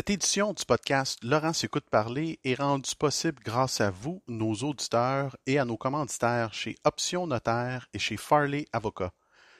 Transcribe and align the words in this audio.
Cette 0.00 0.08
édition 0.08 0.54
du 0.54 0.64
podcast 0.64 1.18
Laurent 1.22 1.52
s'écoute 1.52 1.84
parler 1.90 2.38
est 2.42 2.54
rendue 2.54 2.96
possible 2.98 3.42
grâce 3.44 3.82
à 3.82 3.90
vous, 3.90 4.22
nos 4.28 4.54
auditeurs, 4.54 5.36
et 5.46 5.58
à 5.58 5.66
nos 5.66 5.76
commanditaires 5.76 6.54
chez 6.54 6.76
Option 6.84 7.26
Notaire 7.26 7.86
et 7.92 7.98
chez 7.98 8.16
Farley 8.16 8.64
Avocat. 8.72 9.12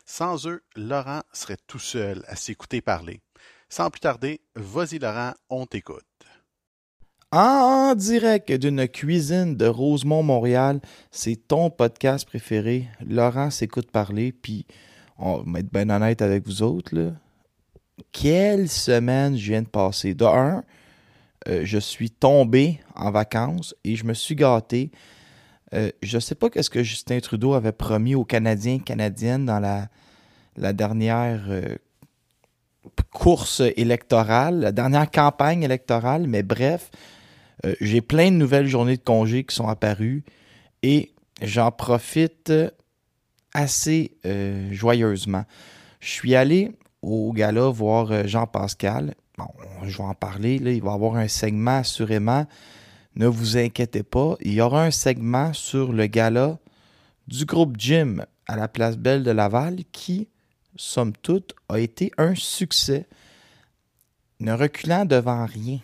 Sans 0.07 0.47
eux, 0.47 0.63
Laurent 0.77 1.21
serait 1.35 1.59
tout 1.67 1.79
seul 1.79 2.25
à 2.27 2.37
s'écouter 2.37 2.81
parler. 2.81 3.21
Sans 3.69 3.91
plus 3.91 4.01
tarder, 4.01 4.41
vas-y 4.55 4.99
Laurent, 4.99 5.35
on 5.51 5.67
t'écoute. 5.67 6.07
En 7.33 7.95
direct 7.95 8.51
d'une 8.51 8.89
cuisine 8.89 9.59
de 9.59 9.67
Rosemont, 9.67 10.23
Montréal, 10.23 10.81
c'est 11.11 11.49
ton 11.49 11.69
podcast 11.69 12.27
préféré. 12.27 12.89
Laurent 13.07 13.51
s'écoute 13.51 13.91
parler, 13.91 14.33
puis 14.33 14.67
on 15.19 15.43
va 15.43 15.61
être 15.61 15.71
bien 15.71 15.91
honnête 15.91 16.23
avec 16.23 16.47
vous 16.47 16.63
autres, 16.63 16.97
là. 16.97 17.11
Quelle 18.13 18.69
semaine 18.69 19.37
je 19.37 19.53
viens 19.53 19.63
de 19.63 19.69
passer? 19.69 20.15
De 20.15 20.25
un, 20.25 20.65
euh, 21.49 21.63
je 21.65 21.79
suis 21.79 22.11
tombé 22.11 22.81
en 22.95 23.11
vacances 23.11 23.75
et 23.85 23.97
je 23.97 24.05
me 24.05 24.15
suis 24.15 24.35
gâté. 24.35 24.91
Euh, 25.73 25.91
je 26.03 26.17
ne 26.17 26.21
sais 26.21 26.35
pas 26.35 26.51
qu'est-ce 26.51 26.71
que 26.71 26.83
Justin 26.83 27.21
Trudeau 27.21 27.55
avait 27.55 27.73
promis 27.73 28.15
aux 28.15 28.25
Canadiens 28.25 28.75
et 28.75 28.81
Canadiennes 28.81 29.47
dans 29.47 29.61
la, 29.61 29.89
dernière 30.73 31.45
euh, 31.49 31.77
course 33.11 33.63
électorale, 33.77 34.61
la 34.61 34.73
dernière 34.73 35.11
campagne 35.11 35.63
électorale, 35.63 36.27
mais 36.27 36.43
bref, 36.43 36.91
j'ai 37.81 38.01
plein 38.01 38.31
de 38.31 38.37
nouvelles 38.37 38.67
journées 38.67 38.97
de 38.97 39.03
congé 39.03 39.45
qui 39.45 39.55
sont 39.55 39.69
apparues 39.69 40.25
et 40.83 41.13
j'en 41.43 41.71
profite 41.71 42.51
assez 43.53 44.17
joyeusement. 44.73 45.45
Je 46.01 46.09
suis 46.09 46.35
allé 46.35 46.73
au 47.03 47.33
gala 47.33 47.69
voir 47.69 48.11
euh, 48.13 48.27
Jean-Pascal. 48.27 49.15
Bon, 49.39 49.49
je 49.85 49.97
vais 49.97 50.05
en 50.05 50.15
parler, 50.15 50.57
il 50.57 50.83
va 50.83 50.91
y 50.91 50.95
avoir 50.95 51.17
un 51.17 51.29
segment 51.29 51.79
assurément. 51.79 52.47
Ne 53.17 53.27
vous 53.27 53.57
inquiétez 53.57 54.03
pas, 54.03 54.37
il 54.41 54.53
y 54.53 54.61
aura 54.61 54.85
un 54.85 54.91
segment 54.91 55.53
sur 55.53 55.93
le 55.93 56.07
gala 56.07 56.59
du 57.27 57.45
groupe 57.45 57.77
Jim 57.79 58.25
à 58.47 58.57
la 58.57 58.69
place 58.69 58.97
Belle 58.97 59.23
de 59.23 59.31
Laval 59.31 59.79
qui, 59.93 60.29
somme 60.77 61.13
toute, 61.23 61.55
a 61.69 61.79
été 61.79 62.13
un 62.19 62.35
succès, 62.35 63.07
ne 64.39 64.53
reculant 64.53 65.05
devant 65.05 65.47
rien. 65.47 65.79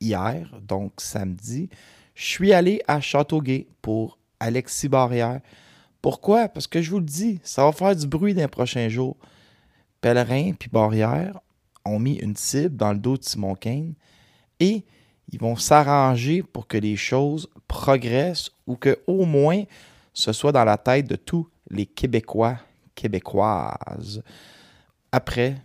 Hier, 0.00 0.48
donc 0.60 0.92
samedi, 0.98 1.70
je 2.14 2.24
suis 2.24 2.52
allé 2.52 2.82
à 2.86 3.00
Châteauguay 3.00 3.66
pour 3.82 4.18
Alexis 4.40 4.88
Barrière. 4.88 5.40
Pourquoi? 6.02 6.48
Parce 6.48 6.66
que 6.66 6.82
je 6.82 6.90
vous 6.90 6.98
le 6.98 7.04
dis, 7.04 7.40
ça 7.42 7.64
va 7.64 7.72
faire 7.72 7.96
du 7.96 8.06
bruit 8.06 8.34
dans 8.34 8.42
les 8.42 8.48
prochains 8.48 8.88
jours. 8.88 9.16
Pèlerin 10.04 10.52
puis 10.52 10.68
Barrière 10.70 11.40
ont 11.86 11.98
mis 11.98 12.16
une 12.16 12.36
cible 12.36 12.76
dans 12.76 12.92
le 12.92 12.98
dos 12.98 13.16
de 13.16 13.24
Simon 13.24 13.54
Kane 13.54 13.94
et 14.60 14.84
ils 15.32 15.40
vont 15.40 15.56
s'arranger 15.56 16.42
pour 16.42 16.66
que 16.66 16.76
les 16.76 16.94
choses 16.94 17.48
progressent 17.68 18.50
ou 18.66 18.76
que 18.76 18.98
au 19.06 19.24
moins 19.24 19.64
ce 20.12 20.34
soit 20.34 20.52
dans 20.52 20.66
la 20.66 20.76
tête 20.76 21.06
de 21.08 21.16
tous 21.16 21.48
les 21.70 21.86
Québécois, 21.86 22.58
Québécoises. 22.94 24.22
Après, 25.10 25.56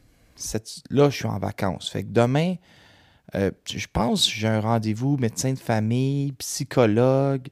là, 0.89 1.09
je 1.09 1.15
suis 1.17 1.25
en 1.25 1.37
vacances. 1.37 1.89
Fait 1.89 2.03
que 2.03 2.09
demain, 2.09 2.55
euh, 3.35 3.51
je 3.65 3.87
pense 3.91 4.31
j'ai 4.31 4.47
un 4.47 4.61
rendez-vous 4.61 5.17
médecin 5.17 5.51
de 5.51 5.59
famille, 5.59 6.31
psychologue, 6.31 7.49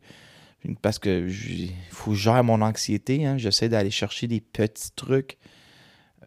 parce 0.82 1.00
que 1.00 1.28
il 1.28 1.74
faut 1.90 2.14
gère 2.14 2.46
mon 2.46 2.62
anxiété. 2.62 3.26
hein. 3.26 3.38
J'essaie 3.38 3.68
d'aller 3.68 3.92
chercher 3.92 4.28
des 4.28 4.40
petits 4.40 4.92
trucs. 4.96 5.38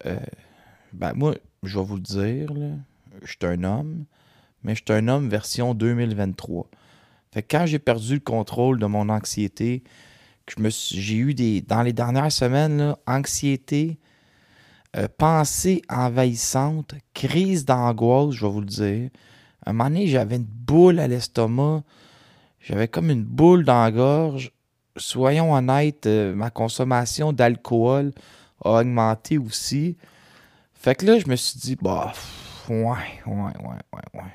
Euh, 0.05 0.17
ben 1.01 1.13
moi, 1.15 1.33
je 1.63 1.79
vais 1.79 1.83
vous 1.83 1.95
le 1.95 2.01
dire, 2.01 2.53
là, 2.53 2.75
je 3.23 3.27
suis 3.27 3.37
un 3.41 3.63
homme, 3.63 4.05
mais 4.63 4.75
je 4.75 4.83
suis 4.85 4.93
un 4.93 5.07
homme 5.07 5.29
version 5.29 5.73
2023. 5.73 6.67
Fait 7.33 7.41
que 7.41 7.57
quand 7.57 7.65
j'ai 7.65 7.79
perdu 7.79 8.13
le 8.13 8.19
contrôle 8.19 8.77
de 8.77 8.85
mon 8.85 9.09
anxiété, 9.09 9.83
j'ai 10.91 11.15
eu 11.15 11.33
des 11.33 11.61
dans 11.61 11.81
les 11.81 11.91
dernières 11.91 12.31
semaines 12.31 12.95
anxiété, 13.07 13.97
euh, 14.95 15.07
pensée 15.17 15.81
envahissante, 15.89 16.93
crise 17.15 17.65
d'angoisse, 17.65 18.35
je 18.35 18.45
vais 18.45 18.51
vous 18.51 18.61
le 18.61 18.67
dire. 18.67 19.09
Un 19.65 19.73
moment 19.73 19.89
donné, 19.89 20.05
j'avais 20.05 20.35
une 20.35 20.43
boule 20.43 20.99
à 20.99 21.07
l'estomac, 21.07 21.81
j'avais 22.59 22.87
comme 22.87 23.09
une 23.09 23.23
boule 23.23 23.65
dans 23.65 23.81
la 23.81 23.91
gorge. 23.91 24.51
Soyons 24.97 25.55
honnêtes, 25.55 26.05
euh, 26.05 26.35
ma 26.35 26.51
consommation 26.51 27.33
d'alcool 27.33 28.11
a 28.63 28.81
augmenté 28.81 29.39
aussi. 29.39 29.97
Fait 30.81 30.95
que 30.95 31.05
là, 31.05 31.19
je 31.19 31.27
me 31.27 31.35
suis 31.35 31.59
dit, 31.59 31.77
bah, 31.79 32.11
ouais, 32.67 32.75
ouais, 32.75 32.95
ouais, 33.27 33.53
ouais, 33.93 34.01
ouais. 34.15 34.31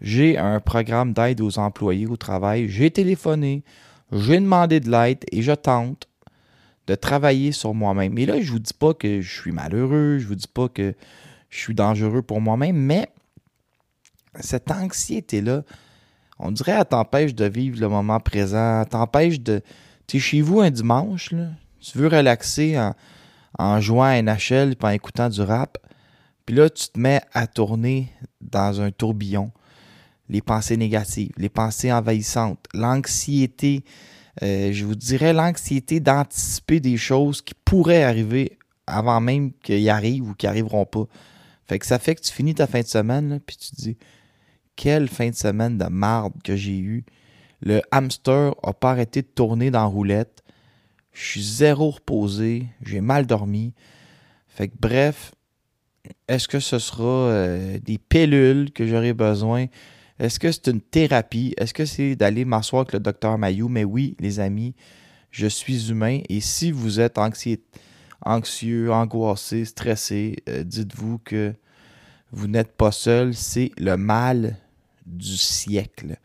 J'ai 0.00 0.38
un 0.38 0.60
programme 0.60 1.12
d'aide 1.12 1.40
aux 1.40 1.58
employés 1.58 2.06
au 2.06 2.16
travail. 2.16 2.68
J'ai 2.68 2.92
téléphoné, 2.92 3.64
j'ai 4.12 4.38
demandé 4.38 4.78
de 4.78 4.88
l'aide 4.88 5.24
et 5.32 5.42
je 5.42 5.50
tente 5.50 6.06
de 6.86 6.94
travailler 6.94 7.50
sur 7.50 7.74
moi-même. 7.74 8.16
Et 8.16 8.26
là, 8.26 8.40
je 8.40 8.48
vous 8.52 8.60
dis 8.60 8.74
pas 8.74 8.94
que 8.94 9.20
je 9.22 9.40
suis 9.40 9.50
malheureux, 9.50 10.18
je 10.20 10.28
vous 10.28 10.36
dis 10.36 10.46
pas 10.46 10.68
que 10.68 10.94
je 11.50 11.58
suis 11.58 11.74
dangereux 11.74 12.22
pour 12.22 12.40
moi-même, 12.40 12.76
mais 12.76 13.08
cette 14.38 14.70
anxiété-là, 14.70 15.64
on 16.38 16.52
dirait, 16.52 16.76
elle 16.78 16.84
t'empêche 16.84 17.34
de 17.34 17.46
vivre 17.46 17.80
le 17.80 17.88
moment 17.88 18.20
présent, 18.20 18.82
elle 18.82 18.88
t'empêche 18.88 19.40
de... 19.40 19.62
Tu 20.06 20.18
es 20.18 20.20
chez 20.20 20.42
vous 20.42 20.60
un 20.60 20.70
dimanche, 20.70 21.32
là, 21.32 21.48
tu 21.80 21.98
veux 21.98 22.06
relaxer 22.06 22.78
en, 22.78 22.94
en 23.58 23.80
jouant 23.80 24.04
à 24.04 24.20
NHL 24.20 24.72
et 24.72 24.84
en 24.84 24.88
écoutant 24.88 25.28
du 25.28 25.40
rap, 25.40 25.78
puis 26.46 26.56
là, 26.56 26.68
tu 26.68 26.88
te 26.88 26.98
mets 26.98 27.20
à 27.32 27.46
tourner 27.46 28.10
dans 28.40 28.80
un 28.80 28.90
tourbillon. 28.90 29.50
Les 30.28 30.42
pensées 30.42 30.76
négatives, 30.76 31.32
les 31.36 31.48
pensées 31.48 31.92
envahissantes, 31.92 32.66
l'anxiété, 32.72 33.84
euh, 34.42 34.72
je 34.72 34.84
vous 34.84 34.94
dirais 34.94 35.32
l'anxiété 35.32 36.00
d'anticiper 36.00 36.80
des 36.80 36.96
choses 36.96 37.42
qui 37.42 37.54
pourraient 37.64 38.02
arriver 38.02 38.58
avant 38.86 39.20
même 39.20 39.52
qu'ils 39.62 39.88
arrivent 39.90 40.30
ou 40.30 40.34
qui 40.34 40.46
arriveront 40.46 40.86
pas. 40.86 41.04
Fait 41.66 41.78
que 41.78 41.86
ça 41.86 41.98
fait 41.98 42.14
que 42.14 42.20
tu 42.20 42.32
finis 42.32 42.54
ta 42.54 42.66
fin 42.66 42.80
de 42.80 42.86
semaine, 42.86 43.40
puis 43.46 43.56
tu 43.56 43.70
te 43.70 43.76
dis 43.76 43.96
quelle 44.76 45.08
fin 45.08 45.30
de 45.30 45.34
semaine 45.34 45.78
de 45.78 45.86
marde 45.86 46.34
que 46.42 46.56
j'ai 46.56 46.78
eu. 46.78 47.04
Le 47.60 47.80
hamster 47.90 48.54
a 48.62 48.72
pas 48.72 48.90
arrêté 48.90 49.22
de 49.22 49.26
tourner 49.26 49.70
dans 49.70 49.88
roulette. 49.88 50.42
Je 51.14 51.24
suis 51.24 51.42
zéro 51.42 51.90
reposé, 51.90 52.66
j'ai 52.84 53.00
mal 53.00 53.24
dormi. 53.24 53.72
Fait 54.48 54.68
que 54.68 54.74
bref, 54.78 55.32
est-ce 56.28 56.48
que 56.48 56.58
ce 56.58 56.78
sera 56.78 57.04
euh, 57.04 57.78
des 57.78 57.98
pilules 57.98 58.72
que 58.72 58.86
j'aurai 58.86 59.14
besoin? 59.14 59.66
Est-ce 60.18 60.38
que 60.40 60.50
c'est 60.50 60.68
une 60.68 60.80
thérapie? 60.80 61.54
Est-ce 61.56 61.72
que 61.72 61.84
c'est 61.84 62.16
d'aller 62.16 62.44
m'asseoir 62.44 62.80
avec 62.82 62.92
le 62.94 63.00
docteur 63.00 63.38
Mayou? 63.38 63.68
Mais 63.68 63.84
oui, 63.84 64.16
les 64.18 64.40
amis, 64.40 64.74
je 65.30 65.46
suis 65.46 65.90
humain 65.90 66.20
et 66.28 66.40
si 66.40 66.72
vous 66.72 66.98
êtes 66.98 67.16
anxieux, 68.24 68.92
angoissé, 68.92 69.64
stressé, 69.64 70.36
euh, 70.48 70.64
dites-vous 70.64 71.18
que 71.18 71.54
vous 72.32 72.48
n'êtes 72.48 72.72
pas 72.72 72.90
seul, 72.90 73.34
c'est 73.34 73.70
le 73.78 73.96
mal 73.96 74.56
du 75.06 75.36
siècle. 75.36 76.16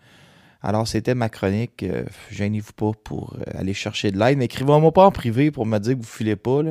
Alors, 0.62 0.88
c'était 0.88 1.16
ma 1.16 1.30
chronique. 1.30 1.84
Euh, 1.84 2.04
Gênez-vous 2.32 2.74
pas 2.74 2.92
pour 3.04 3.36
euh, 3.36 3.60
aller 3.60 3.74
chercher 3.74 4.12
de 4.12 4.20
l'aide. 4.20 4.38
Mais 4.38 4.46
écrivez-moi 4.46 4.92
pas 4.92 5.06
en 5.06 5.12
privé 5.12 5.52
pour 5.52 5.66
me 5.66 5.78
dire 5.80 5.94
que 5.94 6.02
vous 6.02 6.08
filez 6.08 6.36
pas. 6.36 6.62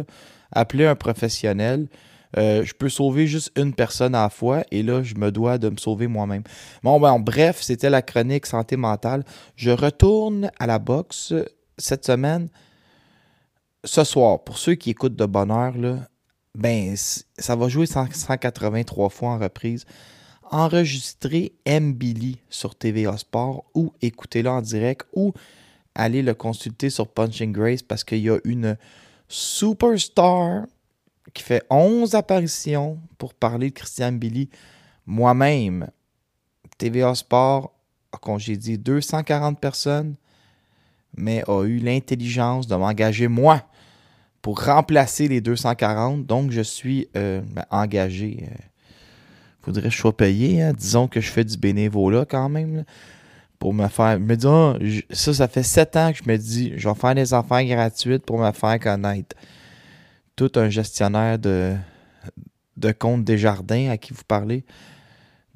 Appelez 0.52 0.86
un 0.86 0.94
professionnel. 0.94 1.88
Euh, 2.36 2.62
je 2.62 2.74
peux 2.74 2.90
sauver 2.90 3.26
juste 3.26 3.50
une 3.56 3.72
personne 3.72 4.14
à 4.14 4.22
la 4.22 4.28
fois 4.28 4.62
et 4.70 4.82
là, 4.82 5.02
je 5.02 5.14
me 5.14 5.32
dois 5.32 5.56
de 5.56 5.70
me 5.70 5.78
sauver 5.78 6.08
moi-même. 6.08 6.42
Bon, 6.82 7.00
ben, 7.00 7.18
bref, 7.18 7.62
c'était 7.62 7.88
la 7.88 8.02
chronique 8.02 8.44
santé 8.44 8.76
mentale. 8.76 9.24
Je 9.56 9.70
retourne 9.70 10.50
à 10.58 10.66
la 10.66 10.78
boxe 10.78 11.32
cette 11.78 12.04
semaine. 12.04 12.48
Ce 13.84 14.04
soir, 14.04 14.44
pour 14.44 14.58
ceux 14.58 14.74
qui 14.74 14.90
écoutent 14.90 15.16
de 15.16 15.24
bonne 15.24 15.50
heure, 15.50 15.74
ben, 16.54 16.94
ça 16.96 17.56
va 17.56 17.68
jouer 17.68 17.86
183 17.86 19.08
fois 19.08 19.30
en 19.30 19.38
reprise. 19.38 19.86
Enregistrez 20.50 21.52
M. 21.64 21.92
Billy 21.92 22.38
sur 22.48 22.74
TVA 22.74 23.16
Sport 23.16 23.64
ou 23.74 23.92
écoutez-le 24.02 24.50
en 24.50 24.60
direct 24.60 25.06
ou 25.14 25.32
allez 25.94 26.22
le 26.22 26.34
consulter 26.34 26.90
sur 26.90 27.08
Punching 27.08 27.52
Grace 27.52 27.82
parce 27.82 28.04
qu'il 28.04 28.18
y 28.18 28.30
a 28.30 28.38
une 28.44 28.76
superstar 29.28 30.66
qui 31.34 31.42
fait 31.42 31.64
11 31.70 32.14
apparitions 32.14 32.98
pour 33.18 33.34
parler 33.34 33.70
de 33.70 33.74
Christian 33.74 34.12
Billy. 34.12 34.48
Moi-même, 35.06 35.88
TVA 36.78 37.14
Sport 37.14 37.72
a 38.12 38.18
congédié 38.18 38.78
240 38.78 39.60
personnes, 39.60 40.14
mais 41.16 41.42
a 41.48 41.64
eu 41.64 41.78
l'intelligence 41.78 42.66
de 42.66 42.76
m'engager 42.76 43.28
moi 43.28 43.62
pour 44.42 44.64
remplacer 44.64 45.28
les 45.28 45.40
240. 45.40 46.24
Donc, 46.24 46.50
je 46.50 46.60
suis 46.60 47.08
euh, 47.16 47.42
ben, 47.42 47.64
engagé. 47.70 48.48
Euh, 48.50 48.67
faudrait 49.62 49.82
que 49.82 49.90
je 49.90 49.96
sois 49.98 50.16
payé. 50.16 50.62
Hein. 50.62 50.72
Disons 50.72 51.08
que 51.08 51.20
je 51.20 51.30
fais 51.30 51.44
du 51.44 51.56
bénévolat 51.56 52.24
quand 52.24 52.48
même. 52.48 52.84
pour 53.58 53.74
me 53.74 53.88
faire. 53.88 54.18
Me 54.20 54.36
ça, 55.10 55.34
ça 55.34 55.48
fait 55.48 55.62
sept 55.62 55.96
ans 55.96 56.12
que 56.12 56.18
je 56.24 56.30
me 56.30 56.36
dis, 56.36 56.72
je 56.76 56.88
vais 56.88 56.94
faire 56.94 57.14
des 57.14 57.34
affaires 57.34 57.64
gratuites 57.64 58.24
pour 58.24 58.38
me 58.38 58.52
faire 58.52 58.78
connaître. 58.78 59.36
Tout 60.36 60.52
un 60.56 60.70
gestionnaire 60.70 61.38
de, 61.38 61.74
de 62.76 62.92
compte 62.92 63.24
des 63.24 63.38
jardins 63.38 63.90
à 63.90 63.96
qui 63.96 64.12
vous 64.12 64.22
parlez. 64.26 64.64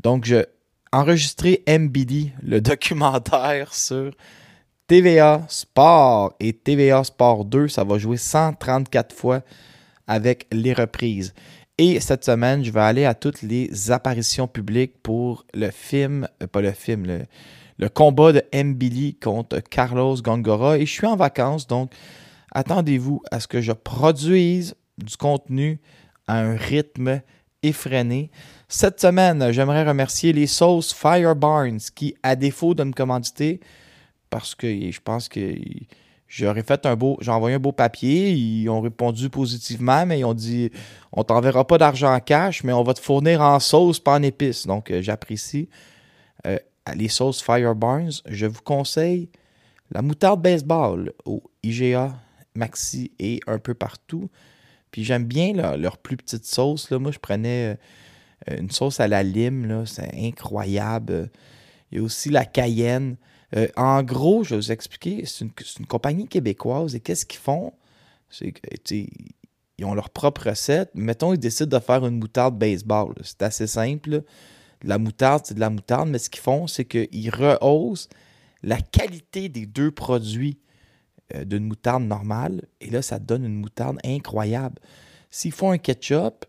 Donc, 0.00 0.24
je 0.24 0.44
enregistré 0.92 1.62
MBD, 1.66 2.32
le 2.42 2.60
documentaire 2.60 3.74
sur 3.74 4.12
TVA 4.86 5.44
Sport 5.48 6.34
et 6.38 6.52
TVA 6.52 7.02
Sport 7.02 7.46
2, 7.46 7.68
ça 7.68 7.82
va 7.82 7.98
jouer 7.98 8.18
134 8.18 9.14
fois 9.14 9.40
avec 10.06 10.46
les 10.52 10.74
reprises. 10.74 11.32
Et 11.84 11.98
cette 11.98 12.24
semaine, 12.24 12.64
je 12.64 12.70
vais 12.70 12.78
aller 12.78 13.04
à 13.06 13.12
toutes 13.12 13.42
les 13.42 13.90
apparitions 13.90 14.46
publiques 14.46 15.02
pour 15.02 15.44
le 15.52 15.72
film, 15.72 16.28
euh, 16.40 16.46
pas 16.46 16.60
le 16.60 16.70
film, 16.70 17.26
le, 17.76 17.88
combat 17.88 18.30
de 18.32 18.44
Mbili 18.54 19.16
contre 19.16 19.58
Carlos 19.58 20.14
Gongora. 20.22 20.78
Et 20.78 20.86
je 20.86 20.92
suis 20.92 21.08
en 21.08 21.16
vacances, 21.16 21.66
donc 21.66 21.92
attendez-vous 22.52 23.20
à 23.32 23.40
ce 23.40 23.48
que 23.48 23.60
je 23.60 23.72
produise 23.72 24.76
du 24.96 25.16
contenu 25.16 25.80
à 26.28 26.38
un 26.38 26.54
rythme 26.54 27.20
effréné. 27.64 28.30
Cette 28.68 29.00
semaine, 29.00 29.50
j'aimerais 29.50 29.84
remercier 29.84 30.32
les 30.32 30.46
sauces 30.46 30.92
Fire 30.92 31.34
Barnes 31.34 31.80
qui, 31.96 32.14
à 32.22 32.36
défaut 32.36 32.74
de 32.74 32.84
me 32.84 32.92
commanditer, 32.92 33.58
parce 34.30 34.54
que 34.54 34.68
je 34.68 35.00
pense 35.00 35.28
que 35.28 35.56
j'aurais 36.32 36.62
fait 36.62 36.86
un 36.86 36.96
beau. 36.96 37.18
J'ai 37.20 37.30
envoyé 37.30 37.56
un 37.56 37.60
beau 37.60 37.72
papier. 37.72 38.32
Ils 38.32 38.68
ont 38.68 38.80
répondu 38.80 39.28
positivement, 39.28 40.06
mais 40.06 40.20
ils 40.20 40.24
ont 40.24 40.34
dit 40.34 40.70
on 41.12 41.24
t'enverra 41.24 41.66
pas 41.66 41.78
d'argent 41.78 42.14
en 42.14 42.20
cash, 42.20 42.64
mais 42.64 42.72
on 42.72 42.82
va 42.82 42.94
te 42.94 43.00
fournir 43.00 43.42
en 43.42 43.60
sauce, 43.60 44.00
pas 44.00 44.14
en 44.14 44.22
épices. 44.22 44.66
Donc, 44.66 44.90
euh, 44.90 45.02
j'apprécie. 45.02 45.68
Euh, 46.46 46.58
les 46.94 47.08
sauces 47.08 47.42
Fire 47.42 47.74
Barnes, 47.74 48.10
je 48.26 48.46
vous 48.46 48.62
conseille 48.62 49.28
la 49.92 50.02
moutarde 50.02 50.40
baseball 50.40 51.12
au 51.26 51.42
IGA, 51.62 52.16
Maxi 52.54 53.12
et 53.18 53.40
un 53.46 53.58
peu 53.58 53.74
partout. 53.74 54.30
Puis 54.90 55.04
j'aime 55.04 55.24
bien 55.24 55.52
leur 55.76 55.98
plus 55.98 56.16
petite 56.16 56.46
sauce. 56.46 56.90
Là. 56.90 56.98
Moi, 56.98 57.12
je 57.12 57.18
prenais 57.18 57.76
euh, 58.50 58.56
une 58.58 58.70
sauce 58.70 59.00
à 59.00 59.08
la 59.08 59.22
lime, 59.22 59.84
c'est 59.86 60.10
incroyable. 60.14 61.30
Il 61.90 61.98
y 61.98 62.00
a 62.00 62.04
aussi 62.04 62.30
la 62.30 62.46
cayenne. 62.46 63.16
Euh, 63.56 63.68
en 63.76 64.02
gros, 64.02 64.44
je 64.44 64.50
vais 64.50 64.56
vous 64.56 64.72
expliquer, 64.72 65.24
c'est 65.26 65.44
une, 65.44 65.86
compagnie 65.86 66.26
québécoise 66.26 66.94
et 66.94 67.00
qu'est-ce 67.00 67.26
qu'ils 67.26 67.40
font? 67.40 67.72
Ils 68.40 69.84
ont 69.84 69.94
leur 69.94 70.10
propre 70.10 70.48
recette. 70.48 70.90
Mettons, 70.94 71.34
ils 71.34 71.38
décident 71.38 71.78
de 71.78 71.82
faire 71.82 72.06
une 72.06 72.18
moutarde 72.18 72.58
baseball. 72.58 73.14
C'est 73.22 73.42
assez 73.42 73.66
simple. 73.66 74.22
La 74.82 74.98
moutarde, 74.98 75.44
c'est 75.44 75.54
de 75.54 75.60
la 75.60 75.70
moutarde, 75.70 76.08
mais 76.08 76.18
ce 76.18 76.30
qu'ils 76.30 76.40
font, 76.42 76.66
c'est 76.66 76.84
qu'ils 76.84 77.30
rehaussent 77.30 78.08
la 78.62 78.80
qualité 78.80 79.48
des 79.48 79.66
deux 79.66 79.90
produits 79.90 80.58
euh, 81.34 81.44
d'une 81.44 81.64
moutarde 81.64 82.04
normale. 82.04 82.62
Et 82.80 82.90
là, 82.90 83.02
ça 83.02 83.18
donne 83.18 83.44
une 83.44 83.60
moutarde 83.60 83.98
incroyable. 84.04 84.80
S'ils 85.30 85.52
font 85.52 85.72
un 85.72 85.78
ketchup, 85.78 86.46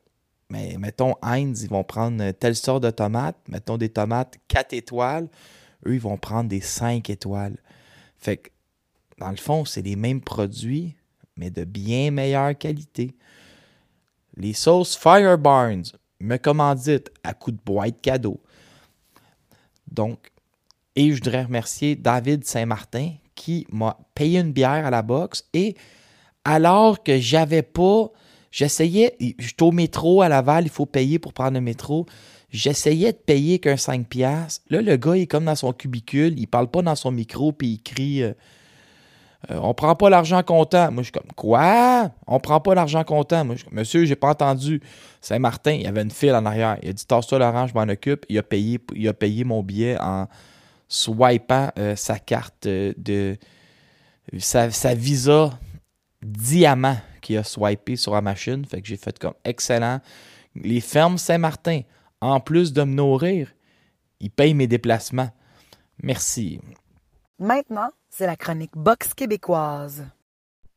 mais 0.49 0.77
mettons 0.77 1.15
Heinz, 1.21 1.63
ils 1.63 1.69
vont 1.69 1.83
prendre 1.83 2.31
telle 2.31 2.55
sorte 2.55 2.83
de 2.83 2.91
tomate, 2.91 3.37
mettons 3.49 3.77
des 3.77 3.89
tomates 3.89 4.37
4 4.47 4.73
étoiles 4.73 5.27
eux, 5.85 5.95
ils 5.95 6.01
vont 6.01 6.17
prendre 6.17 6.49
des 6.49 6.61
5 6.61 7.09
étoiles. 7.09 7.57
Fait 8.17 8.37
que, 8.37 8.49
dans 9.19 9.31
le 9.31 9.37
fond, 9.37 9.65
c'est 9.65 9.81
les 9.81 9.95
mêmes 9.95 10.21
produits, 10.21 10.95
mais 11.37 11.49
de 11.49 11.63
bien 11.63 12.11
meilleure 12.11 12.57
qualité. 12.57 13.15
Les 14.35 14.53
sauces 14.53 14.95
Fire 14.95 15.37
Barnes 15.37 15.83
me 16.19 16.37
commanditent 16.37 17.11
à 17.23 17.33
coup 17.33 17.51
de 17.51 17.59
boîte 17.63 18.01
cadeau. 18.01 18.41
Donc, 19.91 20.31
et 20.95 21.09
je 21.09 21.15
voudrais 21.15 21.43
remercier 21.43 21.95
David 21.95 22.45
Saint-Martin 22.45 23.13
qui 23.35 23.65
m'a 23.71 23.97
payé 24.13 24.39
une 24.39 24.51
bière 24.51 24.85
à 24.85 24.89
la 24.89 25.01
boxe 25.01 25.47
et 25.53 25.75
alors 26.45 27.03
que 27.03 27.19
j'avais 27.19 27.61
pas, 27.61 28.11
j'essayais, 28.51 29.15
j'étais 29.19 29.63
au 29.63 29.71
métro 29.71 30.21
à 30.21 30.29
Laval, 30.29 30.65
il 30.65 30.69
faut 30.69 30.85
payer 30.85 31.19
pour 31.19 31.33
prendre 31.33 31.53
le 31.53 31.61
métro. 31.61 32.05
J'essayais 32.53 33.11
de 33.11 33.17
payer 33.17 33.57
qu'un 33.57 33.77
5 33.77 34.07
piastres. 34.07 34.63
Là, 34.69 34.83
le 34.83 34.95
gars, 34.95 35.15
il 35.15 35.23
est 35.23 35.27
comme 35.27 35.45
dans 35.45 35.55
son 35.55 35.73
cubicule, 35.73 36.37
il 36.37 36.45
parle 36.45 36.67
pas 36.67 36.83
dans 36.83 36.95
son 36.95 37.09
micro, 37.09 37.51
puis 37.51 37.67
il 37.67 37.81
crie 37.81 38.21
euh, 38.21 38.33
euh, 39.49 39.57
On 39.59 39.73
prend 39.73 39.95
pas 39.95 40.11
l'argent 40.11 40.43
comptant. 40.43 40.91
Moi, 40.91 41.01
je 41.01 41.05
suis 41.05 41.11
comme 41.11 41.31
Quoi? 41.35 42.11
On 42.27 42.39
prend 42.39 42.59
pas 42.59 42.75
l'argent 42.75 43.03
comptant. 43.03 43.43
Moi, 43.43 43.55
je 43.55 43.65
comme 43.65 43.73
Monsieur, 43.73 44.05
j'ai 44.05 44.15
pas 44.15 44.29
entendu. 44.29 44.81
Saint-Martin, 45.19 45.71
il 45.71 45.81
y 45.81 45.87
avait 45.87 46.03
une 46.03 46.11
file 46.11 46.35
en 46.35 46.45
arrière. 46.45 46.77
Il 46.83 46.89
a 46.89 46.93
dit 46.93 47.07
Tasse-toi, 47.07 47.39
Laurent, 47.39 47.65
je 47.65 47.73
m'en 47.73 47.91
occupe. 47.91 48.23
Il 48.29 48.37
a, 48.37 48.43
payé, 48.43 48.79
il 48.95 49.07
a 49.07 49.13
payé 49.13 49.43
mon 49.43 49.63
billet 49.63 49.97
en 49.99 50.27
swipant 50.87 51.71
euh, 51.79 51.95
sa 51.95 52.19
carte 52.19 52.67
de. 52.67 53.35
Sa, 54.37 54.69
sa 54.69 54.93
visa 54.93 55.59
diamant 56.21 56.95
qu'il 57.19 57.37
a 57.37 57.43
swipé 57.43 57.95
sur 57.95 58.13
la 58.13 58.21
machine. 58.21 58.63
Fait 58.63 58.79
que 58.79 58.87
j'ai 58.87 58.95
fait 58.95 59.17
comme 59.17 59.33
excellent. 59.43 59.99
Les 60.55 60.81
fermes 60.81 61.17
Saint-Martin 61.17 61.81
en 62.23 62.39
plus 62.39 62.73
de 62.73 62.83
me 62.83 62.93
nourrir, 62.93 63.53
il 64.19 64.31
paye 64.31 64.53
mes 64.53 64.67
déplacements. 64.67 65.29
Merci. 66.01 66.59
Maintenant, 67.37 67.89
c'est 68.09 68.25
la 68.25 68.35
chronique 68.35 68.75
boxe 68.75 69.13
québécoise. 69.13 70.05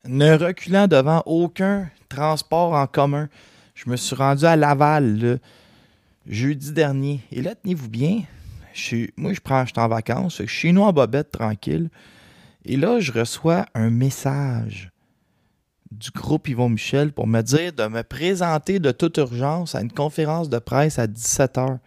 Ne 0.05 0.37
reculant 0.37 0.89
devant 0.89 1.23
aucun 1.27 1.89
transport 2.09 2.73
en 2.73 2.87
commun, 2.87 3.29
je 3.75 3.89
me 3.89 3.97
suis 3.97 4.17
rendu 4.17 4.45
à 4.45 4.57
Laval 4.57 5.19
le 5.19 5.39
jeudi 6.27 6.73
dernier. 6.73 7.21
Et 7.31 7.43
là, 7.43 7.55
tenez-vous 7.55 7.89
bien, 7.89 8.23
je 8.73 9.07
moi, 9.17 9.33
je 9.33 9.41
prends, 9.41 9.65
je 9.65 9.73
suis 9.73 9.81
en 9.81 9.89
vacances, 9.89 10.39
je 10.39 10.43
suis 10.45 10.49
chez 10.49 10.73
nous 10.73 10.83
en 10.83 10.93
bobette, 10.93 11.31
tranquille. 11.31 11.91
Et 12.65 12.77
là, 12.77 12.99
je 12.99 13.13
reçois 13.13 13.67
un 13.75 13.91
message 13.91 14.91
du 15.91 16.11
groupe 16.11 16.49
Yvon 16.49 16.69
Michel 16.69 17.13
pour 17.13 17.27
me 17.27 17.43
dire 17.43 17.73
de 17.73 17.87
me 17.87 18.03
présenter 18.03 18.79
de 18.79 18.91
toute 18.91 19.17
urgence 19.19 19.75
à 19.75 19.81
une 19.81 19.93
conférence 19.93 20.49
de 20.49 20.59
presse 20.59 20.99
à 20.99 21.07
17h. 21.07 21.79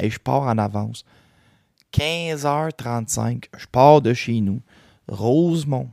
Et 0.00 0.10
je 0.10 0.18
pars 0.18 0.42
en 0.42 0.58
avance. 0.58 1.04
15h35, 1.92 3.44
je 3.56 3.66
pars 3.66 4.02
de 4.02 4.12
chez 4.12 4.40
nous. 4.40 4.60
Rosemont, 5.08 5.88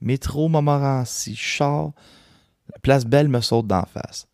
métro 0.00 0.48
Montmorency, 0.48 1.36
char. 1.36 1.92
La 2.72 2.78
place 2.80 3.04
Belle 3.04 3.28
me 3.28 3.40
saute 3.40 3.66
d'en 3.66 3.84
face. 3.84 4.26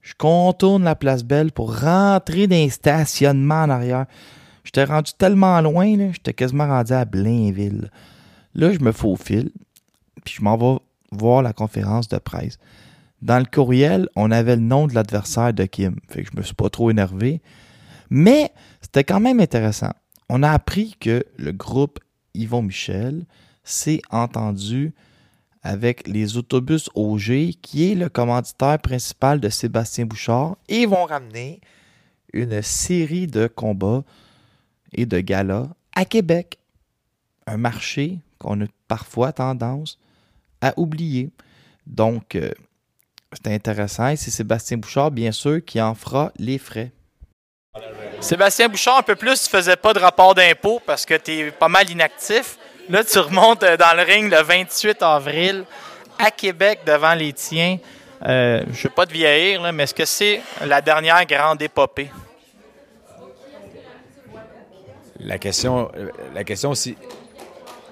Je 0.00 0.14
contourne 0.18 0.84
la 0.84 0.96
place 0.96 1.22
Belle 1.22 1.52
pour 1.52 1.80
rentrer 1.80 2.46
dans 2.46 2.56
un 2.56 2.68
stationnement 2.68 3.62
en 3.62 3.70
arrière. 3.70 4.06
J'étais 4.64 4.84
rendu 4.84 5.12
tellement 5.16 5.60
loin, 5.60 6.12
j'étais 6.12 6.32
quasiment 6.32 6.66
rendu 6.66 6.92
à 6.92 7.04
Blainville. 7.04 7.90
Là, 8.54 8.72
je 8.72 8.80
me 8.80 8.92
faufile, 8.92 9.50
puis 10.24 10.34
je 10.38 10.42
m'en 10.42 10.56
vais 10.56 10.78
voir 11.16 11.42
la 11.42 11.52
conférence 11.52 12.08
de 12.08 12.18
presse. 12.18 12.58
Dans 13.22 13.38
le 13.38 13.46
courriel, 13.46 14.08
on 14.16 14.30
avait 14.30 14.56
le 14.56 14.62
nom 14.62 14.86
de 14.86 14.94
l'adversaire 14.94 15.54
de 15.54 15.64
Kim. 15.64 15.96
Fait 16.08 16.22
que 16.22 16.30
je 16.32 16.36
me 16.36 16.42
suis 16.42 16.54
pas 16.54 16.68
trop 16.68 16.90
énervé. 16.90 17.40
Mais 18.10 18.52
c'était 18.80 19.04
quand 19.04 19.20
même 19.20 19.40
intéressant. 19.40 19.92
On 20.28 20.42
a 20.42 20.50
appris 20.50 20.94
que 21.00 21.24
le 21.36 21.52
groupe 21.52 21.98
Yvon 22.34 22.62
Michel 22.62 23.24
s'est 23.62 24.02
entendu 24.10 24.94
avec 25.62 26.06
les 26.06 26.36
autobus 26.36 26.90
OG, 26.94 27.52
qui 27.62 27.90
est 27.90 27.94
le 27.94 28.10
commanditaire 28.10 28.78
principal 28.78 29.40
de 29.40 29.48
Sébastien 29.48 30.04
Bouchard, 30.04 30.56
et 30.68 30.84
vont 30.84 31.06
ramener 31.06 31.60
une 32.34 32.60
série 32.60 33.26
de 33.26 33.46
combats 33.46 34.04
et 34.92 35.06
de 35.06 35.20
galas 35.20 35.68
à 35.94 36.04
Québec. 36.04 36.58
Un 37.46 37.56
marché 37.56 38.18
qu'on 38.38 38.60
a 38.60 38.66
parfois 38.88 39.32
tendance 39.32 39.98
à 40.64 40.72
oublier. 40.78 41.30
Donc, 41.86 42.34
euh, 42.34 42.50
C'est 43.34 43.52
intéressant. 43.52 44.08
Et 44.08 44.16
c'est 44.16 44.30
Sébastien 44.30 44.76
Bouchard, 44.78 45.10
bien 45.10 45.32
sûr, 45.32 45.64
qui 45.64 45.80
en 45.82 45.94
fera 45.94 46.32
les 46.38 46.56
frais. 46.56 46.92
Sébastien 48.20 48.68
Bouchard, 48.68 48.98
un 48.98 49.02
peu 49.02 49.16
plus, 49.16 49.42
tu 49.42 49.50
faisais 49.50 49.76
pas 49.76 49.92
de 49.92 49.98
rapport 49.98 50.34
d'impôt 50.34 50.80
parce 50.86 51.04
que 51.04 51.14
tu 51.14 51.32
es 51.32 51.50
pas 51.50 51.68
mal 51.68 51.90
inactif. 51.90 52.58
Là, 52.88 53.02
tu 53.02 53.18
remontes 53.18 53.62
euh, 53.64 53.76
dans 53.76 53.96
le 53.96 54.02
ring 54.02 54.30
le 54.30 54.40
28 54.40 55.02
avril 55.02 55.64
à 56.18 56.30
Québec 56.30 56.80
devant 56.86 57.14
les 57.14 57.32
tiens. 57.32 57.78
Euh, 58.24 58.62
je 58.70 58.78
ne 58.78 58.82
veux 58.84 58.90
pas 58.90 59.04
te 59.04 59.12
vieillir, 59.12 59.60
là, 59.60 59.72
mais 59.72 59.82
est-ce 59.82 59.94
que 59.94 60.04
c'est 60.04 60.40
la 60.64 60.80
dernière 60.80 61.26
grande 61.26 61.60
épopée? 61.60 62.10
La 65.18 65.38
question, 65.38 65.90
la 66.34 66.44
question 66.44 66.74
c'est 66.74 66.96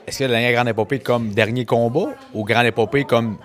est-ce 0.06 0.18
que 0.18 0.24
la 0.24 0.30
dernière 0.30 0.52
grande 0.52 0.68
épopée 0.68 0.98
comme 0.98 1.30
dernier 1.30 1.64
combat 1.64 2.14
ou 2.34 2.44
grande 2.44 2.66
épopée 2.66 3.04
comme 3.04 3.38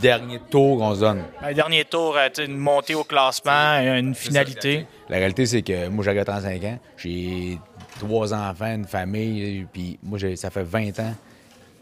dernier 0.00 0.40
tour 0.50 0.78
qu'on 0.78 0.94
se 0.94 1.00
donne? 1.00 1.22
Le 1.46 1.54
dernier 1.54 1.84
tour, 1.84 2.16
euh, 2.16 2.28
une 2.38 2.56
montée 2.56 2.94
au 2.94 3.04
classement, 3.04 3.78
une 3.78 4.14
finalité. 4.14 4.86
La 5.08 5.18
réalité, 5.18 5.46
c'est 5.46 5.62
que 5.62 5.88
moi, 5.88 6.04
j'ai 6.04 6.24
35 6.24 6.64
ans. 6.64 6.78
J'ai 6.96 7.58
trois 7.98 8.34
enfants, 8.34 8.74
une 8.74 8.86
famille. 8.86 9.66
Puis 9.72 9.98
moi, 10.02 10.18
ça 10.36 10.50
fait 10.50 10.64
20 10.64 10.98
ans 11.00 11.14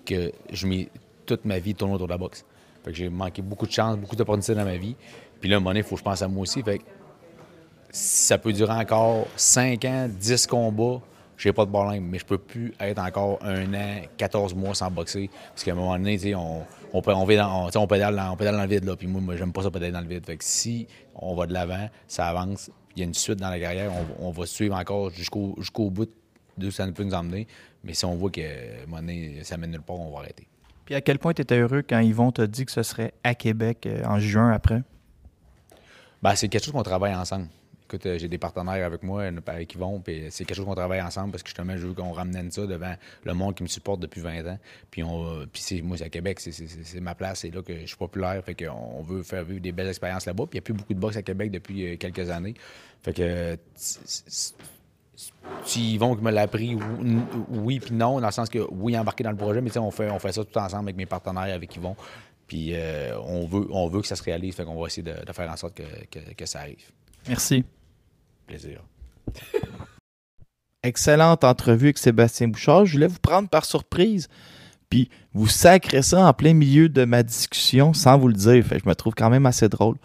que 0.04 0.32
je 0.52 0.66
mets 0.66 0.88
toute 1.24 1.44
ma 1.44 1.58
vie 1.58 1.74
tourne 1.74 1.92
autour 1.92 2.06
de 2.06 2.12
la 2.12 2.18
boxe. 2.18 2.44
Fait 2.84 2.90
que 2.90 2.96
j'ai 2.96 3.08
manqué 3.08 3.42
beaucoup 3.42 3.66
de 3.66 3.72
chance, 3.72 3.96
beaucoup 3.96 4.16
d'opportunités 4.16 4.54
dans 4.54 4.64
ma 4.64 4.76
vie. 4.76 4.96
Puis 5.40 5.48
là, 5.48 5.56
à 5.56 5.58
un 5.58 5.60
moment 5.60 5.70
donné, 5.70 5.80
il 5.80 5.84
faut 5.84 5.94
que 5.94 6.00
je 6.00 6.04
pense 6.04 6.22
à 6.22 6.28
moi 6.28 6.42
aussi. 6.42 6.62
Fait 6.62 6.78
que 6.78 6.84
ça 7.90 8.38
peut 8.38 8.52
durer 8.52 8.72
encore 8.72 9.26
5 9.36 9.84
ans, 9.84 10.08
10 10.08 10.46
combats, 10.46 11.00
j'ai 11.42 11.52
pas 11.52 11.64
de 11.64 11.70
problème. 11.70 12.04
Mais 12.06 12.18
je 12.18 12.24
peux 12.24 12.38
plus 12.38 12.72
être 12.78 12.98
encore 13.00 13.38
un 13.42 13.72
an, 13.74 14.02
14 14.16 14.54
mois 14.54 14.74
sans 14.74 14.90
boxer. 14.90 15.28
Parce 15.48 15.64
qu'à 15.64 15.72
un 15.72 15.74
moment 15.74 15.96
donné, 15.98 16.34
on, 16.34 16.60
on, 16.92 17.02
on, 17.04 17.26
dans- 17.26 17.70
on- 17.74 17.86
pédale 17.86 18.14
dans, 18.14 18.32
on 18.32 18.36
pédale 18.36 18.56
dans 18.56 18.62
le 18.62 18.68
vide. 18.68 18.84
Là. 18.84 18.96
Puis 18.96 19.06
moi, 19.08 19.20
moi 19.20 19.36
j'aime 19.36 19.52
pas 19.52 19.62
ça 19.62 19.70
pédaler 19.70 19.92
dans 19.92 20.00
le 20.00 20.06
vide. 20.06 20.24
Fait 20.24 20.36
que 20.36 20.44
si 20.44 20.86
on 21.14 21.34
va 21.34 21.46
de 21.46 21.52
l'avant, 21.52 21.88
ça 22.06 22.28
avance, 22.28 22.70
il 22.94 23.00
y 23.00 23.02
a 23.02 23.06
une 23.06 23.14
suite 23.14 23.38
dans 23.40 23.50
la 23.50 23.58
carrière, 23.58 23.90
on, 24.20 24.28
on 24.28 24.30
va 24.30 24.46
suivre 24.46 24.76
encore 24.76 25.10
jusqu'au 25.10 25.54
jusqu'au 25.58 25.90
bout 25.90 26.08
de 26.58 26.68
où 26.68 26.70
ça 26.70 26.86
peut 26.92 27.02
nous 27.04 27.14
emmener. 27.14 27.46
Mais 27.82 27.94
si 27.94 28.04
on 28.04 28.14
voit 28.14 28.30
que 28.30 28.86
moment 28.86 28.98
donné, 29.00 29.40
ça 29.42 29.56
mène 29.56 29.72
nulle 29.72 29.82
part, 29.82 29.98
on 29.98 30.12
va 30.12 30.20
arrêter. 30.20 30.46
Puis 30.84 30.94
à 30.94 31.00
quel 31.00 31.18
point 31.18 31.32
tu 31.32 31.42
étais 31.42 31.58
heureux 31.58 31.82
quand 31.88 31.98
Yvon 32.00 32.30
t'a 32.32 32.46
dit 32.46 32.64
que 32.66 32.72
ce 32.72 32.82
serait 32.82 33.14
à 33.24 33.34
Québec 33.34 33.86
euh, 33.86 34.04
en 34.04 34.18
juin 34.20 34.50
après? 34.52 34.82
Ben, 36.22 36.34
c'est 36.36 36.48
quelque 36.48 36.64
chose 36.64 36.72
qu'on 36.74 36.82
travaille 36.82 37.14
ensemble. 37.14 37.46
Euh, 38.06 38.18
j'ai 38.18 38.28
des 38.28 38.38
partenaires 38.38 38.84
avec 38.86 39.02
moi, 39.02 39.24
avec 39.46 39.74
Yvon, 39.74 40.00
puis 40.00 40.26
c'est 40.30 40.44
quelque 40.44 40.56
chose 40.56 40.66
qu'on 40.66 40.74
travaille 40.74 41.00
ensemble 41.02 41.30
parce 41.32 41.42
que 41.42 41.48
justement, 41.48 41.76
je 41.76 41.86
veux 41.86 41.94
qu'on 41.94 42.12
ramène 42.12 42.50
ça 42.50 42.66
devant 42.66 42.94
le 43.24 43.34
monde 43.34 43.54
qui 43.54 43.62
me 43.62 43.68
supporte 43.68 44.00
depuis 44.00 44.20
20 44.20 44.46
ans. 44.46 44.58
Puis, 44.90 45.02
on, 45.02 45.24
euh, 45.26 45.46
puis 45.52 45.82
moi, 45.82 45.96
c'est 45.96 46.04
à 46.04 46.08
Québec, 46.08 46.40
c'est, 46.40 47.00
ma 47.00 47.14
place, 47.14 47.40
c'est 47.40 47.50
là 47.54 47.62
que 47.62 47.80
je 47.80 47.86
suis 47.86 47.96
populaire, 47.96 48.42
fait 48.44 48.54
qu'on 48.54 49.02
veut 49.02 49.22
faire 49.22 49.44
vivre 49.44 49.60
des 49.60 49.72
belles 49.72 49.88
expériences 49.88 50.26
là-bas. 50.26 50.44
Puis 50.46 50.58
il 50.58 50.60
n'y 50.60 50.62
a 50.62 50.62
plus 50.62 50.74
beaucoup 50.74 50.94
de 50.94 50.98
boxe 50.98 51.16
à 51.16 51.22
Québec 51.22 51.50
depuis 51.50 51.86
euh, 51.92 51.96
quelques 51.96 52.30
années. 52.30 52.54
Fait 53.02 53.12
que, 53.12 53.56
si 55.64 55.94
Yvon 55.94 56.16
me 56.16 56.30
l'a 56.30 56.42
appris, 56.42 56.74
ou- 56.74 56.80
oui 57.50 57.80
puis 57.80 57.94
non, 57.94 58.20
dans 58.20 58.26
le 58.26 58.32
sens 58.32 58.48
que 58.48 58.58
oui, 58.70 58.96
embarqué 58.98 59.22
dans 59.24 59.30
le 59.30 59.36
projet, 59.36 59.60
mais 59.60 59.76
on 59.78 59.90
fait, 59.90 60.10
on 60.10 60.18
fait 60.18 60.32
ça 60.32 60.44
tout 60.44 60.58
ensemble 60.58 60.84
avec 60.86 60.96
mes 60.96 61.06
partenaires, 61.06 61.54
avec 61.54 61.74
Yvon. 61.76 61.94
Puis 62.46 62.74
on, 63.24 63.46
veut, 63.46 63.66
on 63.70 63.88
veut 63.88 64.00
que 64.00 64.06
ça 64.06 64.16
se 64.16 64.22
réalise, 64.22 64.54
fait 64.54 64.64
qu'on 64.64 64.80
va 64.80 64.86
essayer 64.86 65.02
de, 65.02 65.32
faire 65.32 65.50
en 65.50 65.56
sorte 65.56 65.74
que- 66.10 66.34
que 66.34 66.46
ça 66.46 66.60
arrive. 66.60 66.90
Merci. 67.28 67.64
Excellente 70.82 71.44
entrevue 71.44 71.86
avec 71.86 71.98
Sébastien 71.98 72.48
Bouchard. 72.48 72.86
Je 72.86 72.94
voulais 72.94 73.06
vous 73.06 73.20
prendre 73.20 73.48
par 73.48 73.64
surprise. 73.64 74.28
Puis 74.90 75.08
vous 75.32 75.48
sacrez 75.48 76.02
ça 76.02 76.26
en 76.26 76.32
plein 76.34 76.52
milieu 76.52 76.88
de 76.88 77.04
ma 77.04 77.22
discussion 77.22 77.94
sans 77.94 78.18
vous 78.18 78.28
le 78.28 78.34
dire. 78.34 78.64
Je 78.68 78.88
me 78.88 78.94
trouve 78.94 79.14
quand 79.14 79.30
même 79.30 79.46
assez 79.46 79.68
drôle. 79.68 79.96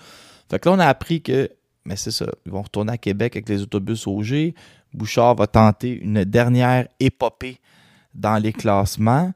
Fait 0.49 0.65
on 0.67 0.79
a 0.79 0.85
appris 0.85 1.21
que, 1.21 1.49
mais 1.83 1.95
c'est 1.95 2.11
ça, 2.11 2.25
ils 2.45 2.51
vont 2.51 2.61
retourner 2.61 2.93
à 2.93 2.97
Québec 2.97 3.35
avec 3.35 3.49
les 3.49 3.61
autobus 3.61 4.07
OG. 4.07 4.53
Bouchard 4.93 5.35
va 5.35 5.47
tenter 5.47 5.91
une 5.91 6.23
dernière 6.23 6.87
épopée 6.99 7.59
dans 8.13 8.37
les 8.37 8.53
classements. 8.53 9.33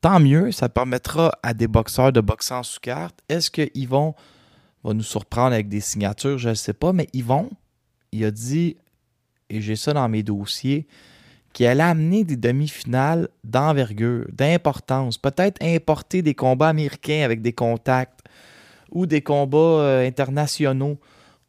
Tant 0.00 0.20
mieux, 0.20 0.52
ça 0.52 0.68
permettra 0.68 1.32
à 1.42 1.54
des 1.54 1.66
boxeurs 1.66 2.12
de 2.12 2.20
boxer 2.20 2.54
en 2.54 2.62
sous-carte. 2.62 3.18
Est-ce 3.28 3.50
que 3.50 3.68
Yvon 3.74 4.14
va 4.84 4.92
nous 4.92 5.02
surprendre 5.02 5.54
avec 5.54 5.68
des 5.68 5.80
signatures? 5.80 6.38
Je 6.38 6.50
ne 6.50 6.54
sais 6.54 6.74
pas, 6.74 6.92
mais 6.92 7.08
Yvon, 7.12 7.50
il 8.14 8.24
a 8.24 8.30
dit, 8.30 8.76
et 9.50 9.60
j'ai 9.60 9.74
ça 9.74 9.92
dans 9.92 10.08
mes 10.08 10.22
dossiers, 10.22 10.86
qu'il 11.52 11.66
allait 11.66 11.82
amener 11.82 12.22
des 12.22 12.36
demi-finales 12.36 13.28
d'envergure, 13.42 14.26
d'importance, 14.32 15.18
peut-être 15.18 15.60
importer 15.60 16.22
des 16.22 16.34
combats 16.34 16.68
américains 16.68 17.22
avec 17.24 17.42
des 17.42 17.52
contacts 17.52 18.20
ou 18.92 19.06
des 19.06 19.20
combats 19.20 19.58
euh, 19.58 20.06
internationaux 20.06 20.98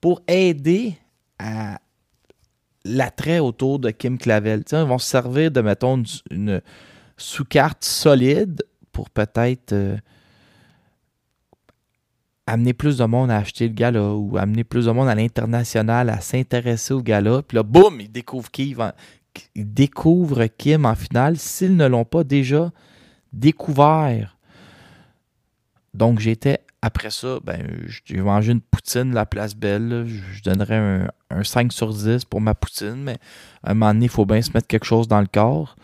pour 0.02 0.24
aider 0.28 0.96
à 1.38 1.80
l'attrait 2.84 3.40
autour 3.40 3.78
de 3.78 3.92
Kim 3.92 4.18
Clavel. 4.18 4.64
Ils 4.72 4.78
vont 4.80 4.98
se 4.98 5.10
servir 5.10 5.52
de, 5.52 5.62
mettons, 5.62 5.98
une, 5.98 6.06
une 6.32 6.62
sous-carte 7.16 7.84
solide 7.84 8.64
pour 8.92 9.12
peut-être 9.12 9.74
euh, 9.74 9.98
amener 12.48 12.74
plus 12.74 12.98
de 12.98 13.06
monde 13.06 13.32
à 13.32 13.38
acheter 13.38 13.68
le 13.68 13.74
gala 13.74 14.14
ou 14.14 14.38
amener 14.38 14.64
plus 14.64 14.86
de 14.86 14.92
monde 14.92 15.08
à 15.08 15.16
l'international 15.16 16.10
à 16.10 16.22
s'intéresser 16.22 16.94
au 16.94 17.02
gala. 17.02 17.42
Puis 17.42 17.56
là, 17.56 17.64
boum, 17.64 18.00
ils 18.02 18.12
découvrent 18.12 18.52
Kim 18.52 18.82
en, 18.82 18.92
ils 19.56 19.74
découvrent 19.74 20.46
Kim 20.46 20.86
en 20.86 20.96
finale 20.96 21.38
s'ils 21.38 21.76
ne 21.76 21.88
l'ont 21.88 22.06
pas 22.06 22.24
déjà 22.24 22.72
découvert. 23.34 24.38
Donc, 25.94 26.20
j'étais, 26.20 26.60
après 26.82 27.10
ça, 27.10 27.40
ben, 27.44 27.66
j'ai 28.06 28.22
mangé 28.22 28.52
une 28.52 28.62
poutine 28.62 29.14
la 29.14 29.26
place 29.26 29.56
belle. 29.56 30.06
je 30.08 30.44
donnerais 30.44 30.76
un, 30.76 31.08
un 31.30 31.44
5 31.44 31.72
sur 31.72 31.94
10 31.94 32.26
pour 32.26 32.42
ma 32.42 32.54
poutine, 32.54 33.04
mais 33.04 33.18
à 33.64 33.72
un 33.72 33.74
moment 33.74 33.94
donné, 33.94 34.06
il 34.06 34.12
faut 34.12 34.26
bien 34.26 34.42
se 34.42 34.52
mettre 34.52 34.68
quelque 34.68 34.86
chose 34.86 35.08
dans 35.08 35.22
le 35.22 35.28
corps. 35.28 35.76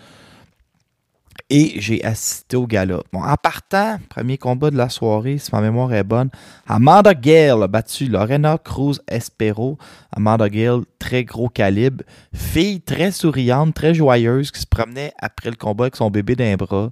Et 1.50 1.80
j'ai 1.82 2.04
assisté 2.04 2.56
au 2.56 2.66
gala. 2.66 3.02
Bon, 3.12 3.22
en 3.24 3.36
partant, 3.36 4.00
premier 4.10 4.38
combat 4.38 4.72
de 4.72 4.78
la 4.78 4.90
soirée, 4.90 5.38
si 5.38 5.50
ma 5.52 5.62
mémoire 5.62 5.94
est 5.94 6.04
bonne, 6.04 6.30
Amanda 6.66 7.14
Gale 7.14 7.64
a 7.64 7.68
battu 7.68 8.08
Lorena 8.08 8.58
Cruz 8.58 9.02
Espero. 9.08 9.78
Amanda 10.16 10.48
Gale, 10.48 10.82
très 10.98 11.26
gros 11.26 11.50
calibre. 11.50 12.04
Fille 12.34 12.82
très 12.82 13.12
souriante, 13.12 13.74
très 13.74 13.94
joyeuse, 13.94 14.52
qui 14.52 14.62
se 14.62 14.68
promenait 14.68 15.12
après 15.20 15.50
le 15.50 15.58
combat 15.58 15.86
avec 15.86 15.98
son 15.98 16.10
bébé 16.10 16.36
d'un 16.36 16.56
bras. 16.56 16.92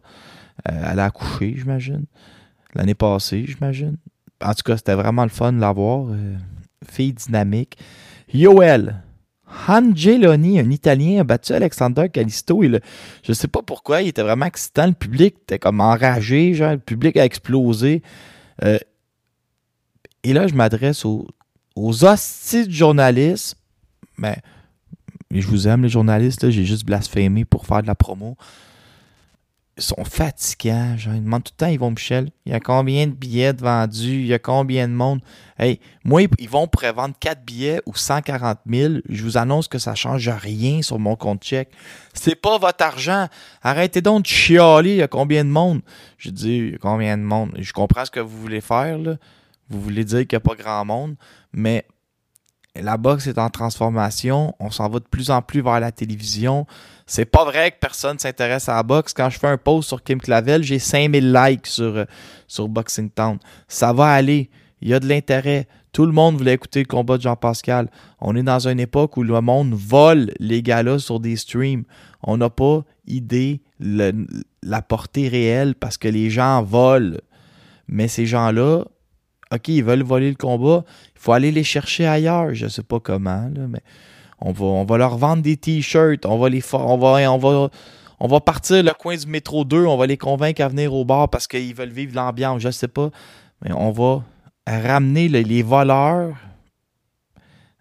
Euh, 0.70 0.92
elle 0.92 1.00
a 1.00 1.06
accouché, 1.06 1.56
j'imagine. 1.58 2.06
L'année 2.76 2.96
passée, 2.96 3.46
j'imagine. 3.48 3.98
En 4.44 4.54
tout 4.54 4.64
cas, 4.64 4.78
c'était 4.78 4.96
vraiment 4.96 5.24
le 5.24 5.30
fun 5.30 5.54
de 5.54 5.60
la 5.62 5.72
voir. 5.72 6.08
Euh, 6.10 6.36
fille 6.90 7.14
dynamique. 7.14 7.78
Yoel. 8.34 9.02
Angeloni, 9.68 10.60
un 10.60 10.70
Italien, 10.70 11.22
a 11.22 11.24
battu 11.24 11.54
Alexander 11.54 12.10
Callisto. 12.10 12.64
Et 12.64 12.80
je 13.24 13.34
sais 13.34 13.48
pas 13.48 13.62
pourquoi, 13.62 14.02
il 14.02 14.10
était 14.10 14.22
vraiment 14.22 14.46
excitant. 14.46 14.88
Le 14.88 14.94
public 14.94 15.36
était 15.42 15.60
comme 15.60 15.82
enragé, 15.82 16.54
genre, 16.54 16.74
le 16.74 16.80
public 16.80 17.18
a 17.18 17.26
explosé. 17.26 18.02
Euh, 18.64 18.78
et 20.24 20.34
là, 20.34 20.48
je 20.48 20.54
m'adresse 20.54 21.06
aux, 21.06 21.28
aux 21.76 21.94
journalistes. 22.70 23.56
Mais, 24.18 24.38
mais 25.32 25.42
je 25.42 25.48
vous 25.48 25.68
aime, 25.68 25.84
les 25.84 25.90
journalistes, 25.90 26.50
j'ai 26.50 26.66
juste 26.66 26.86
blasphémé 26.86 27.46
pour 27.46 27.66
faire 27.66 27.82
de 27.82 27.88
la 27.88 27.96
promo. 27.96 28.36
Ils 29.80 29.84
sont 29.84 30.04
fatigants. 30.04 30.98
Genre, 30.98 31.16
ils 31.16 31.24
demandent 31.24 31.44
tout 31.44 31.54
le 31.58 31.66
temps, 31.66 31.72
Yvon 31.72 31.92
Michel, 31.92 32.32
il 32.46 32.52
y 32.52 32.56
a 32.56 32.60
combien 32.60 33.08
de 33.08 33.14
billets 33.14 33.54
vendus? 33.54 34.20
Il 34.22 34.28
y 34.28 34.34
a 34.34 34.40
combien 34.40 34.90
de 34.90 34.94
monde? 34.94 35.22
Hey, 35.58 35.80
moi, 36.04 36.24
ils 36.38 36.50
vont 36.50 36.68
prévendre 36.68 37.16
4 37.18 37.46
billets 37.46 37.82
ou 37.86 37.96
140 37.96 38.60
000. 38.70 38.96
Je 39.08 39.24
vous 39.24 39.38
annonce 39.38 39.70
que 39.70 39.80
ça 39.80 39.96
change 39.96 40.28
rien 40.28 40.82
sur 40.82 41.00
mon 41.00 41.16
compte 41.16 41.46
chèque. 41.46 41.72
C'est 42.14 42.36
pas 42.36 42.58
votre 42.58 42.84
argent. 42.84 43.28
Arrêtez 43.62 44.02
donc 44.02 44.24
de 44.24 44.28
chialer. 44.28 44.92
Il 44.92 44.98
y 44.98 45.02
a 45.02 45.08
combien 45.08 45.46
de 45.46 45.50
monde? 45.50 45.82
Je 46.18 46.30
dis, 46.30 46.58
il 46.58 46.72
y 46.72 46.76
a 46.76 46.78
combien 46.78 47.18
de 47.18 47.24
monde? 47.24 47.52
Je 47.58 47.72
comprends 47.72 48.04
ce 48.04 48.12
que 48.12 48.20
vous 48.20 48.38
voulez 48.38 48.62
faire, 48.62 48.98
là. 48.98 49.16
Vous 49.70 49.80
voulez 49.80 50.04
dire 50.04 50.28
qu'il 50.28 50.36
n'y 50.36 50.38
a 50.38 50.40
pas 50.42 50.56
grand 50.56 50.84
monde, 50.84 51.16
mais 51.54 51.86
la 52.76 52.98
boxe 52.98 53.28
est 53.28 53.38
en 53.38 53.50
transformation. 53.50 54.56
On 54.60 54.72
s'en 54.72 54.90
va 54.90 55.00
de 55.00 55.06
plus 55.06 55.30
en 55.30 55.42
plus 55.42 55.62
vers 55.62 55.80
la 55.80 55.92
télévision. 55.92 56.66
C'est 57.12 57.26
pas 57.26 57.44
vrai 57.44 57.72
que 57.72 57.78
personne 57.80 58.20
s'intéresse 58.20 58.70
à 58.70 58.76
la 58.76 58.84
boxe. 58.84 59.14
Quand 59.16 59.32
je 59.32 59.40
fais 59.40 59.48
un 59.48 59.58
post 59.58 59.88
sur 59.88 60.04
Kim 60.04 60.22
Clavel, 60.22 60.62
j'ai 60.62 60.78
5000 60.78 61.34
likes 61.34 61.66
sur, 61.66 61.96
euh, 61.98 62.06
sur 62.48 62.68
Boxing 62.68 63.10
Town. 63.10 63.40
Ça 63.68 63.94
va 63.94 64.12
aller. 64.12 64.52
Il 64.82 64.90
y 64.90 64.94
a 64.94 65.00
de 65.00 65.08
l'intérêt. 65.10 65.68
Tout 65.92 66.06
le 66.06 66.12
monde 66.12 66.38
voulait 66.38 66.54
écouter 66.54 66.82
le 66.82 66.86
combat 66.86 67.18
de 67.18 67.24
Jean-Pascal. 67.24 67.90
On 68.22 68.36
est 68.36 68.44
dans 68.44 68.68
une 68.68 68.80
époque 68.80 69.18
où 69.18 69.24
le 69.24 69.42
monde 69.42 69.74
vole 69.74 70.32
les 70.40 70.62
galas 70.62 71.00
sur 71.00 71.20
des 71.20 71.36
streams. 71.36 71.84
On 72.22 72.38
n'a 72.38 72.52
pas 72.52 72.84
idée 73.08 73.62
le- 73.80 74.28
la 74.62 74.84
portée 74.84 75.28
réelle 75.30 75.74
parce 75.74 75.98
que 75.98 76.08
les 76.08 76.30
gens 76.30 76.62
volent. 76.62 77.18
Mais 77.88 78.08
ces 78.08 78.28
gens-là, 78.28 78.84
OK, 79.52 79.68
ils 79.70 79.84
veulent 79.84 80.04
voler 80.04 80.30
le 80.30 80.36
combat. 80.36 80.84
Il 81.16 81.20
faut 81.20 81.32
aller 81.34 81.52
les 81.52 81.64
chercher 81.64 82.06
ailleurs. 82.06 82.54
Je 82.54 82.68
sais 82.68 82.84
pas 82.84 83.00
comment, 83.00 83.50
mais 83.68 83.82
on 84.42 84.52
va, 84.86 84.98
leur 84.98 85.18
vendre 85.18 85.42
des 85.44 85.58
t-shirts. 85.58 86.26
On 86.26 86.38
va 86.38 86.50
les 86.50 86.64
on 86.74 86.98
va, 86.98 87.32
on 87.32 87.38
va, 87.38 87.70
on 88.20 88.28
va 88.28 88.40
partir 88.40 88.84
le 88.84 88.92
coin 88.94 89.16
du 89.16 89.28
métro 89.28 89.66
2. 89.66 89.86
On 89.86 89.98
va 89.98 90.08
les 90.08 90.18
convaincre 90.18 90.62
à 90.62 90.68
venir 90.68 90.94
au 90.94 91.06
bar 91.06 91.30
parce 91.30 91.48
qu'ils 91.48 91.76
veulent 91.76 91.90
vivre 91.90 92.16
l'ambiance. 92.16 92.62
Je 92.62 92.72
sais 92.72 92.88
pas. 92.88 93.10
Mais 93.64 93.72
on 93.74 93.92
va 93.92 94.24
ramener 94.68 95.28
le- 95.30 95.42
les 95.42 95.62
voleurs 95.64 96.36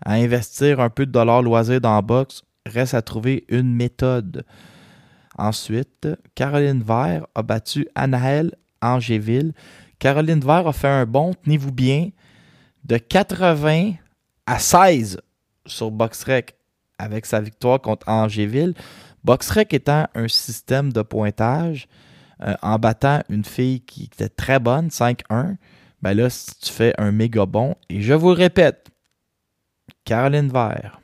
à 0.04 0.14
investir 0.14 0.80
un 0.80 0.90
peu 0.90 1.06
de 1.06 1.12
dollars 1.12 1.42
loisirs 1.42 1.80
dans 1.80 1.94
la 1.94 2.02
boxe. 2.02 2.42
Reste 2.66 2.94
à 2.94 3.02
trouver 3.02 3.44
une 3.48 3.74
méthode. 3.74 4.44
Ensuite, 5.36 6.08
Caroline 6.34 6.82
Vert 6.82 7.26
a 7.34 7.42
battu 7.42 7.86
Anaël 7.94 8.54
Angéville. 8.82 9.52
Caroline 9.98 10.40
Vert 10.40 10.66
a 10.66 10.72
fait 10.72 10.88
un 10.88 11.06
bon, 11.06 11.34
tenez-vous 11.44 11.72
bien, 11.72 12.10
de 12.84 12.96
80 12.98 13.92
à 14.46 14.58
16 14.58 15.20
sur 15.68 15.90
Boxrec 15.90 16.56
avec 16.98 17.26
sa 17.26 17.40
victoire 17.40 17.80
contre 17.80 18.08
Angéville. 18.08 18.74
Boxrec 19.24 19.72
étant 19.72 20.06
un 20.14 20.28
système 20.28 20.92
de 20.92 21.02
pointage 21.02 21.88
euh, 22.42 22.54
en 22.62 22.78
battant 22.78 23.22
une 23.28 23.44
fille 23.44 23.80
qui 23.80 24.04
était 24.04 24.28
très 24.28 24.58
bonne, 24.58 24.88
5-1, 24.88 25.56
ben 26.02 26.14
là, 26.14 26.28
tu 26.62 26.72
fais 26.72 26.94
un 26.98 27.10
méga 27.10 27.46
bon, 27.46 27.74
et 27.88 28.00
je 28.00 28.14
vous 28.14 28.28
le 28.28 28.34
répète, 28.34 28.88
Caroline 30.04 30.48
Vert 30.48 31.00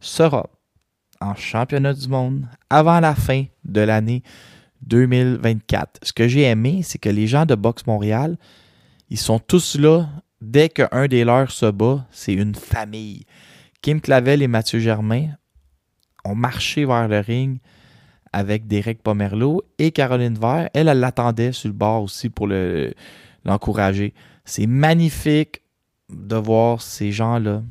sera 0.00 0.48
en 1.20 1.34
championnat 1.34 1.94
du 1.94 2.08
monde 2.08 2.46
avant 2.68 3.00
la 3.00 3.14
fin 3.14 3.44
de 3.64 3.80
l'année 3.80 4.22
2024. 4.82 6.00
Ce 6.02 6.12
que 6.12 6.28
j'ai 6.28 6.42
aimé, 6.42 6.82
c'est 6.82 6.98
que 6.98 7.08
les 7.08 7.26
gens 7.26 7.46
de 7.46 7.54
Boxe 7.54 7.86
Montréal, 7.86 8.36
ils 9.08 9.18
sont 9.18 9.38
tous 9.38 9.78
là. 9.78 10.08
Dès 10.40 10.68
qu'un 10.68 11.06
des 11.06 11.24
leurs 11.24 11.52
se 11.52 11.66
bat, 11.66 12.04
c'est 12.10 12.34
une 12.34 12.54
famille. 12.54 13.24
Kim 13.82 14.00
Clavel 14.00 14.42
et 14.42 14.48
Mathieu 14.48 14.78
Germain 14.78 15.30
ont 16.24 16.34
marché 16.36 16.84
vers 16.84 17.08
le 17.08 17.18
ring 17.18 17.58
avec 18.32 18.66
Derek 18.66 19.02
Pomerleau 19.02 19.62
et 19.78 19.90
Caroline 19.90 20.38
Vert. 20.38 20.70
Elle, 20.72 20.88
elle 20.88 21.00
l'attendait 21.00 21.52
sur 21.52 21.68
le 21.68 21.74
bord 21.74 22.02
aussi 22.02 22.30
pour 22.30 22.46
le- 22.46 22.94
l'encourager. 23.44 24.14
C'est 24.44 24.66
magnifique 24.66 25.62
de 26.08 26.36
voir 26.36 26.80
ces 26.80 27.12
gens-là 27.12 27.62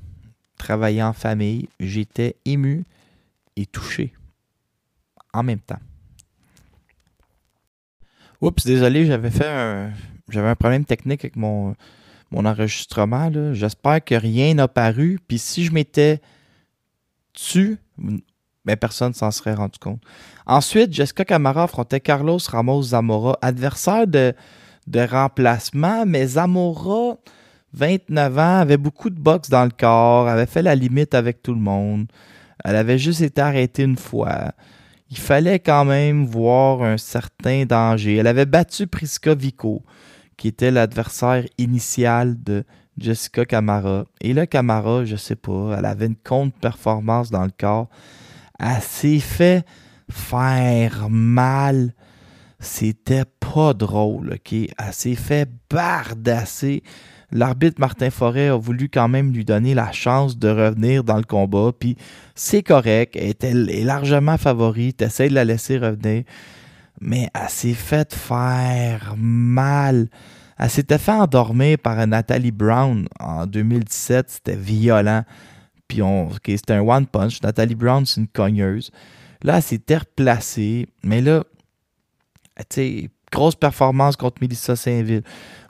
travailler 0.57 1.01
en 1.01 1.13
famille. 1.13 1.69
J'étais 1.79 2.35
ému 2.45 2.83
et 3.55 3.65
touché 3.65 4.13
en 5.33 5.43
même 5.43 5.59
temps. 5.59 5.79
Oups, 8.41 8.65
désolé. 8.65 9.05
J'avais 9.05 10.49
un 10.49 10.55
problème 10.55 10.85
technique 10.85 11.23
avec 11.23 11.35
mon, 11.35 11.75
mon 12.31 12.45
enregistrement. 12.45 13.29
J'espère 13.53 14.03
que 14.03 14.15
rien 14.15 14.53
n'a 14.53 14.67
paru. 14.67 15.19
Puis 15.27 15.37
si 15.37 15.65
je 15.65 15.71
m'étais 15.71 16.21
tu, 17.33 17.77
ben 18.65 18.77
personne 18.77 19.09
ne 19.09 19.13
s'en 19.13 19.31
serait 19.31 19.53
rendu 19.53 19.79
compte. 19.79 20.01
Ensuite, 20.45 20.93
Jessica 20.93 21.25
Camara 21.25 21.63
affrontait 21.63 21.99
Carlos 21.99 22.39
Ramos 22.47 22.83
Zamora, 22.83 23.37
adversaire 23.41 24.07
de, 24.07 24.33
de 24.87 24.99
remplacement, 24.99 26.05
mais 26.05 26.27
Zamora, 26.27 27.17
29 27.73 28.37
ans, 28.37 28.59
avait 28.59 28.77
beaucoup 28.77 29.09
de 29.09 29.19
boxe 29.19 29.49
dans 29.49 29.63
le 29.63 29.71
corps, 29.71 30.27
avait 30.27 30.45
fait 30.45 30.61
la 30.61 30.75
limite 30.75 31.13
avec 31.13 31.41
tout 31.41 31.53
le 31.53 31.59
monde. 31.59 32.07
Elle 32.63 32.75
avait 32.75 32.97
juste 32.97 33.21
été 33.21 33.41
arrêtée 33.41 33.83
une 33.83 33.97
fois. 33.97 34.51
Il 35.09 35.17
fallait 35.17 35.59
quand 35.59 35.85
même 35.85 36.25
voir 36.25 36.83
un 36.83 36.97
certain 36.97 37.65
danger. 37.65 38.17
Elle 38.17 38.27
avait 38.27 38.45
battu 38.45 38.87
Prisca 38.87 39.33
Vico, 39.35 39.81
qui 40.37 40.47
était 40.47 40.71
l'adversaire 40.71 41.45
initial 41.57 42.41
de 42.41 42.63
Jessica 42.97 43.45
Camara. 43.45 44.05
Et 44.21 44.33
là, 44.33 44.47
Camara, 44.47 45.05
je 45.05 45.15
sais 45.15 45.35
pas, 45.35 45.75
elle 45.77 45.85
avait 45.85 46.07
une 46.07 46.15
contre-performance 46.15 47.31
dans 47.31 47.43
le 47.43 47.51
corps. 47.57 47.89
Elle 48.59 48.81
s'est 48.81 49.19
fait 49.19 49.65
faire 50.09 51.09
mal. 51.09 51.93
C'était 52.59 53.25
pas 53.39 53.73
drôle, 53.73 54.33
OK? 54.33 54.53
Elle 54.53 54.93
s'est 54.93 55.15
fait 55.15 55.49
bardasser. 55.69 56.83
L'arbitre 57.31 57.79
Martin 57.79 58.09
Forêt 58.09 58.49
a 58.49 58.57
voulu 58.57 58.89
quand 58.89 59.07
même 59.07 59.31
lui 59.31 59.45
donner 59.45 59.73
la 59.73 59.91
chance 59.91 60.37
de 60.37 60.49
revenir 60.49 61.03
dans 61.03 61.17
le 61.17 61.23
combat. 61.23 61.71
Puis 61.77 61.95
c'est 62.35 62.61
correct. 62.61 63.15
Elle 63.15 63.69
est 63.69 63.83
largement 63.83 64.37
favorite. 64.37 65.01
Essaye 65.01 65.29
de 65.29 65.35
la 65.35 65.45
laisser 65.45 65.77
revenir. 65.77 66.23
Mais 66.99 67.29
elle 67.33 67.49
s'est 67.49 67.73
fait 67.73 68.13
faire 68.13 69.15
mal. 69.17 70.09
Elle 70.57 70.69
s'était 70.69 70.97
fait 70.97 71.11
endormir 71.11 71.79
par 71.79 72.05
Nathalie 72.05 72.51
Brown 72.51 73.07
en 73.19 73.47
2017. 73.47 74.29
C'était 74.29 74.55
violent. 74.55 75.23
Puis 75.87 76.01
c'était 76.45 76.73
un 76.73 76.81
one 76.81 77.07
punch. 77.07 77.41
Nathalie 77.41 77.75
Brown, 77.75 78.05
c'est 78.05 78.21
une 78.21 78.27
cogneuse. 78.27 78.91
Là, 79.43 79.57
elle 79.57 79.63
s'était 79.63 79.97
replacée. 79.97 80.87
Mais 81.03 81.21
là, 81.21 81.43
tu 82.57 82.65
sais, 82.69 83.09
grosse 83.31 83.55
performance 83.55 84.15
contre 84.15 84.37
Melissa 84.41 84.75
Saint-Ville. 84.75 85.23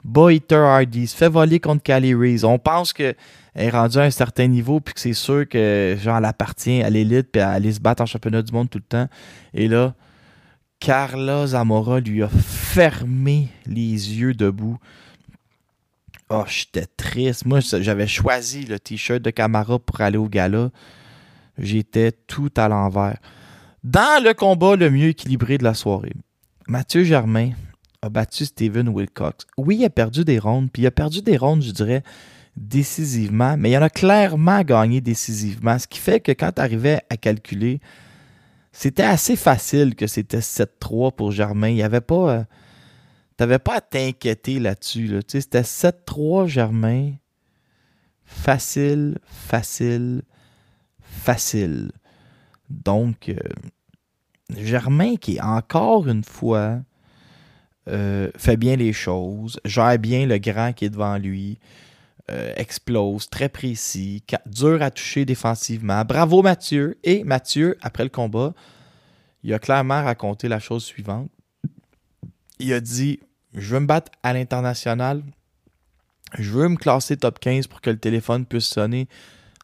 Boiter 0.04 0.56
Hardy 0.56 1.06
se 1.06 1.16
fait 1.16 1.28
voler 1.28 1.60
contre 1.60 1.82
Cali 1.82 2.14
Reese. 2.14 2.44
On 2.44 2.58
pense 2.58 2.92
qu'elle 2.92 3.14
est 3.54 3.70
rendue 3.70 3.98
à 3.98 4.02
un 4.02 4.10
certain 4.10 4.48
niveau 4.48 4.80
puis 4.80 4.94
que 4.94 5.00
c'est 5.00 5.12
sûr 5.12 5.48
que 5.48 5.96
genre 5.98 6.18
elle 6.18 6.24
appartient 6.24 6.82
à 6.82 6.90
l'élite 6.90 7.28
puis 7.32 7.40
elle 7.40 7.48
allait 7.48 7.72
se 7.72 7.80
battre 7.80 8.02
en 8.02 8.06
championnat 8.06 8.42
du 8.42 8.52
monde 8.52 8.68
tout 8.68 8.78
le 8.78 8.84
temps. 8.84 9.08
Et 9.54 9.68
là, 9.68 9.94
Carla 10.82 11.46
Zamora 11.46 12.00
lui 12.00 12.24
a 12.24 12.28
fermé 12.28 13.46
les 13.66 14.18
yeux 14.18 14.34
debout. 14.34 14.78
Oh, 16.28 16.42
j'étais 16.48 16.86
triste. 16.96 17.46
Moi, 17.46 17.60
j'avais 17.60 18.08
choisi 18.08 18.64
le 18.64 18.80
t-shirt 18.80 19.22
de 19.22 19.30
Camara 19.30 19.78
pour 19.78 20.00
aller 20.00 20.18
au 20.18 20.28
gala. 20.28 20.70
J'étais 21.56 22.10
tout 22.10 22.50
à 22.56 22.66
l'envers. 22.66 23.18
Dans 23.84 24.24
le 24.24 24.34
combat 24.34 24.74
le 24.74 24.90
mieux 24.90 25.10
équilibré 25.10 25.56
de 25.56 25.62
la 25.62 25.74
soirée, 25.74 26.14
Mathieu 26.66 27.04
Germain 27.04 27.50
a 28.02 28.08
battu 28.08 28.44
Steven 28.44 28.88
Wilcox. 28.88 29.46
Oui, 29.56 29.76
il 29.78 29.84
a 29.84 29.90
perdu 29.90 30.24
des 30.24 30.40
rondes, 30.40 30.68
puis 30.72 30.82
il 30.82 30.86
a 30.86 30.90
perdu 30.90 31.22
des 31.22 31.36
rondes, 31.36 31.62
je 31.62 31.70
dirais, 31.70 32.02
décisivement, 32.56 33.56
mais 33.56 33.70
il 33.70 33.76
en 33.76 33.82
a 33.82 33.90
clairement 33.90 34.62
gagné 34.62 35.00
décisivement, 35.00 35.78
ce 35.78 35.86
qui 35.86 36.00
fait 36.00 36.18
que 36.18 36.32
quand 36.32 36.50
tu 36.50 36.60
arrivais 36.60 37.02
à 37.08 37.16
calculer, 37.16 37.80
c'était 38.72 39.02
assez 39.02 39.36
facile 39.36 39.94
que 39.94 40.06
c'était 40.06 40.38
7-3 40.40 41.14
pour 41.14 41.30
Germain. 41.30 41.68
Il 41.68 41.76
y 41.76 41.82
avait 41.82 42.00
pas... 42.00 42.30
euh, 42.30 42.44
T'avais 43.36 43.58
pas 43.58 43.76
à 43.76 43.80
t'inquiéter 43.80 44.58
là-dessus. 44.60 45.06
Là. 45.06 45.20
C'était 45.26 45.62
7-3 45.62 46.46
Germain. 46.46 47.12
Facile, 48.24 49.18
facile, 49.24 50.22
facile. 51.00 51.92
Donc, 52.70 53.28
euh, 53.28 53.36
Germain 54.56 55.16
qui, 55.16 55.40
encore 55.40 56.08
une 56.08 56.24
fois, 56.24 56.80
euh, 57.88 58.30
fait 58.36 58.56
bien 58.56 58.76
les 58.76 58.92
choses, 58.92 59.60
gère 59.64 59.98
bien 59.98 60.26
le 60.26 60.38
grand 60.38 60.72
qui 60.72 60.84
est 60.86 60.90
devant 60.90 61.18
lui, 61.18 61.58
euh, 62.30 62.52
explose, 62.56 63.28
très 63.28 63.48
précis, 63.48 64.22
dur 64.46 64.80
à 64.82 64.90
toucher 64.90 65.24
défensivement. 65.24 66.04
Bravo 66.04 66.42
Mathieu. 66.42 66.98
Et 67.02 67.24
Mathieu, 67.24 67.76
après 67.82 68.04
le 68.04 68.10
combat, 68.10 68.54
il 69.42 69.52
a 69.52 69.58
clairement 69.58 70.02
raconté 70.02 70.48
la 70.48 70.60
chose 70.60 70.84
suivante. 70.84 71.28
Il 72.58 72.72
a 72.72 72.80
dit 72.80 73.20
Je 73.54 73.74
veux 73.74 73.80
me 73.80 73.86
battre 73.86 74.12
à 74.22 74.32
l'international. 74.32 75.22
Je 76.38 76.50
veux 76.50 76.68
me 76.68 76.76
classer 76.76 77.16
top 77.16 77.38
15 77.40 77.66
pour 77.66 77.80
que 77.80 77.90
le 77.90 77.98
téléphone 77.98 78.46
puisse 78.46 78.66
sonner 78.66 79.08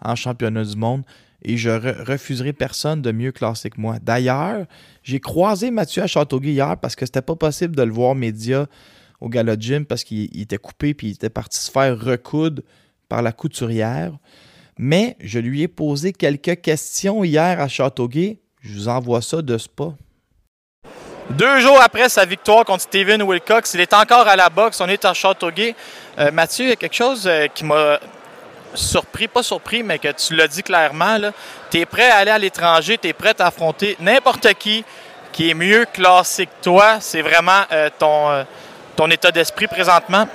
en 0.03 0.15
championnat 0.17 0.65
du 0.65 0.77
monde. 0.77 1.05
Et 1.43 1.57
je 1.57 1.71
re- 1.71 2.03
refuserai 2.03 2.53
personne 2.53 3.01
de 3.01 3.13
mieux 3.13 3.31
classer 3.31 3.71
que 3.71 3.81
moi. 3.81 3.99
D'ailleurs, 4.03 4.67
j'ai 5.05 5.21
croisé 5.21 5.71
Mathieu 5.71 6.03
à 6.03 6.09
Châteauguay 6.09 6.51
hier 6.53 6.77
parce 6.79 6.97
que 6.97 7.07
c'était 7.07 7.23
pas 7.23 7.37
possible 7.37 7.77
de 7.77 7.83
le 7.85 7.93
voir 7.93 8.17
média 8.17 8.67
au 9.21 9.29
gala 9.29 9.57
de 9.57 9.63
gym 9.63 9.87
parce 9.87 10.05
qu'il 10.05 10.29
il 10.35 10.43
était 10.43 10.59
coupé 10.59 10.95
puis 10.95 11.09
il 11.09 11.13
était 11.13 11.31
parti 11.31 11.59
se 11.59 11.71
faire 11.71 11.99
recoudre 11.99 12.63
par 13.09 13.23
la 13.23 13.33
couturière. 13.33 14.13
Mais 14.79 15.17
je 15.21 15.41
lui 15.41 15.63
ai 15.63 15.69
posé 15.69 16.13
quelques 16.13 16.61
questions 16.61 17.25
hier 17.25 17.61
à 17.61 17.67
Châteauguay. 17.67 18.39
Je 18.61 18.75
vous 18.75 18.89
envoie 18.89 19.23
ça 19.23 19.43
de 19.43 19.59
spa. 19.59 19.93
Deux 21.31 21.61
jours 21.61 21.81
après 21.83 22.09
sa 22.09 22.25
victoire 22.25 22.65
contre 22.65 22.85
Steven 22.85 23.23
Wilcox, 23.23 23.75
il 23.75 23.81
est 23.81 23.93
encore 23.93 24.27
à 24.29 24.37
la 24.37 24.49
boxe. 24.49 24.81
On 24.81 24.89
est 24.89 25.05
à 25.05 25.13
Châteauguay. 25.13 25.75
Euh, 26.19 26.31
Mathieu, 26.31 26.67
il 26.67 26.69
y 26.71 26.73
a 26.73 26.77
quelque 26.77 26.95
chose 26.95 27.27
euh, 27.27 27.49
qui 27.49 27.65
m'a 27.65 27.99
surpris, 28.75 29.29
pas 29.29 29.43
surpris, 29.43 29.83
mais 29.83 29.99
que 29.99 30.13
tu 30.13 30.35
l'as 30.35 30.49
dit 30.49 30.63
clairement. 30.63 31.19
Tu 31.71 31.79
es 31.81 31.87
prêt 31.87 32.09
à 32.09 32.17
aller 32.17 32.31
à 32.31 32.39
l'étranger, 32.39 32.99
tu 32.99 33.09
es 33.09 33.13
prêt 33.13 33.35
à 33.41 33.49
affronter 33.49 33.97
n'importe 34.01 34.55
qui 34.55 34.85
qui 35.33 35.51
est 35.51 35.55
mieux 35.55 35.85
classé 35.93 36.47
que 36.47 36.63
toi. 36.63 36.99
C'est 37.01 37.23
vraiment 37.23 37.63
euh, 37.73 37.91
ton, 37.99 38.45
ton 38.99 39.09
état 39.11 39.31
d'esprit 39.31 39.69
présentement? 39.69 40.27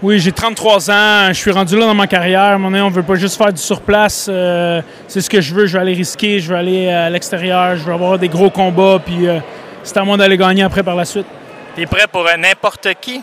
Oui, 0.00 0.20
j'ai 0.20 0.30
33 0.30 0.90
ans, 0.90 1.26
je 1.28 1.32
suis 1.34 1.50
rendu 1.50 1.76
là 1.76 1.86
dans 1.86 1.94
ma 1.94 2.06
carrière. 2.06 2.56
Mon 2.56 2.72
on 2.72 2.88
veut 2.88 3.02
pas 3.02 3.16
juste 3.16 3.36
faire 3.36 3.52
du 3.52 3.60
surplace. 3.60 4.28
euh, 4.30 4.80
c'est 5.08 5.20
ce 5.20 5.28
que 5.28 5.40
je 5.40 5.52
veux. 5.52 5.66
Je 5.66 5.74
veux 5.74 5.80
aller 5.80 5.92
risquer, 5.92 6.38
je 6.38 6.48
veux 6.50 6.56
aller 6.56 6.88
à 6.88 7.10
l'extérieur, 7.10 7.74
je 7.76 7.82
veux 7.82 7.92
avoir 7.92 8.16
des 8.16 8.28
gros 8.28 8.48
combats, 8.48 9.00
puis 9.04 9.26
euh, 9.26 9.40
c'est 9.82 9.96
à 9.96 10.04
moi 10.04 10.16
d'aller 10.16 10.36
gagner 10.36 10.62
après 10.62 10.84
par 10.84 10.94
la 10.94 11.04
suite. 11.04 11.26
Tu 11.74 11.82
es 11.82 11.86
prêt 11.86 12.06
pour 12.10 12.24
n'importe 12.38 12.86
qui? 13.00 13.20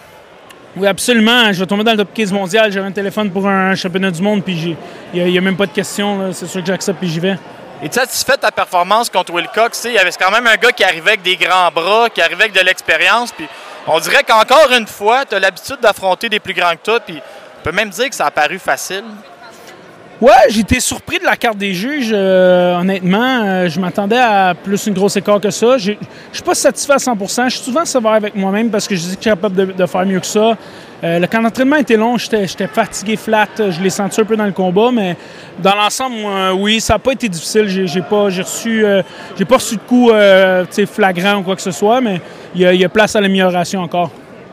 Oui, 0.76 0.86
absolument. 0.86 1.54
Je 1.54 1.62
vais 1.62 1.66
tomber 1.66 1.86
dans 1.86 1.92
le 1.92 1.98
top 1.98 2.14
15 2.14 2.34
mondial. 2.34 2.70
J'ai 2.70 2.82
un 2.82 2.92
téléphone 2.92 3.32
pour 3.32 3.48
un 3.48 3.74
championnat 3.74 4.12
du 4.12 4.22
monde, 4.22 4.44
puis 4.44 4.76
il 5.14 5.24
n'y 5.24 5.38
a, 5.38 5.42
même 5.42 5.56
pas 5.56 5.66
de 5.66 5.72
question. 5.72 6.34
C'est 6.34 6.46
sûr 6.46 6.60
que 6.60 6.68
j'accepte, 6.68 7.00
puis 7.00 7.08
j'y 7.08 7.22
vais. 7.22 7.38
Es-tu 7.82 7.94
satisfait 7.94 8.34
de 8.34 8.42
ta 8.42 8.52
performance 8.52 9.10
contre 9.10 9.34
Wilcox? 9.34 9.82
Tu 9.82 9.88
Il 9.88 9.94
y 9.94 9.98
avait 9.98 10.12
quand 10.12 10.32
même 10.32 10.46
un 10.46 10.56
gars 10.56 10.72
qui 10.72 10.84
arrivait 10.84 11.12
avec 11.12 11.22
des 11.22 11.38
grands 11.38 11.70
bras, 11.74 12.10
qui 12.10 12.22
arrivait 12.22 12.46
avec 12.46 12.54
de 12.54 12.66
l'expérience. 12.66 13.32
Puis 13.32 13.48
on 13.88 14.00
dirait 14.00 14.24
qu'encore 14.24 14.72
une 14.78 14.88
fois, 14.88 15.26
tu 15.26 15.36
as 15.36 15.40
l'habitude 15.40 15.78
d'affronter 15.82 16.30
des 16.30 16.40
plus 16.40 16.54
grands 16.54 16.72
que 16.72 16.84
toi. 16.84 17.00
Puis 17.00 17.22
On 17.60 17.64
peut 17.64 17.76
même 17.76 17.90
dire 17.90 18.10
que 18.10 18.16
ça 18.16 18.26
a 18.26 18.32
paru 18.32 18.60
facile. 18.60 19.04
Ouais, 20.20 20.32
j'étais 20.50 20.80
surpris 20.80 21.20
de 21.20 21.26
la 21.26 21.36
carte 21.36 21.58
des 21.60 21.74
juges. 21.76 22.10
euh, 22.12 22.76
honnêtement, 22.80 23.44
Euh, 23.46 23.70
je 23.70 23.80
m'attendais 23.80 24.18
à 24.18 24.56
plus 24.56 24.88
une 24.88 24.96
grosse 24.96 25.16
écart 25.16 25.40
que 25.40 25.52
ça. 25.52 25.78
Je 25.78 25.94
suis 26.32 26.44
pas 26.44 26.56
satisfait 26.56 26.94
à 26.94 26.98
100% 26.98 27.44
Je 27.50 27.56
suis 27.56 27.66
souvent 27.66 27.86
sévère 27.86 28.14
avec 28.14 28.34
moi-même 28.34 28.72
parce 28.72 28.88
que 28.88 28.96
je 28.96 29.02
dis 29.02 29.08
que 29.10 29.12
je 29.12 29.22
suis 29.22 29.30
capable 29.30 29.76
de, 29.76 29.86
faire 29.86 30.06
mieux 30.08 30.20
que 30.20 30.26
ça. 30.26 30.58
Euh, 31.04 31.20
le 31.20 31.28
camp 31.28 31.44
d'entraînement 31.44 31.76
était 31.76 31.98
long. 31.98 32.18
J'étais 32.18 32.68
fatigué, 32.68 33.16
flat. 33.16 33.48
Je 33.58 33.80
l'ai 33.80 33.92
senti 33.92 34.20
un 34.20 34.26
peu 34.26 34.36
dans 34.36 34.46
le 34.46 34.54
combat, 34.54 34.90
mais 34.92 35.16
dans 35.60 35.76
l'ensemble, 35.76 36.16
oui, 36.56 36.82
ça 36.82 36.94
n'a 36.94 37.00
pas 37.00 37.12
été 37.12 37.30
difficile. 37.30 37.68
J'ai 37.68 38.02
pas, 38.02 38.24
reçu, 38.24 38.84
euh, 38.84 39.04
pas 39.48 39.56
reçu 39.56 39.76
de 39.76 39.82
coups 39.82 40.14
flagrants 40.92 41.38
ou 41.38 41.44
quoi 41.44 41.56
que 41.56 41.62
ce 41.62 41.72
soit, 41.72 42.02
mais 42.02 42.20
il 42.56 42.62
y, 42.62 42.66
a- 42.66 42.74
il 42.74 42.80
y 42.82 42.86
a 42.86 42.90
place 42.90 43.16
à 43.16 43.22
l'amélioration 43.22 43.82
encore. 43.82 44.12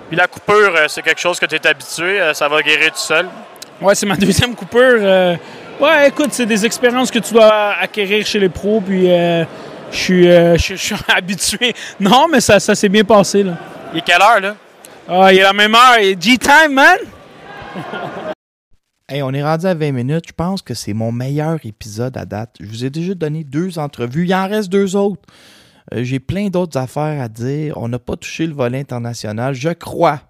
Puis 0.08 0.16
la 0.16 0.26
coupure, 0.26 0.74
euh, 0.76 0.84
c'est 0.88 1.02
quelque 1.02 1.20
chose 1.20 1.38
que 1.40 1.46
tu 1.46 1.54
es 1.56 1.66
habitué. 1.66 2.20
euh, 2.20 2.34
ça 2.34 2.48
va 2.48 2.60
guérir 2.62 2.90
tout 2.92 2.98
seul. 2.98 3.26
Ouais, 3.80 3.94
c'est 3.94 4.06
ma 4.06 4.16
deuxième 4.18 4.54
coupure. 4.54 4.78
euh, 5.00 5.36
ouais, 5.80 6.08
écoute, 6.08 6.28
c'est 6.32 6.46
des 6.46 6.64
expériences 6.66 7.10
que 7.10 7.18
tu 7.18 7.32
dois 7.32 7.72
acquérir 7.80 8.24
chez 8.26 8.38
les 8.38 8.48
pros, 8.50 8.80
puis 8.80 9.10
euh, 9.10 9.44
je 9.90 9.96
suis 9.96 10.28
euh, 10.30 10.56
je- 10.56 10.74
je 10.76 10.82
suis 10.82 10.94
habitué. 11.08 11.74
Non, 11.98 12.26
mais 12.30 12.40
ça, 12.40 12.60
ça 12.60 12.74
s'est 12.74 12.88
bien 12.88 13.04
passé, 13.04 13.42
là. 13.42 13.52
Il 13.92 13.98
est 13.98 14.02
quelle 14.02 14.20
heure, 14.22 14.40
là? 14.40 14.56
Ah, 15.08 15.32
il 15.32 15.38
est 15.38 15.42
la 15.42 15.52
même 15.52 15.74
heure. 15.74 15.98
Il 16.00 16.08
est 16.10 16.22
G-Time, 16.22 16.72
man! 16.72 16.96
Hey, 19.08 19.22
on 19.22 19.32
est 19.34 19.42
rendu 19.42 19.66
à 19.66 19.74
20 19.74 19.92
minutes. 19.92 20.24
Je 20.28 20.32
pense 20.32 20.62
que 20.62 20.72
c'est 20.72 20.94
mon 20.94 21.12
meilleur 21.12 21.58
épisode 21.64 22.16
à 22.16 22.24
date. 22.24 22.56
Je 22.58 22.66
vous 22.66 22.84
ai 22.86 22.90
déjà 22.90 23.14
donné 23.14 23.44
deux 23.44 23.78
entrevues. 23.78 24.24
Il 24.24 24.34
en 24.34 24.48
reste 24.48 24.70
deux 24.70 24.96
autres. 24.96 25.20
Euh, 25.92 26.02
J'ai 26.04 26.20
plein 26.20 26.48
d'autres 26.48 26.78
affaires 26.78 27.20
à 27.20 27.28
dire. 27.28 27.76
On 27.76 27.88
n'a 27.88 27.98
pas 27.98 28.16
touché 28.16 28.46
le 28.46 28.54
volet 28.54 28.78
international. 28.78 29.54
Je 29.54 29.70
crois 29.70 30.22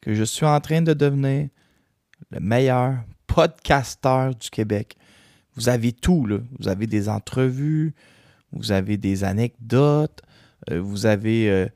que 0.00 0.14
je 0.14 0.24
suis 0.24 0.46
en 0.46 0.60
train 0.60 0.80
de 0.82 0.94
devenir 0.94 1.48
le 2.30 2.40
meilleur 2.40 2.94
podcasteur 3.26 4.34
du 4.34 4.48
Québec. 4.50 4.96
Vous 5.56 5.68
avez 5.68 5.92
tout, 5.92 6.24
là. 6.26 6.38
Vous 6.58 6.68
avez 6.68 6.86
des 6.86 7.08
entrevues, 7.08 7.94
vous 8.52 8.72
avez 8.72 8.96
des 8.96 9.24
anecdotes, 9.24 10.22
euh, 10.70 10.80
vous 10.80 11.04
avez 11.06 11.50
euh, 11.50 11.66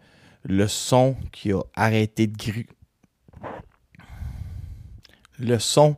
le 0.44 0.66
son 0.68 1.16
qui 1.32 1.52
a 1.52 1.60
arrêté 1.74 2.26
de 2.26 2.36
gru- 2.36 2.68
le 5.38 5.58
son 5.58 5.96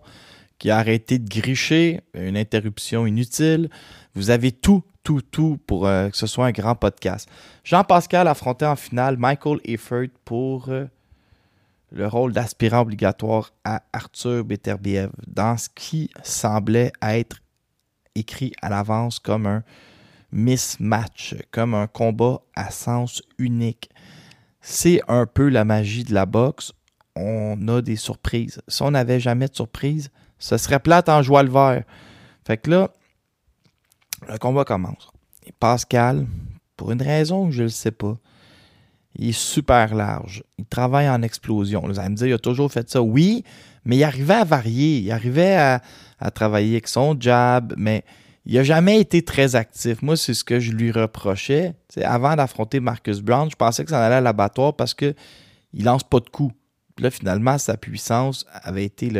qui 0.58 0.70
a 0.70 0.78
arrêté 0.78 1.18
de 1.18 1.28
gricher, 1.28 2.00
une 2.14 2.36
interruption 2.36 3.06
inutile. 3.06 3.68
Vous 4.14 4.30
avez 4.30 4.52
tout, 4.52 4.82
tout, 5.02 5.22
tout 5.22 5.58
pour 5.66 5.86
euh, 5.86 6.08
que 6.08 6.16
ce 6.16 6.26
soit 6.26 6.46
un 6.46 6.52
grand 6.52 6.74
podcast. 6.74 7.28
Jean-Pascal 7.64 8.28
affrontait 8.28 8.66
en 8.66 8.76
finale 8.76 9.16
Michael 9.16 9.58
Efford 9.64 10.08
pour 10.24 10.68
euh, 10.68 10.86
le 11.90 12.06
rôle 12.06 12.32
d'aspirant 12.32 12.80
obligatoire 12.80 13.52
à 13.64 13.82
Arthur 13.92 14.44
Beterbiev 14.44 15.10
dans 15.26 15.56
ce 15.56 15.68
qui 15.74 16.10
semblait 16.22 16.92
être 17.02 17.40
écrit 18.14 18.52
à 18.62 18.68
l'avance 18.68 19.18
comme 19.18 19.46
un 19.46 19.62
mismatch, 20.30 21.34
comme 21.50 21.74
un 21.74 21.86
combat 21.86 22.40
à 22.54 22.70
sens 22.70 23.22
unique. 23.38 23.90
C'est 24.60 25.00
un 25.08 25.26
peu 25.26 25.48
la 25.48 25.64
magie 25.64 26.04
de 26.04 26.14
la 26.14 26.26
boxe. 26.26 26.72
On 27.16 27.68
a 27.68 27.82
des 27.82 27.96
surprises. 27.96 28.60
Si 28.66 28.82
on 28.82 28.92
n'avait 28.92 29.20
jamais 29.20 29.48
de 29.48 29.54
surprise, 29.54 30.10
ce 30.38 30.56
serait 30.56 30.80
plate 30.80 31.08
en 31.08 31.22
joie 31.22 31.42
le 31.42 31.50
vert. 31.50 31.84
Fait 32.44 32.56
que 32.56 32.70
là, 32.70 32.90
le 34.28 34.38
combat 34.38 34.64
commence. 34.64 35.10
Pascal, 35.60 36.26
pour 36.76 36.92
une 36.92 37.02
raison 37.02 37.46
que 37.46 37.52
je 37.52 37.64
ne 37.64 37.68
sais 37.68 37.90
pas, 37.90 38.16
il 39.16 39.28
est 39.28 39.32
super 39.32 39.94
large. 39.94 40.42
Il 40.58 40.64
travaille 40.64 41.08
en 41.08 41.22
explosion. 41.22 41.82
Vous 41.86 41.98
allez 41.98 42.10
me 42.10 42.16
dire, 42.16 42.26
il 42.26 42.32
a 42.32 42.38
toujours 42.38 42.72
fait 42.72 42.88
ça. 42.90 43.00
Oui, 43.00 43.44
mais 43.84 43.96
il 43.96 44.04
arrivait 44.04 44.34
à 44.34 44.44
varier. 44.44 44.98
Il 44.98 45.10
arrivait 45.10 45.56
à, 45.56 45.80
travailler 46.34 46.72
avec 46.72 46.88
son 46.88 47.16
jab, 47.18 47.74
mais 47.76 48.02
il 48.46 48.54
n'a 48.54 48.64
jamais 48.64 48.98
été 48.98 49.22
très 49.22 49.56
actif. 49.56 50.02
Moi, 50.02 50.16
c'est 50.16 50.34
ce 50.34 50.42
que 50.42 50.58
je 50.58 50.72
lui 50.72 50.90
reprochais. 50.90 51.74
Avant 52.02 52.34
d'affronter 52.34 52.80
Marcus 52.80 53.20
Brown, 53.20 53.48
je 53.50 53.56
pensais 53.56 53.84
que 53.84 53.90
ça 53.90 54.04
allait 54.04 54.16
à 54.16 54.20
l'abattoir 54.20 54.74
parce 54.74 54.94
qu'il 54.94 55.14
ne 55.74 55.84
lance 55.84 56.02
pas 56.02 56.20
de 56.20 56.28
coups. 56.28 56.54
Là, 56.98 57.10
finalement, 57.10 57.58
sa 57.58 57.76
puissance 57.76 58.46
avait 58.52 58.84
été. 58.84 59.12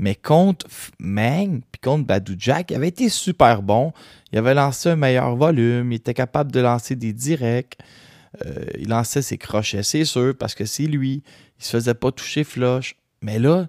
Mais 0.00 0.14
contre 0.14 0.66
Meng 0.98 1.60
puis 1.70 1.80
contre 1.82 2.06
Badou 2.06 2.34
Jack, 2.38 2.70
il 2.70 2.76
avait 2.76 2.88
été 2.88 3.10
super 3.10 3.60
bon. 3.60 3.92
Il 4.32 4.38
avait 4.38 4.54
lancé 4.54 4.88
un 4.88 4.96
meilleur 4.96 5.36
volume. 5.36 5.92
Il 5.92 5.96
était 5.96 6.14
capable 6.14 6.50
de 6.50 6.60
lancer 6.60 6.96
des 6.96 7.12
directs. 7.12 7.76
Euh, 8.46 8.64
il 8.78 8.88
lançait 8.88 9.20
ses 9.20 9.36
crochets, 9.36 9.82
c'est 9.82 10.06
sûr, 10.06 10.34
parce 10.38 10.54
que 10.54 10.64
c'est 10.64 10.86
lui. 10.86 11.22
Il 11.58 11.64
se 11.64 11.72
faisait 11.72 11.92
pas 11.92 12.10
toucher 12.12 12.44
flush. 12.44 12.96
Mais 13.20 13.38
là, 13.38 13.68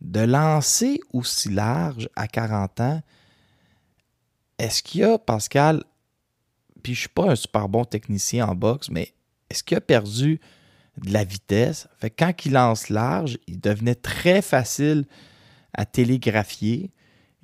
de 0.00 0.20
lancer 0.20 1.00
aussi 1.12 1.50
large 1.50 2.08
à 2.16 2.26
40 2.26 2.80
ans, 2.80 3.02
est-ce 4.58 4.82
qu'il 4.82 5.02
y 5.02 5.04
a, 5.04 5.18
Pascal, 5.18 5.84
puis 6.82 6.94
je 6.94 7.00
suis 7.00 7.08
pas 7.10 7.30
un 7.30 7.36
super 7.36 7.68
bon 7.68 7.84
technicien 7.84 8.46
en 8.46 8.54
boxe, 8.54 8.88
mais 8.88 9.12
est-ce 9.50 9.62
qu'il 9.62 9.76
a 9.76 9.82
perdu 9.82 10.40
de 11.04 11.12
la 11.12 11.24
vitesse? 11.24 11.88
Fait 11.98 12.10
quand 12.10 12.32
il 12.44 12.52
lance 12.52 12.88
large, 12.88 13.38
il 13.46 13.60
devenait 13.60 13.94
très 13.94 14.42
facile 14.42 15.06
à 15.72 15.84
télégraphier. 15.86 16.92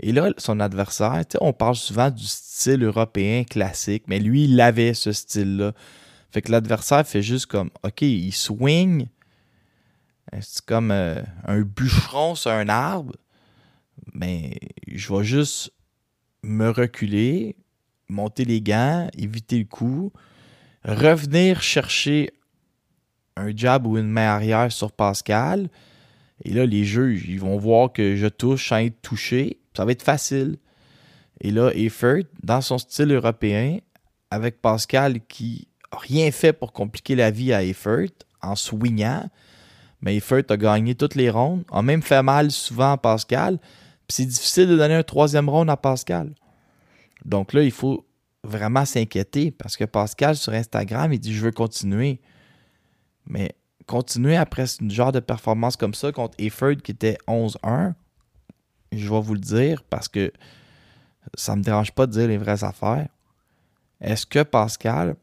Et 0.01 0.13
là, 0.13 0.31
son 0.37 0.61
adversaire, 0.61 1.25
on 1.41 1.53
parle 1.53 1.77
souvent 1.77 2.11
du 2.11 2.25
style 2.25 2.85
européen 2.85 3.45
classique, 3.45 4.05
mais 4.09 4.19
lui, 4.19 4.45
il 4.45 4.61
avait 4.61 4.95
ce 4.95 5.13
style-là. 5.13 5.73
Fait 6.31 6.43
que 6.43 6.53
l'adversaire 6.53 7.07
fait 7.07 7.23
juste 7.23 7.47
comme, 7.47 7.71
OK, 7.83 8.03
il 8.03 8.33
swing, 8.33 9.07
c'est 10.41 10.65
comme 10.65 10.91
euh, 10.91 11.23
un 11.45 11.61
bûcheron 11.61 12.35
sur 12.35 12.51
un 12.51 12.69
arbre, 12.69 13.15
mais 14.13 14.59
je 14.87 15.13
vais 15.15 15.25
juste 15.25 15.73
me 16.43 16.69
reculer, 16.69 17.57
monter 18.09 18.45
les 18.45 18.61
gants, 18.61 19.09
éviter 19.17 19.59
le 19.59 19.65
coup, 19.65 20.13
revenir 20.85 21.63
chercher 21.63 22.33
un 23.37 23.55
jab 23.55 23.87
ou 23.87 23.99
une 23.99 24.09
main 24.09 24.29
arrière 24.29 24.71
sur 24.73 24.93
Pascal. 24.93 25.69
Et 26.45 26.53
là, 26.53 26.67
les 26.67 26.85
juges, 26.85 27.27
ils 27.29 27.41
vont 27.41 27.59
voir 27.59 27.93
que 27.93 28.17
je 28.17 28.27
touche 28.27 28.69
sans 28.69 28.79
être 28.79 29.01
touché. 29.03 29.59
Ça 29.77 29.85
va 29.85 29.93
être 29.93 30.03
facile. 30.03 30.57
Et 31.41 31.51
là, 31.51 31.71
Effort, 31.75 32.25
dans 32.43 32.61
son 32.61 32.79
style 32.79 33.13
européen, 33.13 33.79
avec 34.31 34.61
Pascal 34.61 35.21
qui 35.29 35.69
n'a 35.93 35.99
rien 35.99 36.31
fait 36.31 36.53
pour 36.53 36.73
compliquer 36.73 37.15
la 37.15 37.31
vie 37.31 37.53
à 37.53 37.63
Effort 37.63 38.09
en 38.43 38.57
swingant, 38.57 39.29
mais 40.01 40.17
Effort 40.17 40.43
a 40.49 40.57
gagné 40.57 40.95
toutes 40.95 41.15
les 41.15 41.31
rondes, 41.31 41.65
a 41.71 41.83
même 41.83 42.03
fait 42.03 42.23
mal 42.23 42.51
souvent 42.51 42.93
à 42.93 42.97
Pascal. 42.97 43.59
Puis 43.59 44.17
c'est 44.17 44.27
difficile 44.27 44.69
de 44.69 44.77
donner 44.77 44.95
un 44.95 45.03
troisième 45.03 45.49
round 45.49 45.69
à 45.69 45.77
Pascal. 45.77 46.35
Donc 47.25 47.53
là, 47.53 47.63
il 47.63 47.73
faut 47.73 48.07
vraiment 48.45 48.85
s'inquiéter 48.85 49.51
parce 49.51 49.77
que 49.77 49.85
Pascal 49.85 50.37
sur 50.37 50.53
Instagram, 50.53 51.13
il 51.13 51.19
dit 51.19 51.35
Je 51.35 51.45
veux 51.45 51.53
continuer. 51.53 52.21
Mais 53.27 53.55
continuer 53.87 54.37
après 54.37 54.67
ce 54.67 54.89
genre 54.89 55.13
de 55.13 55.21
performance 55.21 55.77
comme 55.77 55.95
ça 55.95 56.13
contre 56.13 56.35
Efford 56.39 56.77
qui 56.83 56.93
était 56.93 57.19
11-1, 57.29 57.95
je 58.93 59.11
vais 59.11 59.21
vous 59.21 59.35
le 59.35 59.41
dire 59.41 59.83
parce 59.85 60.09
que 60.09 60.33
ça 61.35 61.53
ne 61.53 61.59
me 61.59 61.65
dérange 61.65 61.93
pas 61.93 62.07
de 62.07 62.13
dire 62.13 62.29
les 62.29 62.39
vraies 62.39 62.65
affaires. 62.65 63.09
Est-ce 64.01 64.27
que 64.27 64.43
Pascal 64.43 65.17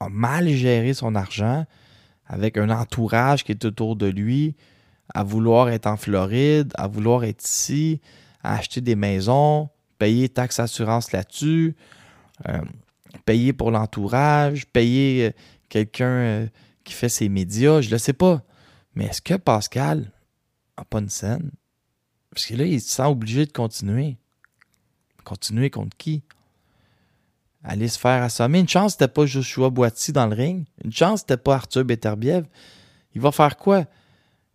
a 0.00 0.08
mal 0.08 0.48
géré 0.48 0.94
son 0.94 1.14
argent 1.14 1.64
avec 2.26 2.56
un 2.56 2.70
entourage 2.70 3.44
qui 3.44 3.52
est 3.52 3.64
autour 3.64 3.96
de 3.96 4.06
lui, 4.06 4.56
à 5.14 5.22
vouloir 5.22 5.68
être 5.68 5.86
en 5.86 5.96
Floride, 5.96 6.72
à 6.76 6.86
vouloir 6.86 7.24
être 7.24 7.44
ici, 7.44 8.00
à 8.42 8.56
acheter 8.56 8.80
des 8.80 8.96
maisons, 8.96 9.68
payer 9.98 10.28
taxes 10.28 10.60
assurance 10.60 11.12
là-dessus, 11.12 11.76
euh, 12.48 12.60
payer 13.24 13.52
pour 13.52 13.70
l'entourage, 13.70 14.66
payer 14.66 15.26
euh, 15.26 15.30
quelqu'un 15.68 16.06
euh, 16.06 16.46
qui 16.84 16.92
fait 16.92 17.08
ses 17.08 17.28
médias, 17.28 17.80
je 17.80 17.90
le 17.90 17.98
sais 17.98 18.12
pas. 18.12 18.42
Mais 18.94 19.06
est-ce 19.06 19.22
que 19.22 19.34
Pascal 19.34 20.12
n'a 20.78 20.84
pas 20.84 21.00
une 21.00 21.08
scène? 21.08 21.50
Parce 22.30 22.46
que 22.46 22.54
là, 22.54 22.64
il 22.64 22.80
se 22.80 22.88
sent 22.88 23.04
obligé 23.04 23.46
de 23.46 23.52
continuer. 23.52 24.16
Continuer 25.24 25.70
contre 25.70 25.96
qui? 25.96 26.22
Aller 27.62 27.88
se 27.88 27.98
faire 27.98 28.22
assommer. 28.22 28.60
Une 28.60 28.68
chance, 28.68 28.92
c'était 28.92 29.08
pas 29.08 29.24
Joshua 29.24 29.70
Boiti 29.70 30.12
dans 30.12 30.26
le 30.26 30.34
ring. 30.34 30.66
Une 30.84 30.92
chance, 30.92 31.20
c'était 31.20 31.38
pas 31.38 31.54
Arthur 31.54 31.84
Beterbiev. 31.84 32.44
Il 33.14 33.20
va 33.20 33.32
faire 33.32 33.56
quoi? 33.56 33.86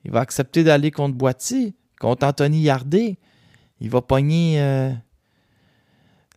Il 0.06 0.12
va 0.12 0.20
accepter 0.20 0.63
d'aller 0.63 0.92
contre 0.92 1.15
Boiti, 1.15 1.74
contre 2.00 2.28
Anthony 2.28 2.62
Yardé. 2.62 3.18
Il 3.80 3.89
va 3.89 4.02
pogner 4.02 4.62
euh, 4.62 4.92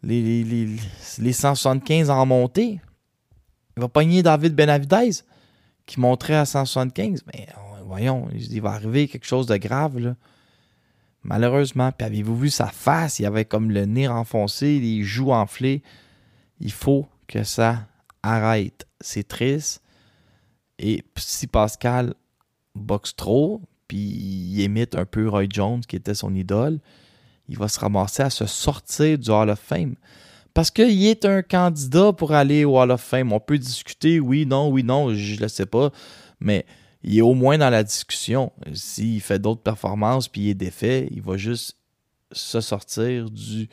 les, 0.02 0.22
les, 0.22 0.44
les, 0.44 0.76
les 1.18 1.32
175 1.32 2.08
en 2.08 2.24
montée. 2.24 2.80
Il 3.76 3.80
va 3.80 3.88
pogner 3.88 4.22
David 4.22 4.54
Benavidez, 4.54 5.10
qui 5.92 6.00
monterait 6.00 6.36
à 6.36 6.46
175. 6.46 7.22
Mais 7.26 7.46
euh, 7.50 7.82
voyons, 7.84 8.28
il 8.34 8.62
va 8.62 8.70
arriver 8.70 9.08
quelque 9.08 9.26
chose 9.26 9.46
de 9.46 9.56
grave. 9.58 10.14
Malheureusement. 11.22 11.92
Puis 11.92 12.06
avez-vous 12.06 12.36
vu 12.36 12.50
sa 12.50 12.68
face? 12.68 13.18
Il 13.18 13.26
avait 13.26 13.44
comme 13.44 13.70
le 13.70 13.84
nez 13.84 14.08
enfoncé, 14.08 14.80
les 14.80 15.02
joues 15.02 15.32
enflées. 15.32 15.82
Il 16.60 16.72
faut 16.72 17.06
que 17.26 17.44
ça 17.44 17.86
arrête. 18.22 18.86
C'est 19.00 19.28
triste. 19.28 19.82
Et 20.78 21.04
si 21.16 21.46
Pascal 21.46 22.14
boxe 22.74 23.14
trop, 23.14 23.60
puis 23.86 23.98
il 23.98 24.60
imite 24.62 24.94
un 24.94 25.04
peu 25.04 25.28
Roy 25.28 25.44
Jones, 25.50 25.82
qui 25.82 25.96
était 25.96 26.14
son 26.14 26.34
idole, 26.34 26.80
il 27.48 27.58
va 27.58 27.68
se 27.68 27.78
ramasser 27.78 28.22
à 28.22 28.30
se 28.30 28.46
sortir 28.46 29.18
du 29.18 29.30
Hall 29.30 29.50
of 29.50 29.60
Fame. 29.60 29.96
Parce 30.54 30.70
qu'il 30.70 31.06
est 31.06 31.24
un 31.24 31.42
candidat 31.42 32.12
pour 32.12 32.32
aller 32.32 32.64
au 32.64 32.78
Hall 32.78 32.90
of 32.90 33.00
Fame. 33.00 33.32
On 33.32 33.40
peut 33.40 33.58
discuter, 33.58 34.20
oui, 34.20 34.44
non, 34.46 34.68
oui, 34.68 34.84
non, 34.84 35.14
je 35.14 35.36
ne 35.36 35.40
le 35.40 35.48
sais 35.48 35.66
pas, 35.66 35.90
mais 36.40 36.66
il 37.02 37.18
est 37.18 37.22
au 37.22 37.34
moins 37.34 37.58
dans 37.58 37.70
la 37.70 37.82
discussion. 37.82 38.52
S'il 38.74 39.20
fait 39.20 39.38
d'autres 39.38 39.62
performances 39.62 40.28
puis 40.28 40.42
il 40.42 40.50
est 40.50 40.54
défait, 40.54 41.08
il 41.10 41.22
va 41.22 41.36
juste 41.36 41.76
se 42.30 42.60
sortir 42.60 43.30
du, 43.30 43.68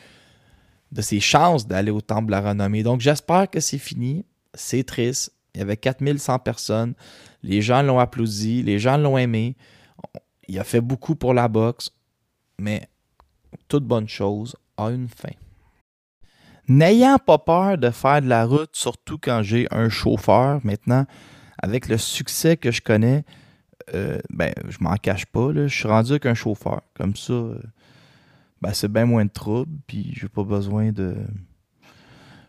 de 0.92 1.02
ses 1.02 1.20
chances 1.20 1.68
d'aller 1.68 1.92
au 1.92 2.02
Temple 2.02 2.28
de 2.28 2.32
la 2.32 2.42
Renommée. 2.42 2.84
Donc 2.84 3.02
j'espère 3.02 3.50
que 3.50 3.60
c'est 3.60 3.78
fini. 3.78 4.26
C'est 4.54 4.84
triste. 4.84 5.34
Il 5.54 5.60
y 5.60 5.62
avait 5.62 5.78
4100 5.78 6.40
personnes. 6.40 6.94
Les 7.44 7.62
gens 7.62 7.82
l'ont 7.82 8.00
applaudi. 8.00 8.64
Les 8.64 8.80
gens 8.80 8.98
l'ont 8.98 9.18
aimé. 9.18 9.56
Il 10.48 10.58
a 10.60 10.64
fait 10.64 10.82
beaucoup 10.82 11.16
pour 11.16 11.34
la 11.34 11.48
boxe. 11.48 11.92
Mais 12.58 12.88
toute 13.68 13.86
bonne 13.86 14.08
chose 14.08 14.56
a 14.78 14.88
une 14.90 15.08
fin. 15.08 15.30
N'ayant 16.70 17.18
pas 17.18 17.40
peur 17.40 17.78
de 17.80 17.90
faire 17.90 18.22
de 18.22 18.28
la 18.28 18.46
route, 18.46 18.70
surtout 18.74 19.18
quand 19.18 19.42
j'ai 19.42 19.68
un 19.72 19.90
chauffeur 19.90 20.60
maintenant, 20.64 21.06
avec 21.58 21.88
le 21.88 21.98
succès 21.98 22.58
que 22.58 22.72
je 22.72 22.82
connais, 22.82 23.26
euh, 23.96 24.20
ben, 24.30 24.54
je 24.68 24.78
m'en 24.80 24.96
cache 24.96 25.26
pas. 25.26 25.52
Là, 25.52 25.68
je 25.68 25.76
suis 25.76 25.88
rendu 25.88 26.12
avec 26.12 26.28
un 26.28 26.36
chauffeur. 26.36 26.82
Comme 26.94 27.16
ça, 27.16 27.34
euh, 27.34 27.60
ben, 28.62 28.72
c'est 28.74 28.92
bien 28.92 29.06
moins 29.06 29.26
de 29.26 29.32
troubles, 29.32 29.72
puis 29.88 30.14
j'ai 30.16 30.30
pas 30.30 30.44
besoin 30.44 30.92
de. 30.92 31.16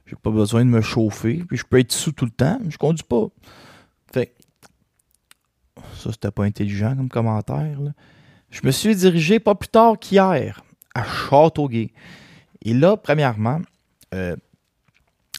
J'ai 0.05 0.17
pas 0.17 0.31
besoin 0.31 0.65
de 0.65 0.71
me 0.71 0.81
chauffer, 0.81 1.45
puis 1.49 1.57
je 1.57 1.65
peux 1.65 1.79
être 1.79 1.93
sous 1.93 2.13
tout 2.13 2.25
le 2.25 2.31
temps, 2.31 2.59
mais 2.63 2.71
je 2.71 2.79
conduis 2.79 3.05
pas. 3.05 3.27
Fait 4.13 4.35
ça, 5.95 6.11
c'était 6.13 6.31
pas 6.31 6.45
intelligent 6.45 6.95
comme 6.97 7.09
commentaire. 7.09 7.79
Je 8.51 8.61
me 8.65 8.71
suis 8.71 8.95
dirigé 8.97 9.39
pas 9.39 9.55
plus 9.55 9.69
tard 9.69 9.99
qu'hier 9.99 10.63
à 10.95 11.05
Châteauguay. 11.05 11.93
Et 12.63 12.75
là, 12.75 12.97
premièrement, 12.97 13.61
euh, 14.15 14.37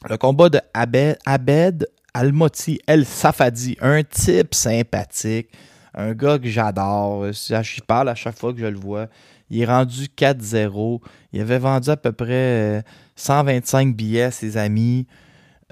le 0.10 0.17
combat 0.17 0.49
de 0.49 0.60
Abed, 0.73 1.17
Abed 1.25 1.88
Almoti 2.13 2.79
El 2.88 3.05
Safadi, 3.05 3.77
un 3.81 4.03
type 4.03 4.53
sympathique, 4.53 5.49
un 5.93 6.13
gars 6.13 6.39
que 6.39 6.47
j'adore. 6.47 7.31
Je 7.31 7.81
parle 7.81 8.10
à 8.10 8.15
chaque 8.15 8.38
fois 8.38 8.53
que 8.53 8.60
je 8.60 8.65
le 8.65 8.77
vois. 8.77 9.07
Il 9.49 9.62
est 9.62 9.65
rendu 9.65 10.05
4-0. 10.05 11.01
Il 11.34 11.41
avait 11.41 11.60
vendu 11.60 11.89
à 11.89 11.97
peu 11.97 12.12
près 12.12 12.84
125 13.15 13.88
euh, 13.88 13.91
billets 13.91 14.23
à 14.23 14.31
ses 14.31 14.57
amis. 14.57 15.07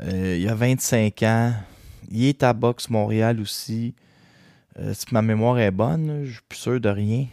Euh, 0.01 0.37
il 0.39 0.47
a 0.47 0.55
25 0.55 1.23
ans. 1.23 1.53
Il 2.11 2.25
est 2.25 2.43
à 2.43 2.53
Box 2.53 2.89
Montréal 2.89 3.39
aussi. 3.39 3.95
Euh, 4.77 4.93
si 4.93 5.05
ma 5.11 5.21
mémoire 5.21 5.59
est 5.59 5.71
bonne, 5.71 6.25
je 6.25 6.33
suis 6.33 6.41
plus 6.47 6.59
sûr 6.59 6.79
de 6.79 6.89
rien. 6.89 7.25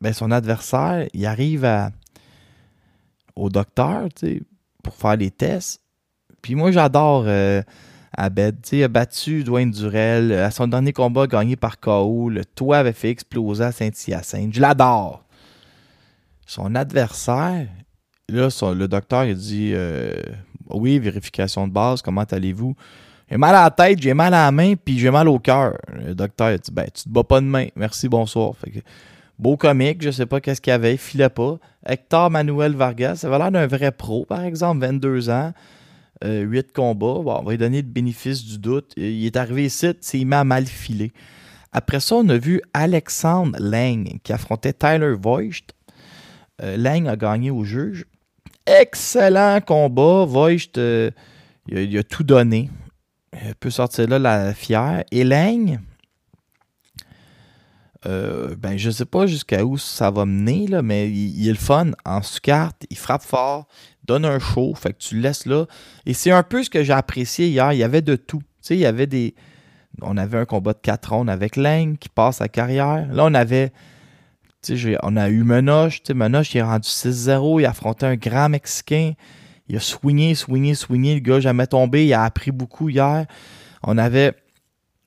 ben 0.00 0.12
son 0.14 0.30
adversaire, 0.30 1.06
il 1.12 1.26
arrive 1.26 1.68
au 3.36 3.50
docteur 3.50 4.08
pour 4.90 5.00
faire 5.00 5.16
les 5.16 5.30
tests. 5.30 5.80
Puis 6.42 6.54
moi, 6.54 6.72
j'adore 6.72 7.26
Abed. 8.12 8.56
il 8.72 8.82
a 8.82 8.88
battu 8.88 9.44
Dwayne 9.44 9.70
Durel. 9.70 10.32
À 10.32 10.50
son 10.50 10.66
dernier 10.66 10.92
combat, 10.92 11.26
gagné 11.26 11.56
par 11.56 11.78
KO. 11.78 12.28
Le 12.28 12.44
toit 12.44 12.78
avait 12.78 12.92
fait 12.92 13.10
exploser 13.10 13.64
à 13.64 13.72
Saint-Hyacinthe. 13.72 14.52
Je 14.52 14.60
l'adore. 14.60 15.24
Son 16.46 16.74
adversaire, 16.74 17.68
là, 18.28 18.72
le 18.74 18.86
docteur 18.88 19.24
il 19.24 19.36
dit 19.36 19.70
euh, 19.72 20.20
Oui, 20.68 20.98
vérification 20.98 21.68
de 21.68 21.72
base, 21.72 22.02
comment 22.02 22.24
allez-vous? 22.24 22.74
J'ai 23.30 23.36
mal 23.36 23.54
à 23.54 23.62
la 23.62 23.70
tête, 23.70 24.02
j'ai 24.02 24.14
mal 24.14 24.34
à 24.34 24.46
la 24.46 24.50
main, 24.50 24.74
puis 24.74 24.98
j'ai 24.98 25.12
mal 25.12 25.28
au 25.28 25.38
cœur. 25.38 25.78
Le 26.04 26.12
docteur 26.16 26.48
a 26.48 26.58
dit 26.58 26.72
Ben, 26.72 26.86
tu 26.92 27.04
te 27.04 27.08
bats 27.08 27.22
pas 27.22 27.40
de 27.40 27.46
main. 27.46 27.68
Merci, 27.76 28.08
bonsoir. 28.08 28.54
Beau 29.40 29.56
comique, 29.56 30.02
je 30.02 30.10
sais 30.10 30.26
pas 30.26 30.40
qu'est-ce 30.40 30.60
qu'il 30.60 30.70
y 30.70 30.74
avait, 30.74 30.92
il 30.92 30.98
filait 30.98 31.30
pas. 31.30 31.58
Hector 31.86 32.30
Manuel 32.30 32.74
Vargas, 32.76 33.16
ça 33.16 33.28
avait 33.28 33.38
l'air 33.38 33.50
d'un 33.50 33.66
vrai 33.66 33.90
pro, 33.90 34.24
par 34.24 34.42
exemple, 34.42 34.86
22 34.86 35.30
ans. 35.30 35.52
8 36.22 36.28
euh, 36.28 36.62
combats. 36.74 37.06
on 37.06 37.42
va 37.42 37.50
lui 37.50 37.56
donner 37.56 37.78
le 37.78 37.88
bénéfice 37.88 38.44
du 38.44 38.58
doute. 38.58 38.92
Il 38.96 39.24
est 39.24 39.36
arrivé 39.36 39.64
ici, 39.64 39.94
il 40.12 40.26
m'a 40.26 40.44
mal 40.44 40.66
filé. 40.66 41.12
Après 41.72 42.00
ça, 42.00 42.16
on 42.16 42.28
a 42.28 42.36
vu 42.36 42.60
Alexandre 42.74 43.56
Lang 43.58 44.18
qui 44.22 44.32
affrontait 44.32 44.74
Tyler 44.74 45.14
Voigt. 45.18 45.72
Euh, 46.62 47.06
a 47.06 47.16
gagné 47.16 47.50
au 47.50 47.64
juge. 47.64 48.04
Excellent 48.66 49.60
combat. 49.66 50.26
Voigt, 50.26 50.76
euh, 50.76 51.10
il, 51.68 51.96
a, 51.96 52.02
tout 52.02 52.24
donné. 52.24 52.68
Il 53.32 53.54
peut 53.54 53.70
sortir 53.70 54.06
là 54.08 54.18
la 54.18 54.52
fière. 54.52 55.04
Et 55.10 55.24
Lang, 55.24 55.78
ben, 58.04 58.76
je 58.76 58.90
sais 58.90 59.04
pas 59.04 59.26
jusqu'à 59.26 59.64
où 59.64 59.76
ça 59.78 60.10
va 60.10 60.24
mener, 60.24 60.66
là, 60.66 60.82
mais 60.82 61.10
il, 61.10 61.46
est 61.48 61.52
le 61.52 61.58
fun 61.58 61.90
en 62.04 62.22
sous-carte. 62.22 62.86
Il 62.90 62.96
frappe 62.96 63.22
fort 63.22 63.66
donne 64.10 64.24
un 64.24 64.40
show, 64.40 64.74
fait 64.74 64.92
que 64.92 64.98
tu 64.98 65.14
le 65.16 65.22
laisses 65.22 65.46
là. 65.46 65.66
Et 66.04 66.14
c'est 66.14 66.32
un 66.32 66.42
peu 66.42 66.64
ce 66.64 66.70
que 66.70 66.82
j'ai 66.82 66.92
apprécié 66.92 67.48
hier. 67.48 67.72
Il 67.72 67.78
y 67.78 67.84
avait 67.84 68.02
de 68.02 68.16
tout. 68.16 68.38
Tu 68.38 68.44
sais, 68.62 68.74
il 68.76 68.80
y 68.80 68.86
avait 68.86 69.06
des. 69.06 69.34
On 70.02 70.16
avait 70.16 70.38
un 70.38 70.44
combat 70.44 70.72
de 70.72 70.78
4 70.82 71.10
rondes 71.10 71.30
avec 71.30 71.56
Lang 71.56 71.96
qui 71.96 72.08
passe 72.08 72.38
sa 72.38 72.48
carrière. 72.48 73.06
Là, 73.12 73.24
on 73.24 73.34
avait. 73.34 73.72
Tu 74.62 74.76
sais, 74.76 74.96
on 75.02 75.16
a 75.16 75.28
eu 75.28 75.44
Menoche. 75.44 76.02
Menoche, 76.12 76.54
il 76.54 76.58
est 76.58 76.62
rendu 76.62 76.88
6-0. 76.88 77.60
Il 77.60 77.66
a 77.66 77.70
affronté 77.70 78.06
un 78.06 78.16
grand 78.16 78.48
Mexicain. 78.48 79.12
Il 79.68 79.76
a 79.76 79.80
swingé, 79.80 80.34
swingé, 80.34 80.74
swingé. 80.74 81.14
Le 81.14 81.20
gars, 81.20 81.40
jamais 81.40 81.66
tombé. 81.66 82.06
Il 82.06 82.12
a 82.12 82.24
appris 82.24 82.50
beaucoup 82.50 82.88
hier. 82.88 83.26
On 83.82 83.96
avait 83.96 84.34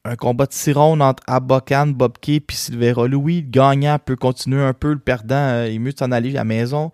un 0.05 0.15
combat 0.15 0.45
de 0.45 0.53
6 0.53 0.73
rondes 0.73 1.01
entre 1.01 1.23
Abokan, 1.27 1.87
Bobke 1.87 2.41
puis 2.45 2.57
Silvera. 2.57 3.07
Louis, 3.07 3.41
le 3.41 3.49
gagnant, 3.49 3.99
peut 3.99 4.15
continuer 4.15 4.61
un 4.61 4.73
peu. 4.73 4.93
Le 4.93 4.99
perdant, 4.99 5.35
euh, 5.35 5.67
il 5.67 5.75
est 5.75 5.79
mieux 5.79 5.93
de 5.93 5.97
s'en 5.97 6.11
aller 6.11 6.31
à 6.31 6.33
la 6.33 6.43
maison. 6.43 6.91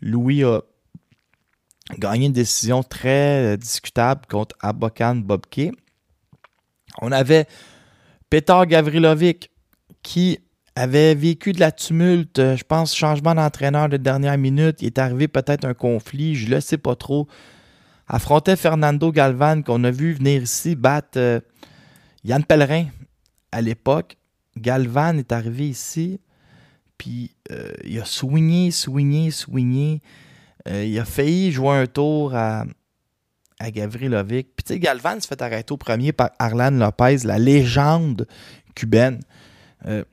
Louis 0.00 0.44
a 0.44 0.60
gagné 1.98 2.26
une 2.26 2.32
décision 2.32 2.82
très 2.82 3.54
euh, 3.54 3.56
discutable 3.56 4.22
contre 4.28 4.56
Abokan 4.60 5.16
Bobke. 5.16 5.72
On 7.02 7.10
avait 7.10 7.46
Peter 8.30 8.60
Gavrilovic 8.66 9.50
qui 10.02 10.38
avait 10.76 11.14
vécu 11.14 11.52
de 11.52 11.60
la 11.60 11.72
tumulte, 11.72 12.38
euh, 12.38 12.56
je 12.56 12.64
pense, 12.64 12.94
changement 12.94 13.34
d'entraîneur 13.34 13.88
de 13.88 13.96
dernière 13.96 14.38
minute. 14.38 14.80
Il 14.80 14.86
est 14.86 14.98
arrivé 14.98 15.26
peut-être 15.26 15.64
un 15.64 15.74
conflit, 15.74 16.36
je 16.36 16.46
ne 16.46 16.54
le 16.54 16.60
sais 16.60 16.78
pas 16.78 16.94
trop. 16.94 17.26
Affrontait 18.06 18.56
Fernando 18.56 19.10
Galvan, 19.10 19.62
qu'on 19.62 19.82
a 19.82 19.90
vu 19.90 20.12
venir 20.12 20.42
ici 20.42 20.76
battre 20.76 21.42
Yann 22.24 22.44
Pellerin 22.44 22.86
à 23.52 23.60
l'époque. 23.60 24.16
Galvan 24.56 25.18
est 25.18 25.32
arrivé 25.32 25.68
ici, 25.68 26.20
puis 26.96 27.34
il 27.84 28.00
a 28.00 28.04
swingé, 28.04 28.70
swingé, 28.70 29.30
swingé. 29.30 30.00
Euh, 30.68 30.84
il 30.84 30.98
a 30.98 31.04
failli 31.04 31.52
jouer 31.52 31.76
un 31.76 31.86
tour 31.86 32.34
à, 32.34 32.64
à 33.58 33.70
Gavrilovic. 33.70 34.48
Puis 34.56 34.64
tu 34.64 34.74
sais, 34.74 34.78
Galvan 34.78 35.20
se 35.20 35.26
fait 35.26 35.40
arrêter 35.42 35.72
au 35.72 35.76
premier 35.76 36.12
par 36.12 36.30
Arlan 36.38 36.70
Lopez, 36.70 37.18
la 37.24 37.38
légende 37.38 38.26
cubaine. 38.74 39.20
Il 39.84 39.90
euh, 39.90 40.04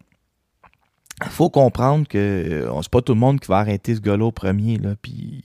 faut 1.29 1.49
comprendre 1.49 2.07
que 2.07 2.17
euh, 2.17 2.81
c'est 2.81 2.91
pas 2.91 3.01
tout 3.01 3.13
le 3.13 3.19
monde 3.19 3.39
qui 3.39 3.47
va 3.47 3.57
arrêter 3.59 3.95
ce 3.95 4.01
gars-là 4.01 4.25
au 4.25 4.31
premier. 4.31 4.77
Là, 4.77 4.95
puis 5.01 5.41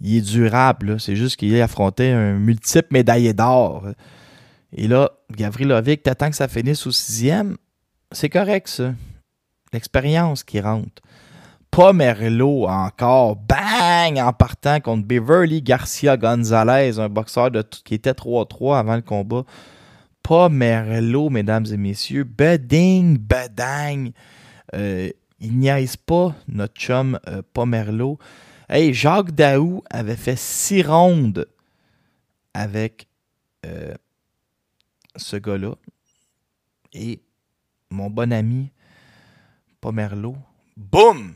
il 0.00 0.16
est 0.16 0.20
durable. 0.20 0.98
C'est 0.98 1.16
juste 1.16 1.36
qu'il 1.36 1.58
a 1.60 1.64
affronté 1.64 2.10
un 2.10 2.34
multiple 2.34 2.88
médaillé 2.90 3.32
d'or. 3.32 3.86
Et 4.72 4.88
là, 4.88 5.10
Gavrilovic, 5.30 6.02
t'attends 6.02 6.30
que 6.30 6.36
ça 6.36 6.48
finisse 6.48 6.86
au 6.86 6.90
sixième. 6.90 7.56
C'est 8.12 8.28
correct, 8.28 8.68
ça. 8.68 8.94
L'expérience 9.72 10.44
qui 10.44 10.60
rentre. 10.60 11.02
Pomerlo 11.70 12.66
encore, 12.68 13.36
bang, 13.36 14.18
en 14.18 14.32
partant 14.32 14.80
contre 14.80 15.06
Beverly 15.06 15.60
Garcia 15.60 16.16
Gonzalez, 16.16 16.98
un 16.98 17.10
boxeur 17.10 17.50
qui 17.84 17.94
était 17.94 18.12
3-3 18.12 18.78
avant 18.78 18.96
le 18.96 19.02
combat. 19.02 19.44
Pomerlo, 20.22 21.28
mesdames 21.28 21.66
et 21.70 21.76
messieurs, 21.76 22.24
beding, 22.24 23.18
bedang. 23.18 24.10
Euh, 24.74 25.10
il 25.38 25.58
niaise 25.58 25.96
pas 25.96 26.34
notre 26.48 26.74
chum 26.74 27.18
euh, 27.28 27.42
Pomerlo. 27.52 28.18
Hey, 28.68 28.94
Jacques 28.94 29.32
Daou 29.32 29.82
avait 29.90 30.16
fait 30.16 30.38
six 30.38 30.82
rondes 30.82 31.46
avec 32.54 33.06
euh, 33.66 33.94
ce 35.16 35.36
gars-là. 35.36 35.74
Et 36.92 37.22
mon 37.90 38.10
bon 38.10 38.32
ami 38.32 38.70
Pomerlo, 39.80 40.36
boum! 40.76 41.34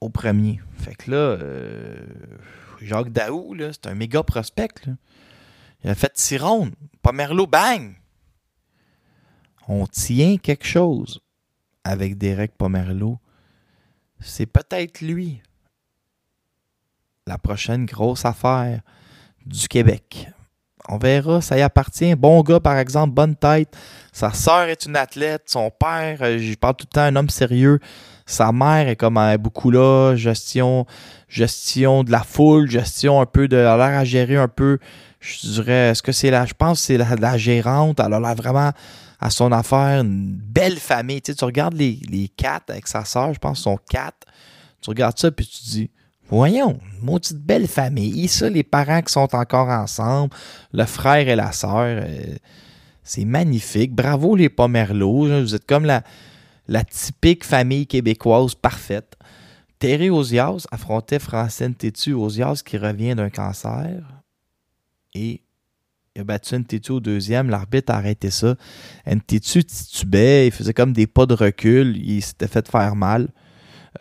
au 0.00 0.08
premier. 0.08 0.60
Fait 0.78 0.94
que 0.94 1.10
là, 1.10 1.16
euh, 1.16 2.06
Jacques 2.80 3.10
Daou, 3.10 3.56
c'est 3.58 3.86
un 3.86 3.94
méga 3.94 4.22
prospect. 4.22 4.68
Il 5.84 5.90
a 5.90 5.94
fait 5.94 6.12
six 6.16 6.38
rondes. 6.38 6.74
Pas 7.02 7.12
Merlot, 7.12 7.46
bang! 7.46 7.94
On 9.68 9.86
tient 9.86 10.36
quelque 10.36 10.66
chose 10.66 11.20
avec 11.84 12.16
Derek 12.18 12.56
Pomerleau. 12.56 13.18
C'est 14.20 14.46
peut-être 14.46 15.00
lui. 15.00 15.42
La 17.26 17.38
prochaine 17.38 17.86
grosse 17.86 18.24
affaire 18.24 18.80
du 19.44 19.66
Québec. 19.66 20.28
On 20.88 20.98
verra, 20.98 21.40
ça 21.40 21.58
y 21.58 21.62
appartient. 21.62 22.14
Bon 22.14 22.40
gars, 22.42 22.60
par 22.60 22.78
exemple, 22.78 23.12
bonne 23.12 23.34
tête. 23.34 23.76
Sa 24.12 24.32
sœur 24.32 24.62
est 24.62 24.86
une 24.86 24.96
athlète. 24.96 25.42
Son 25.46 25.70
père, 25.70 26.18
euh, 26.22 26.38
je 26.38 26.54
parle 26.54 26.76
tout 26.76 26.86
le 26.88 26.94
temps, 26.94 27.02
un 27.02 27.16
homme 27.16 27.28
sérieux. 27.28 27.80
Sa 28.24 28.52
mère 28.52 28.88
est 28.88 28.96
comme 28.96 29.18
euh, 29.18 29.36
beaucoup 29.36 29.70
là, 29.70 30.14
gestion, 30.14 30.86
gestion 31.28 32.04
de 32.04 32.12
la 32.12 32.22
foule, 32.22 32.70
gestion 32.70 33.20
un 33.20 33.26
peu 33.26 33.48
de. 33.48 33.56
Elle 33.56 33.64
l'air 33.64 33.98
à 33.98 34.04
gérer 34.04 34.36
un 34.36 34.48
peu. 34.48 34.78
Je 35.20 35.48
dirais, 35.48 35.90
est-ce 35.90 36.02
que 36.02 36.12
c'est 36.12 36.30
la. 36.30 36.46
Je 36.46 36.54
pense 36.54 36.80
que 36.80 36.86
c'est 36.86 36.98
la, 36.98 37.36
gérante. 37.36 37.98
Elle 37.98 38.14
a 38.14 38.20
l'air 38.20 38.34
vraiment 38.36 38.70
à 39.18 39.30
son 39.30 39.50
affaire. 39.50 40.02
Une 40.02 40.36
belle 40.36 40.78
famille. 40.78 41.20
Tu, 41.20 41.34
tu 41.34 41.44
regardes 41.44 41.74
les, 41.74 41.98
les 42.08 42.28
quatre 42.28 42.70
avec 42.70 42.86
sa 42.86 43.04
sœur, 43.04 43.34
je 43.34 43.40
pense 43.40 43.60
sont 43.60 43.78
quatre. 43.90 44.26
Tu 44.80 44.90
regardes 44.90 45.18
ça, 45.18 45.32
puis 45.32 45.46
tu 45.46 45.64
dis. 45.64 45.90
Voyons, 46.28 46.78
maudite 47.02 47.38
belle 47.38 47.68
famille. 47.68 48.26
Ça, 48.28 48.50
les 48.50 48.64
parents 48.64 49.00
qui 49.02 49.12
sont 49.12 49.34
encore 49.34 49.68
ensemble, 49.68 50.34
le 50.72 50.84
frère 50.84 51.28
et 51.28 51.36
la 51.36 51.52
sœur. 51.52 52.02
euh, 52.02 52.36
c'est 53.02 53.24
magnifique. 53.24 53.94
Bravo 53.94 54.34
les 54.34 54.48
Pomerleaux. 54.48 55.28
Vous 55.42 55.54
êtes 55.54 55.66
comme 55.66 55.84
la, 55.84 56.02
la 56.66 56.82
typique 56.82 57.44
famille 57.44 57.86
québécoise 57.86 58.56
parfaite. 58.56 59.16
Terry 59.78 60.10
Ozias 60.10 60.66
affrontait 60.72 61.20
Francine 61.20 61.74
Tétu. 61.74 62.14
Ozias 62.14 62.62
qui 62.64 62.78
revient 62.78 63.14
d'un 63.14 63.30
cancer. 63.30 64.02
Et 65.14 65.40
il 66.16 66.22
a 66.22 66.24
battu 66.24 66.56
Ntétu 66.56 66.92
au 66.92 67.00
deuxième. 67.00 67.48
L'arbitre 67.48 67.92
a 67.92 67.98
arrêté 67.98 68.30
ça. 68.30 68.56
Ntétu 69.06 69.62
titubait. 69.64 70.48
Il 70.48 70.50
faisait 70.50 70.74
comme 70.74 70.92
des 70.92 71.06
pas 71.06 71.26
de 71.26 71.34
recul. 71.34 71.96
Il 71.96 72.22
s'était 72.22 72.48
fait 72.48 72.68
faire 72.68 72.96
mal. 72.96 73.28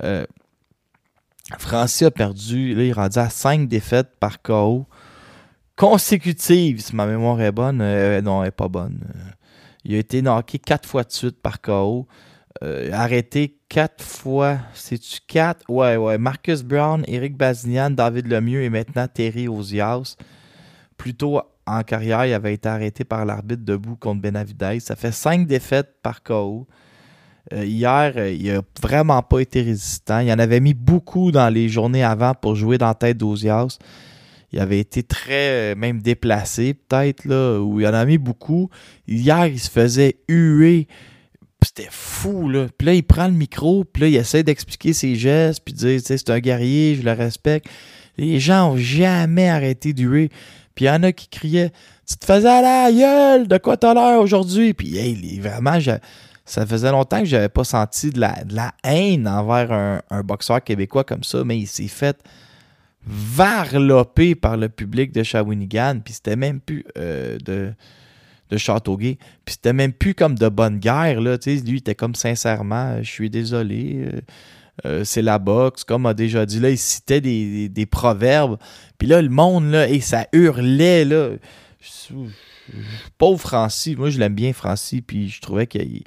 Euh, 0.01 0.25
Francis 1.59 2.03
a 2.03 2.11
perdu. 2.11 2.73
Là, 2.73 2.83
il 2.83 2.89
est 2.89 2.93
rendu 2.93 3.19
à 3.19 3.29
5 3.29 3.67
défaites 3.67 4.17
par 4.19 4.41
KO 4.41 4.87
consécutives, 5.75 6.81
si 6.81 6.95
ma 6.95 7.05
mémoire 7.05 7.41
est 7.41 7.51
bonne. 7.51 7.79
Euh, 7.81 8.21
non, 8.21 8.41
elle 8.41 8.47
n'est 8.47 8.51
pas 8.51 8.67
bonne. 8.67 9.03
Euh, 9.15 9.29
il 9.83 9.95
a 9.95 9.97
été 9.97 10.21
knocké 10.21 10.59
4 10.59 10.87
fois 10.87 11.03
de 11.03 11.11
suite 11.11 11.41
par 11.41 11.61
KO. 11.61 12.07
Euh, 12.63 12.89
arrêté 12.93 13.59
4 13.69 14.03
fois. 14.03 14.57
C'est-tu 14.73 15.19
4? 15.27 15.69
Ouais, 15.69 15.97
ouais. 15.97 16.17
Marcus 16.17 16.63
Brown, 16.63 17.03
Eric 17.07 17.35
Bazinian, 17.35 17.91
David 17.91 18.27
Lemieux 18.27 18.63
et 18.63 18.69
maintenant 18.69 19.07
Terry 19.07 19.47
Ozias. 19.47 20.15
Plus 20.97 21.13
tôt 21.13 21.41
en 21.67 21.83
carrière, 21.83 22.25
il 22.25 22.33
avait 22.33 22.53
été 22.53 22.69
arrêté 22.69 23.03
par 23.03 23.25
l'arbitre 23.25 23.63
debout 23.65 23.97
contre 23.97 24.21
Benavidez. 24.21 24.79
Ça 24.79 24.95
fait 24.95 25.11
5 25.11 25.45
défaites 25.45 25.95
par 26.01 26.23
KO. 26.23 26.67
Euh, 27.53 27.65
hier, 27.65 28.13
euh, 28.15 28.31
il 28.31 28.51
n'a 28.51 28.61
vraiment 28.81 29.21
pas 29.21 29.39
été 29.39 29.61
résistant. 29.61 30.19
Il 30.19 30.31
en 30.31 30.39
avait 30.39 30.59
mis 30.59 30.73
beaucoup 30.73 31.31
dans 31.31 31.49
les 31.49 31.69
journées 31.69 32.03
avant 32.03 32.33
pour 32.33 32.55
jouer 32.55 32.77
dans 32.77 32.93
tête 32.93 33.17
d'Ozias. 33.17 33.77
Il 34.51 34.59
avait 34.59 34.79
été 34.79 35.03
très, 35.03 35.73
euh, 35.73 35.75
même 35.75 36.01
déplacé, 36.01 36.73
peut-être, 36.73 37.25
là, 37.25 37.59
où 37.59 37.79
il 37.79 37.87
en 37.87 37.93
a 37.93 38.05
mis 38.05 38.17
beaucoup. 38.17 38.69
Hier, 39.07 39.47
il 39.47 39.59
se 39.59 39.69
faisait 39.69 40.17
huer. 40.27 40.87
C'était 41.63 41.87
fou, 41.89 42.49
là. 42.49 42.67
Puis 42.77 42.85
là, 42.85 42.93
il 42.93 43.03
prend 43.03 43.27
le 43.27 43.33
micro, 43.33 43.83
puis 43.83 44.03
là, 44.03 44.07
il 44.07 44.15
essaie 44.15 44.43
d'expliquer 44.43 44.93
ses 44.93 45.15
gestes, 45.15 45.61
puis 45.63 45.73
dire, 45.73 45.99
tu 45.99 46.05
sais, 46.05 46.17
c'est 46.17 46.29
un 46.29 46.39
guerrier, 46.39 46.95
je 46.95 47.03
le 47.03 47.11
respecte. 47.11 47.67
Les 48.17 48.39
gens 48.39 48.69
n'ont 48.69 48.77
jamais 48.77 49.49
arrêté 49.49 49.91
d'huer. 49.93 50.29
Puis 50.75 50.85
il 50.85 50.87
y 50.87 50.91
en 50.91 51.03
a 51.03 51.11
qui 51.11 51.27
criaient, 51.27 51.71
tu 52.07 52.17
te 52.17 52.25
faisais 52.25 52.49
à 52.49 52.61
la 52.61 52.91
gueule, 52.91 53.47
de 53.47 53.57
quoi 53.57 53.77
t'as 53.77 53.93
l'air 53.93 54.19
aujourd'hui? 54.19 54.73
Puis, 54.73 54.97
hey, 54.97 55.39
vraiment, 55.39 55.79
ça 56.45 56.65
faisait 56.65 56.91
longtemps 56.91 57.19
que 57.19 57.25
j'avais 57.25 57.49
pas 57.49 57.63
senti 57.63 58.11
de 58.11 58.19
la, 58.19 58.73
haine 58.83 59.27
envers 59.27 59.71
un, 59.71 60.23
boxeur 60.23 60.63
québécois 60.63 61.03
comme 61.03 61.23
ça, 61.23 61.43
mais 61.43 61.57
il 61.57 61.67
s'est 61.67 61.87
fait 61.87 62.17
varloper 63.07 64.35
par 64.35 64.55
le 64.57 64.69
public 64.69 65.11
de 65.11 65.23
Shawinigan, 65.23 65.99
puis 66.03 66.13
c'était 66.13 66.35
même 66.35 66.59
plus 66.59 66.85
euh, 66.97 67.37
de, 67.39 67.73
de 68.49 68.57
Châteauguay, 68.57 69.17
puis 69.43 69.53
c'était 69.53 69.73
même 69.73 69.93
plus 69.93 70.13
comme 70.13 70.35
de 70.35 70.49
bonne 70.49 70.79
guerre, 70.79 71.19
là, 71.21 71.37
lui, 71.45 71.61
il 71.65 71.75
était 71.77 71.95
comme 71.95 72.15
sincèrement, 72.15 73.01
je 73.01 73.09
suis 73.09 73.29
désolé, 73.29 74.05
euh, 74.05 74.21
euh, 74.85 75.03
c'est 75.03 75.21
la 75.21 75.39
boxe, 75.39 75.83
comme 75.83 76.05
a 76.05 76.13
déjà 76.13 76.45
dit, 76.45 76.59
là, 76.59 76.69
il 76.69 76.77
citait 76.77 77.21
des, 77.21 77.85
proverbes, 77.85 78.57
puis 78.97 79.07
là, 79.07 79.21
le 79.21 79.29
monde, 79.29 79.71
là, 79.71 79.87
et 79.87 79.99
ça 79.99 80.27
hurlait, 80.31 81.05
là, 81.05 81.29
pauvre 83.17 83.39
Francis, 83.39 83.97
moi, 83.97 84.09
je 84.09 84.19
l'aime 84.19 84.35
bien, 84.35 84.53
Francis, 84.53 85.01
puis 85.05 85.29
je 85.29 85.41
trouvais 85.41 85.67
qu'il 85.67 86.03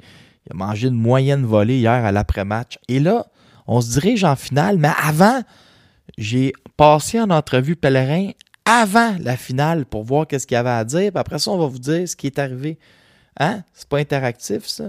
il 0.49 0.53
a 0.53 0.65
mangé 0.65 0.87
une 0.87 0.95
moyenne 0.95 1.45
volée 1.45 1.77
hier 1.77 1.91
à 2.05 2.11
l'après-match, 2.11 2.79
et 2.87 2.99
là, 2.99 3.25
on 3.67 3.81
se 3.81 3.91
dirige 3.91 4.23
en 4.23 4.35
finale, 4.35 4.77
mais 4.77 4.91
avant, 5.03 5.41
j'ai 6.17 6.53
passé 6.75 7.19
en 7.21 7.29
entrevue 7.29 7.75
pèlerin 7.75 8.31
avant 8.65 9.15
la 9.19 9.37
finale 9.37 9.85
pour 9.85 10.03
voir 10.03 10.27
qu'est-ce 10.27 10.45
qu'il 10.45 10.55
y 10.55 10.57
avait 10.57 10.69
à 10.69 10.83
dire. 10.83 11.11
Puis 11.11 11.19
après 11.19 11.39
ça, 11.39 11.51
on 11.51 11.57
va 11.57 11.67
vous 11.67 11.79
dire 11.79 12.07
ce 12.07 12.15
qui 12.15 12.27
est 12.27 12.39
arrivé. 12.39 12.77
Hein? 13.39 13.61
C'est 13.73 13.87
pas 13.87 13.97
interactif, 13.97 14.67
ça? 14.67 14.85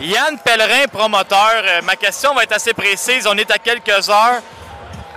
Yann 0.00 0.38
Pellerin, 0.44 0.86
promoteur. 0.92 1.62
Euh, 1.64 1.82
ma 1.82 1.96
question 1.96 2.34
va 2.34 2.42
être 2.42 2.52
assez 2.52 2.74
précise. 2.74 3.26
On 3.26 3.36
est 3.36 3.50
à 3.50 3.58
quelques 3.58 4.08
heures. 4.10 4.42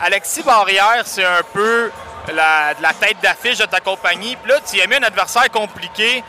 Alexis 0.02 0.44
Barrière, 0.44 1.04
c'est 1.06 1.26
un 1.26 1.42
peu 1.54 1.90
la, 2.34 2.74
la 2.80 2.94
tête 2.94 3.18
d'affiche 3.22 3.58
de 3.58 3.66
ta 3.66 3.80
compagnie. 3.80 4.36
Puis 4.36 4.52
là, 4.52 4.60
tu 4.70 4.80
as 4.80 4.88
mis 4.88 4.96
un 4.96 5.04
adversaire 5.04 5.50
compliqué. 5.52 6.24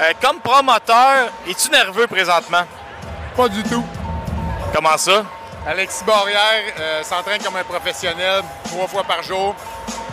Euh, 0.00 0.12
comme 0.20 0.40
promoteur, 0.40 1.28
es-tu 1.48 1.70
nerveux 1.70 2.06
présentement? 2.06 2.64
Pas 3.36 3.48
du 3.48 3.62
tout. 3.62 3.84
Comment 4.74 4.96
ça? 4.96 5.24
Alexis 5.66 6.04
Barrière 6.04 6.62
euh, 6.78 7.02
s'entraîne 7.04 7.42
comme 7.42 7.56
un 7.56 7.64
professionnel 7.64 8.42
trois 8.64 8.88
fois 8.88 9.04
par 9.04 9.22
jour. 9.22 9.54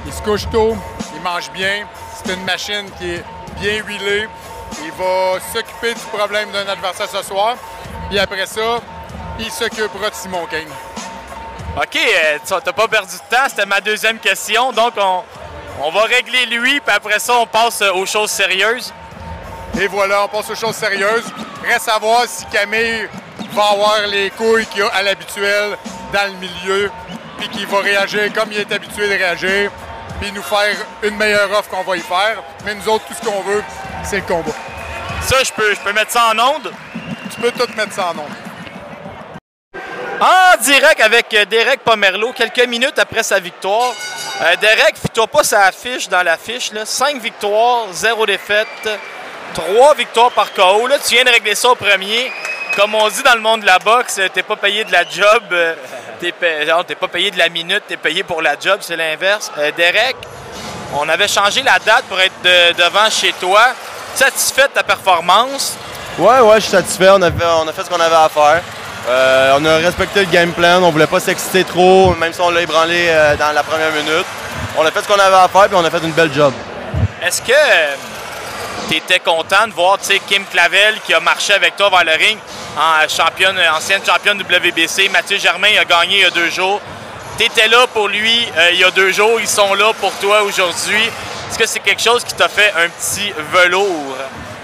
Il 0.05 0.13
se 0.13 0.21
couche 0.21 0.49
tôt, 0.51 0.77
il 1.15 1.21
mange 1.21 1.51
bien. 1.51 1.87
C'est 2.15 2.33
une 2.33 2.43
machine 2.43 2.89
qui 2.97 3.15
est 3.15 3.23
bien 3.59 3.83
huilée. 3.83 4.27
Il 4.83 4.91
va 4.91 5.39
s'occuper 5.53 5.93
du 5.93 6.01
problème 6.13 6.51
d'un 6.51 6.67
adversaire 6.67 7.09
ce 7.09 7.23
soir. 7.23 7.55
Puis 8.09 8.19
après 8.19 8.45
ça, 8.45 8.79
il 9.39 9.51
s'occupera 9.51 10.09
de 10.09 10.15
Simon 10.15 10.45
Kane. 10.45 10.71
OK, 11.77 11.95
euh, 11.95 12.37
tu 12.45 12.53
n'as 12.53 12.61
pas 12.73 12.87
perdu 12.87 13.15
de 13.15 13.35
temps. 13.35 13.43
C'était 13.49 13.65
ma 13.65 13.81
deuxième 13.81 14.19
question. 14.19 14.71
Donc, 14.71 14.93
on, 14.97 15.23
on 15.81 15.89
va 15.91 16.03
régler 16.03 16.45
lui, 16.45 16.79
puis 16.79 16.95
après 16.95 17.19
ça, 17.19 17.33
on 17.35 17.47
passe 17.47 17.81
aux 17.81 18.05
choses 18.05 18.29
sérieuses. 18.29 18.93
Et 19.79 19.87
voilà, 19.87 20.25
on 20.25 20.27
passe 20.27 20.49
aux 20.49 20.55
choses 20.55 20.75
sérieuses. 20.75 21.25
Reste 21.65 21.89
à 21.89 21.97
voir 21.97 22.23
si 22.27 22.45
Camille 22.47 23.07
va 23.53 23.63
avoir 23.71 24.07
les 24.07 24.29
couilles 24.31 24.65
qu'il 24.65 24.83
a 24.83 24.87
à 24.87 25.01
l'habituel 25.01 25.77
dans 26.13 26.31
le 26.31 26.37
milieu, 26.39 26.91
puis 27.37 27.49
qu'il 27.49 27.67
va 27.67 27.79
réagir 27.79 28.31
comme 28.33 28.51
il 28.51 28.59
est 28.59 28.71
habitué 28.71 29.07
de 29.07 29.13
réagir, 29.13 29.71
puis 30.19 30.31
nous 30.31 30.43
faire 30.43 30.75
une 31.03 31.15
meilleure 31.15 31.51
offre 31.51 31.69
qu'on 31.69 31.83
va 31.83 31.97
y 31.97 32.01
faire. 32.01 32.43
Mais 32.65 32.75
nous 32.75 32.87
autres, 32.89 33.05
tout 33.05 33.13
ce 33.13 33.27
qu'on 33.27 33.41
veut, 33.41 33.63
c'est 34.03 34.17
le 34.17 34.23
combat. 34.23 34.51
Ça, 35.21 35.43
je 35.43 35.51
peux, 35.51 35.73
je 35.73 35.79
peux 35.79 35.93
mettre 35.93 36.11
ça 36.11 36.31
en 36.31 36.39
onde? 36.39 36.71
Tu 37.33 37.39
peux 37.39 37.51
tout 37.51 37.71
mettre 37.75 37.93
ça 37.93 38.07
en 38.07 38.19
onde. 38.19 38.31
En 40.21 40.61
direct 40.61 41.01
avec 41.01 41.33
euh, 41.33 41.45
Derek 41.45 41.79
Pomerleau, 41.83 42.31
quelques 42.31 42.67
minutes 42.67 42.99
après 42.99 43.23
sa 43.23 43.39
victoire. 43.39 43.93
Euh, 44.41 44.55
Derek, 44.61 44.95
fais-toi 44.95 45.25
pas 45.25 45.43
sa 45.43 45.65
affiche 45.65 46.09
dans 46.09 46.21
l'affiche. 46.21 46.71
5 46.71 47.19
victoires, 47.19 47.87
0 47.91 48.27
défaite, 48.27 48.67
3 49.53 49.95
victoires 49.95 50.31
par 50.31 50.53
KO. 50.53 50.87
Là, 50.87 50.95
tu 51.05 51.15
viens 51.15 51.23
de 51.23 51.29
régler 51.29 51.55
ça 51.55 51.69
au 51.69 51.75
premier. 51.75 52.31
Comme 52.75 52.95
on 52.95 53.07
dit 53.09 53.21
dans 53.23 53.33
le 53.35 53.41
monde 53.41 53.61
de 53.61 53.65
la 53.65 53.79
boxe, 53.79 54.17
euh, 54.19 54.29
t'es 54.33 54.43
pas 54.43 54.55
payé 54.55 54.83
de 54.85 54.91
la 54.93 55.03
job, 55.03 55.43
euh, 55.51 55.73
t'es 56.21 56.33
t'es 56.87 56.95
pas 56.95 57.07
payé 57.09 57.29
de 57.31 57.37
la 57.37 57.49
minute, 57.49 57.83
t'es 57.87 57.97
payé 57.97 58.23
pour 58.23 58.41
la 58.41 58.55
job, 58.57 58.77
c'est 58.79 58.95
l'inverse. 58.95 59.51
Euh, 59.57 59.71
Derek, 59.75 60.15
on 60.97 61.07
avait 61.09 61.27
changé 61.27 61.63
la 61.63 61.79
date 61.79 62.05
pour 62.05 62.19
être 62.21 62.41
de- 62.43 62.73
devant 62.81 63.09
chez 63.09 63.33
toi. 63.33 63.61
Satisfait 64.15 64.63
de 64.69 64.73
ta 64.73 64.83
performance? 64.83 65.75
Ouais, 66.17 66.39
ouais, 66.39 66.55
je 66.55 66.61
suis 66.61 66.71
satisfait. 66.71 67.09
On 67.09 67.21
a 67.21 67.29
fait, 67.31 67.45
on 67.45 67.67
a 67.67 67.73
fait 67.73 67.83
ce 67.83 67.89
qu'on 67.89 67.99
avait 67.99 68.15
à 68.15 68.29
faire. 68.29 68.61
Euh, 69.09 69.57
on 69.59 69.65
a 69.65 69.77
respecté 69.77 70.21
le 70.21 70.31
game 70.31 70.51
plan. 70.53 70.81
On 70.83 70.91
voulait 70.91 71.07
pas 71.07 71.19
s'exciter 71.19 71.63
trop, 71.65 72.13
même 72.15 72.31
si 72.31 72.39
on 72.39 72.51
l'a 72.51 72.61
ébranlé 72.61 73.07
euh, 73.09 73.35
dans 73.35 73.51
la 73.51 73.63
première 73.63 73.91
minute. 73.91 74.25
On 74.77 74.85
a 74.85 74.91
fait 74.91 75.01
ce 75.01 75.07
qu'on 75.07 75.19
avait 75.19 75.35
à 75.35 75.47
faire, 75.49 75.67
puis 75.67 75.75
on 75.75 75.83
a 75.83 75.89
fait 75.89 75.97
une 76.03 76.11
belle 76.11 76.31
job. 76.33 76.53
Est-ce 77.21 77.41
que 77.41 77.51
tu 78.91 78.97
étais 78.97 79.19
content 79.19 79.67
de 79.67 79.73
voir 79.73 79.97
Kim 80.27 80.43
Clavel 80.51 80.95
qui 81.05 81.13
a 81.13 81.21
marché 81.21 81.53
avec 81.53 81.77
toi 81.77 81.89
vers 81.89 82.03
le 82.03 82.11
ring, 82.11 82.37
en 82.77 83.77
ancienne 83.77 84.01
championne 84.05 84.37
WBC, 84.37 85.09
Mathieu 85.09 85.37
Germain 85.37 85.69
a 85.79 85.85
gagné 85.85 86.17
il 86.17 86.21
y 86.23 86.25
a 86.25 86.29
deux 86.29 86.49
jours. 86.49 86.81
Tu 87.37 87.45
étais 87.45 87.69
là 87.69 87.87
pour 87.93 88.09
lui 88.09 88.47
euh, 88.57 88.69
il 88.73 88.79
y 88.79 88.83
a 88.83 88.91
deux 88.91 89.11
jours, 89.13 89.39
ils 89.39 89.47
sont 89.47 89.73
là 89.75 89.93
pour 89.99 90.11
toi 90.15 90.43
aujourd'hui. 90.43 91.03
Est-ce 91.49 91.57
que 91.57 91.65
c'est 91.65 91.79
quelque 91.79 92.01
chose 92.01 92.25
qui 92.25 92.33
t'a 92.33 92.49
fait 92.49 92.73
un 92.77 92.89
petit 92.89 93.31
velours? 93.53 94.17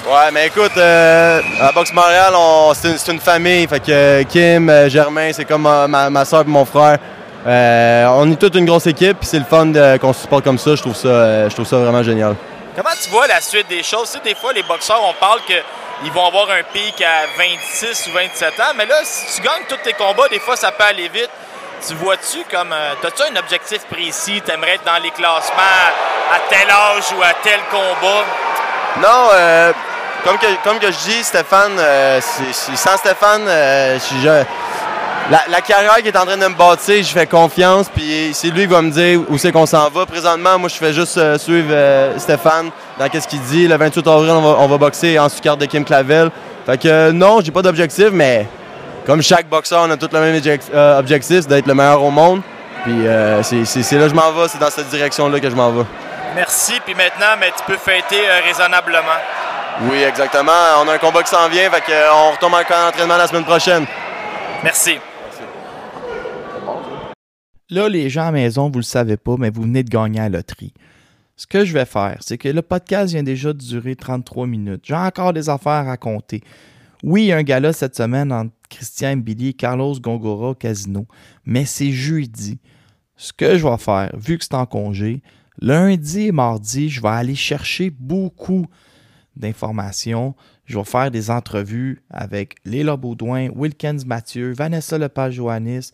Ouais, 0.06 0.32
mais 0.34 0.48
écoute, 0.48 0.76
euh, 0.78 1.42
à 1.62 1.72
Boxe 1.72 1.94
Montréal, 1.94 2.34
on- 2.36 2.74
c'est 2.74 3.12
une, 3.12 3.20
famille. 3.20 3.66
Fait 3.68 3.80
que 3.80 3.92
euh, 3.92 4.24
Kim, 4.24 4.90
Germain, 4.90 5.32
c'est 5.32 5.46
comme 5.46 5.62
ma, 5.64 6.26
soeur 6.26 6.42
et 6.42 6.50
mon 6.50 6.66
frère. 6.66 6.98
On 7.46 8.30
est 8.30 8.36
toute 8.36 8.56
une 8.56 8.66
grosse 8.66 8.88
équipe, 8.88 9.18
c'est 9.22 9.40
le 9.40 9.46
fun 9.46 9.72
qu'on 10.02 10.12
se 10.12 10.22
supporte 10.22 10.44
comme 10.44 10.58
ça. 10.58 10.76
Je 10.76 10.82
trouve 10.82 10.96
ça, 10.96 11.48
je 11.48 11.54
trouve 11.54 11.66
ça 11.66 11.78
vraiment 11.78 12.04
génial. 12.04 12.36
Comment 12.78 12.96
tu 13.02 13.10
vois 13.10 13.26
la 13.26 13.42
suite 13.42 13.68
des 13.68 13.82
choses? 13.82 14.12
Tu 14.12 14.18
sais, 14.20 14.24
des 14.24 14.36
fois, 14.36 14.54
les 14.54 14.62
boxeurs, 14.62 15.04
on 15.04 15.14
parle 15.14 15.40
qu'ils 15.42 16.12
vont 16.14 16.28
avoir 16.28 16.48
un 16.52 16.62
pic 16.72 17.02
à 17.02 17.26
26 17.36 18.06
ou 18.08 18.12
27 18.12 18.60
ans, 18.60 18.64
mais 18.76 18.86
là, 18.86 18.98
si 19.04 19.36
tu 19.36 19.42
gagnes 19.42 19.64
tous 19.68 19.78
tes 19.78 19.94
combats, 19.94 20.28
des 20.30 20.40
fois, 20.40 20.56
ça 20.56 20.72
peut 20.72 20.84
aller 20.84 21.10
vite. 21.10 21.30
tu 21.88 21.96
vois-tu 21.96 22.44
comme. 22.52 22.72
euh, 22.72 22.94
T'as-tu 23.02 23.24
un 23.24 23.36
objectif 23.36 23.84
précis? 23.88 24.42
T'aimerais 24.46 24.76
être 24.76 24.84
dans 24.84 25.02
les 25.02 25.10
classements 25.10 25.58
à 25.58 26.40
tel 26.50 26.70
âge 26.70 27.06
ou 27.18 27.24
à 27.24 27.34
tel 27.42 27.60
combat? 27.72 28.24
Non, 29.02 29.30
euh, 29.34 29.74
comme, 30.24 30.38
que, 30.38 30.46
comme 30.64 30.78
que 30.78 30.92
je 30.92 30.98
dis, 31.00 31.24
Stéphane, 31.24 31.78
euh, 31.80 32.22
sans 32.22 32.98
Stéphane, 32.98 33.46
euh, 33.48 33.98
je- 34.00 34.44
la, 35.30 35.42
la 35.50 35.62
carrière 35.62 35.96
qui 35.98 36.08
est 36.08 36.18
en 36.18 36.26
train 36.26 36.38
de 36.38 36.48
me 36.48 36.56
bâtir, 36.56 37.04
je 37.04 37.12
fais 37.12 37.26
confiance, 37.26 37.88
puis 37.94 38.32
c'est 38.34 38.50
lui 38.50 38.62
qui 38.62 38.68
va 38.68 38.82
me 38.82 38.92
dire 38.92 39.22
où 39.30 39.38
c'est 39.38 39.52
qu'on 39.52 39.66
s'en 39.66 39.90
va. 39.90 40.06
Présentement, 40.06 40.58
moi, 40.58 40.70
je 40.70 40.76
fais 40.76 40.94
juste 40.94 41.18
euh, 41.18 41.38
suivre 41.38 41.70
euh, 41.72 42.18
Stéphane 42.18 42.70
dans 42.98 43.10
qu'est-ce 43.10 43.28
qu'il 43.28 43.42
dit. 43.42 43.68
Le 43.68 43.76
28 43.78 44.08
avril, 44.08 44.32
on 44.32 44.42
va, 44.42 44.58
on 44.60 44.68
va 44.68 44.78
boxer 44.78 45.20
en 45.20 45.30
sous-carte 45.30 45.60
de 45.60 45.66
Kim 45.66 45.84
Clavel. 45.84 46.32
Fait 46.66 46.78
que 46.78 46.88
euh, 46.88 47.12
non, 47.12 47.42
j'ai 47.42 47.52
pas 47.52 47.62
d'objectif, 47.62 48.10
mais 48.12 48.48
comme 49.06 49.22
chaque 49.22 49.48
boxeur, 49.48 49.84
on 49.88 49.92
a 49.92 49.98
tous 49.98 50.10
le 50.12 50.20
même 50.20 50.42
euh, 50.74 51.00
objectif, 51.00 51.42
c'est 51.42 51.50
d'être 51.50 51.68
le 51.68 51.74
meilleur 51.74 52.04
au 52.04 52.12
monde. 52.12 52.42
Puis 52.84 52.94
c'est 53.44 53.96
là 53.98 54.04
que 54.04 54.10
je 54.10 54.16
m'en 54.16 54.32
vais, 54.32 54.48
c'est 54.48 54.60
dans 54.60 54.70
cette 54.70 54.90
direction-là 54.90 55.40
que 55.40 55.50
je 55.50 55.56
m'en 55.56 55.72
vais. 55.72 55.84
Merci, 56.36 56.74
puis 56.86 56.94
maintenant, 56.94 57.36
mais 57.40 57.48
tu 57.58 57.64
peux 57.66 57.78
fêter 57.78 58.22
raisonnablement. 58.46 59.20
Oui, 59.84 60.02
exactement. 60.04 60.52
On 60.82 60.88
a 60.88 60.94
un 60.94 60.98
combat 60.98 61.22
qui 61.22 61.30
s'en 61.30 61.48
vient, 61.50 61.70
fait 61.70 61.82
que, 61.82 61.92
euh, 61.92 62.12
on 62.12 62.32
retombe 62.32 62.54
en 62.54 62.64
camp 62.64 62.86
d'entraînement 62.86 63.18
la 63.18 63.28
semaine 63.28 63.46
prochaine. 63.46 63.86
Merci. 64.64 65.00
Là, 67.70 67.90
les 67.90 68.10
gens 68.10 68.22
à 68.22 68.26
la 68.26 68.32
maison, 68.32 68.70
vous 68.70 68.80
le 68.80 68.84
savez 68.84 69.18
pas, 69.18 69.36
mais 69.38 69.50
vous 69.50 69.64
venez 69.64 69.84
de 69.84 69.90
gagner 69.90 70.20
à 70.20 70.30
la 70.30 70.38
loterie. 70.38 70.74
Ce 71.36 71.46
que 71.46 71.66
je 71.66 71.74
vais 71.74 71.86
faire, 71.86 72.18
c'est 72.22 72.38
que 72.38 72.48
le 72.48 72.62
podcast 72.62 73.12
vient 73.12 73.24
déjà 73.24 73.52
de 73.52 73.60
durer 73.60 73.96
33 73.96 74.48
minutes. 74.48 74.82
J'ai 74.86 74.96
encore 74.96 75.34
des 75.34 75.50
affaires 75.50 75.74
à 75.74 75.84
raconter. 75.84 76.42
Oui, 77.04 77.24
il 77.24 77.28
y 77.28 77.32
a 77.32 77.38
un 77.38 77.44
gala 77.44 77.74
cette 77.74 77.96
semaine 77.96 78.32
entre 78.32 78.54
Christian 78.70 79.18
Billy 79.18 79.50
et 79.50 79.54
Carlos 79.54 80.00
Gongora 80.00 80.50
au 80.52 80.56
casino, 80.56 81.06
mais 81.46 81.66
c'est 81.66 81.92
jeudi. 81.92 82.58
Ce 83.18 83.34
que 83.34 83.58
je 83.58 83.68
vais 83.68 83.78
faire, 83.78 84.12
vu 84.18 84.38
que 84.38 84.46
c'est 84.46 84.56
en 84.56 84.66
congé, 84.66 85.22
lundi 85.60 86.28
et 86.28 86.32
mardi, 86.32 86.90
je 86.90 87.02
vais 87.02 87.10
aller 87.10 87.36
chercher 87.36 87.90
beaucoup 87.90 88.66
d'informations. 89.36 90.36
Je 90.66 90.78
vais 90.78 90.86
faire 90.86 91.12
des 91.12 91.30
entrevues 91.30 92.02
avec 92.10 92.56
Léla 92.66 92.98
Baudouin, 92.98 93.50
Wilkins 93.56 94.00
Mathieu, 94.06 94.54
Vanessa 94.54 94.98
Lepage-Joannis, 94.98 95.92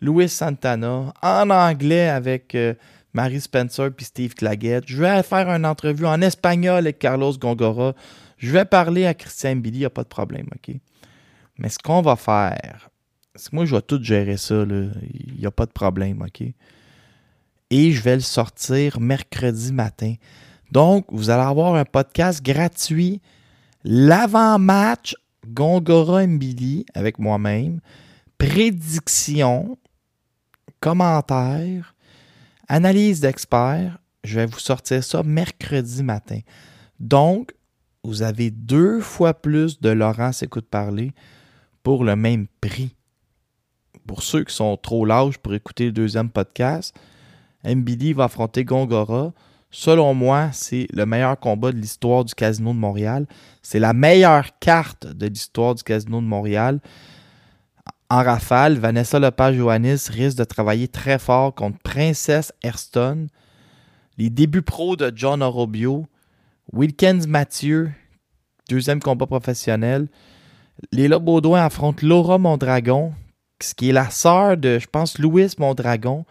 Louis 0.00 0.28
Santana, 0.28 1.12
en 1.22 1.50
anglais 1.50 2.08
avec 2.08 2.54
euh, 2.54 2.74
Marie 3.14 3.40
Spencer 3.40 3.90
puis 3.96 4.04
Steve 4.04 4.34
Claggett. 4.34 4.84
Je 4.86 5.00
vais 5.00 5.22
faire 5.22 5.48
une 5.48 5.64
entrevue 5.64 6.06
en 6.06 6.20
espagnol 6.20 6.78
avec 6.78 6.98
Carlos 6.98 7.32
Gongora. 7.38 7.94
Je 8.36 8.52
vais 8.52 8.66
parler 8.66 9.06
à 9.06 9.14
Christian 9.14 9.56
Billy, 9.56 9.78
il 9.78 9.80
n'y 9.80 9.86
a 9.86 9.90
pas 9.90 10.02
de 10.02 10.08
problème, 10.08 10.46
OK? 10.54 10.76
Mais 11.58 11.70
ce 11.70 11.78
qu'on 11.78 12.02
va 12.02 12.16
faire, 12.16 12.90
c'est 13.34 13.50
que 13.50 13.56
moi, 13.56 13.64
je 13.64 13.74
vais 13.74 13.82
tout 13.82 14.02
gérer 14.02 14.36
ça, 14.36 14.64
il 14.64 15.36
n'y 15.38 15.46
a 15.46 15.50
pas 15.50 15.64
de 15.64 15.72
problème, 15.72 16.22
OK? 16.22 16.46
Et 17.70 17.92
je 17.92 18.02
vais 18.02 18.16
le 18.16 18.20
sortir 18.20 19.00
mercredi 19.00 19.72
matin. 19.72 20.14
Donc, 20.70 21.06
vous 21.08 21.30
allez 21.30 21.42
avoir 21.42 21.74
un 21.74 21.84
podcast 21.84 22.44
gratuit, 22.44 23.22
l'avant-match 23.84 25.14
Gongora 25.48 26.26
Billy 26.26 26.84
avec 26.94 27.18
moi-même, 27.18 27.80
prédiction, 28.36 29.78
commentaires, 30.80 31.94
analyse 32.68 33.20
d'experts. 33.20 33.98
Je 34.24 34.40
vais 34.40 34.46
vous 34.46 34.58
sortir 34.58 35.02
ça 35.04 35.22
mercredi 35.22 36.02
matin. 36.02 36.40
Donc, 36.98 37.52
vous 38.02 38.22
avez 38.22 38.50
deux 38.50 39.00
fois 39.00 39.34
plus 39.34 39.80
de 39.80 39.90
Laurence 39.90 40.42
Écoute 40.42 40.68
Parler 40.68 41.12
pour 41.82 42.04
le 42.04 42.16
même 42.16 42.46
prix. 42.60 42.94
Pour 44.06 44.22
ceux 44.22 44.44
qui 44.44 44.54
sont 44.54 44.76
trop 44.76 45.04
lâches 45.04 45.38
pour 45.38 45.54
écouter 45.54 45.86
le 45.86 45.92
deuxième 45.92 46.30
podcast, 46.30 46.94
MBD 47.64 48.12
va 48.12 48.24
affronter 48.24 48.64
Gongora. 48.64 49.32
Selon 49.70 50.14
moi, 50.14 50.50
c'est 50.52 50.86
le 50.92 51.04
meilleur 51.04 51.38
combat 51.38 51.72
de 51.72 51.76
l'histoire 51.76 52.24
du 52.24 52.34
Casino 52.34 52.72
de 52.72 52.78
Montréal. 52.78 53.26
C'est 53.62 53.80
la 53.80 53.92
meilleure 53.92 54.58
carte 54.60 55.06
de 55.06 55.26
l'histoire 55.26 55.74
du 55.74 55.82
Casino 55.82 56.20
de 56.20 56.26
Montréal. 56.26 56.80
En 58.08 58.22
rafale, 58.22 58.78
Vanessa 58.78 59.18
Lepage-Joannis 59.18 60.08
risque 60.10 60.38
de 60.38 60.44
travailler 60.44 60.86
très 60.86 61.18
fort 61.18 61.54
contre 61.54 61.78
Princesse 61.80 62.52
Ayrton. 62.62 63.26
Les 64.16 64.30
débuts 64.30 64.62
pro 64.62 64.94
de 64.94 65.12
John 65.14 65.42
Orobio. 65.42 66.06
Wilkins 66.72 67.26
Mathieu, 67.26 67.90
deuxième 68.68 69.00
combat 69.00 69.26
professionnel. 69.26 70.08
Léla 70.92 71.18
Baudouin 71.18 71.64
affronte 71.64 72.02
Laura 72.02 72.38
Mondragon, 72.38 73.12
ce 73.60 73.74
qui 73.74 73.90
est 73.90 73.92
la 73.92 74.10
sœur 74.10 74.56
de, 74.56 74.78
je 74.78 74.86
pense, 74.86 75.18
Louis 75.18 75.48
Mondragon. 75.58 76.24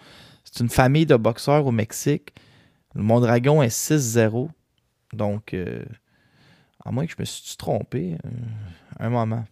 C'est 0.44 0.62
une 0.62 0.70
famille 0.70 1.06
de 1.06 1.16
boxeurs 1.16 1.66
au 1.66 1.72
Mexique. 1.72 2.34
Le 2.94 3.04
Mondragon 3.04 3.62
est 3.62 3.76
6-0. 3.76 4.50
Donc, 5.14 5.54
euh, 5.54 5.84
à 6.84 6.92
moins 6.92 7.06
que 7.06 7.12
je 7.12 7.18
me 7.20 7.26
suis 7.26 7.58
trompé, 7.58 8.18
euh, 8.26 8.30
un 9.00 9.10
moment. 9.10 9.46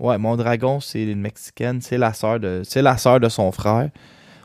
Ouais, 0.00 0.16
Mondragon, 0.16 0.80
c'est 0.80 1.02
une 1.02 1.20
Mexicaine. 1.20 1.82
C'est 1.82 1.98
la 1.98 2.14
sœur 2.14 2.40
de, 2.40 2.62
de 3.18 3.28
son 3.28 3.52
frère. 3.52 3.90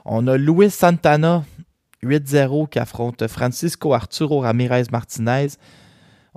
On 0.04 0.28
a 0.28 0.36
Luis 0.36 0.70
Santana, 0.70 1.46
8-0, 2.04 2.68
qui 2.68 2.78
affronte 2.78 3.26
Francisco 3.28 3.94
Arturo 3.94 4.42
Ramirez 4.42 4.84
Martinez. 4.92 5.48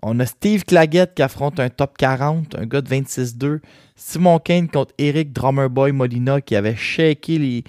On 0.04 0.20
a 0.20 0.26
Steve 0.26 0.64
Claggett 0.64 1.14
qui 1.14 1.22
affronte 1.22 1.58
un 1.58 1.68
top 1.68 1.98
40, 1.98 2.54
un 2.54 2.66
gars 2.66 2.80
de 2.80 2.88
26-2. 2.88 3.58
Simon 3.96 4.38
Kane 4.38 4.68
contre 4.68 4.94
Eric 4.98 5.32
Drummerboy 5.32 5.90
Molina 5.90 6.40
qui 6.40 6.54
avait 6.54 6.76
shaké 6.76 7.38
les, 7.38 7.64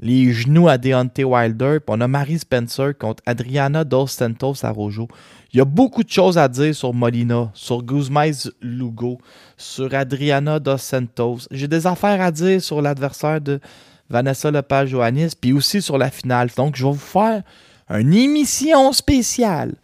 les 0.00 0.34
genoux 0.34 0.68
à 0.68 0.76
Deontay 0.76 1.24
Wilder. 1.24 1.78
Puis 1.80 1.96
on 1.96 2.02
a 2.02 2.08
Marie 2.08 2.38
Spencer 2.38 2.92
contre 2.98 3.22
Adriana 3.24 3.84
Dos 3.84 4.08
Santos 4.08 4.66
Arrojo. 4.66 5.08
Il 5.52 5.58
y 5.58 5.60
a 5.60 5.66
beaucoup 5.66 6.02
de 6.02 6.08
choses 6.08 6.38
à 6.38 6.48
dire 6.48 6.74
sur 6.74 6.94
Molina, 6.94 7.50
sur 7.52 7.82
Guzmais 7.82 8.32
Lugo, 8.62 9.18
sur 9.58 9.92
Adriana 9.94 10.58
Dos 10.58 10.78
Santos. 10.78 11.40
J'ai 11.50 11.68
des 11.68 11.86
affaires 11.86 12.22
à 12.22 12.30
dire 12.30 12.62
sur 12.62 12.80
l'adversaire 12.80 13.40
de 13.40 13.60
Vanessa 14.08 14.50
Lepage-Joannis, 14.50 15.32
puis 15.38 15.52
aussi 15.52 15.82
sur 15.82 15.98
la 15.98 16.10
finale. 16.10 16.48
Donc, 16.56 16.76
je 16.76 16.84
vais 16.86 16.92
vous 16.92 16.98
faire 16.98 17.42
une 17.90 18.14
émission 18.14 18.92
spéciale 18.92 19.74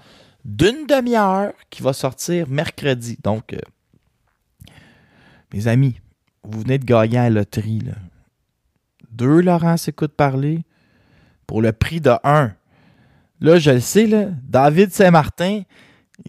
d'une 0.42 0.86
demi-heure 0.86 1.52
qui 1.68 1.82
va 1.82 1.92
sortir 1.92 2.48
mercredi. 2.48 3.18
Donc, 3.22 3.52
euh, 3.52 3.58
mes 5.52 5.68
amis, 5.68 6.00
vous 6.44 6.60
venez 6.60 6.78
de 6.78 6.86
gagner 6.86 7.18
à 7.18 7.24
la 7.24 7.40
loterie. 7.40 7.82
Deux 9.10 9.42
Laurence 9.42 9.88
écoute 9.88 10.12
parler 10.12 10.64
pour 11.46 11.60
le 11.60 11.72
prix 11.72 12.00
de 12.00 12.12
un. 12.24 12.54
Là, 13.40 13.58
je 13.58 13.70
le 13.70 13.80
sais, 13.80 14.06
là, 14.06 14.26
David 14.48 14.92
Saint-Martin, 14.92 15.62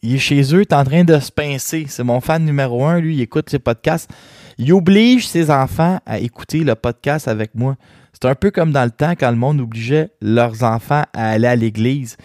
il 0.03 0.15
est 0.15 0.19
chez 0.19 0.41
eux, 0.53 0.59
il 0.59 0.61
est 0.61 0.73
en 0.73 0.83
train 0.83 1.03
de 1.03 1.19
se 1.19 1.31
pincer. 1.31 1.85
C'est 1.87 2.03
mon 2.03 2.21
fan 2.21 2.45
numéro 2.45 2.85
un, 2.85 2.99
lui, 2.99 3.15
il 3.15 3.21
écoute 3.21 3.49
ses 3.49 3.59
podcasts. 3.59 4.09
Il 4.57 4.73
oblige 4.73 5.27
ses 5.27 5.49
enfants 5.49 5.99
à 6.05 6.19
écouter 6.19 6.63
le 6.63 6.75
podcast 6.75 7.27
avec 7.27 7.55
moi. 7.55 7.75
C'est 8.13 8.25
un 8.25 8.35
peu 8.35 8.51
comme 8.51 8.71
dans 8.71 8.83
le 8.83 8.91
temps 8.91 9.11
quand 9.11 9.31
le 9.31 9.37
monde 9.37 9.61
obligeait 9.61 10.11
leurs 10.21 10.63
enfants 10.63 11.03
à 11.13 11.29
aller 11.29 11.47
à 11.47 11.55
l'église. 11.55 12.17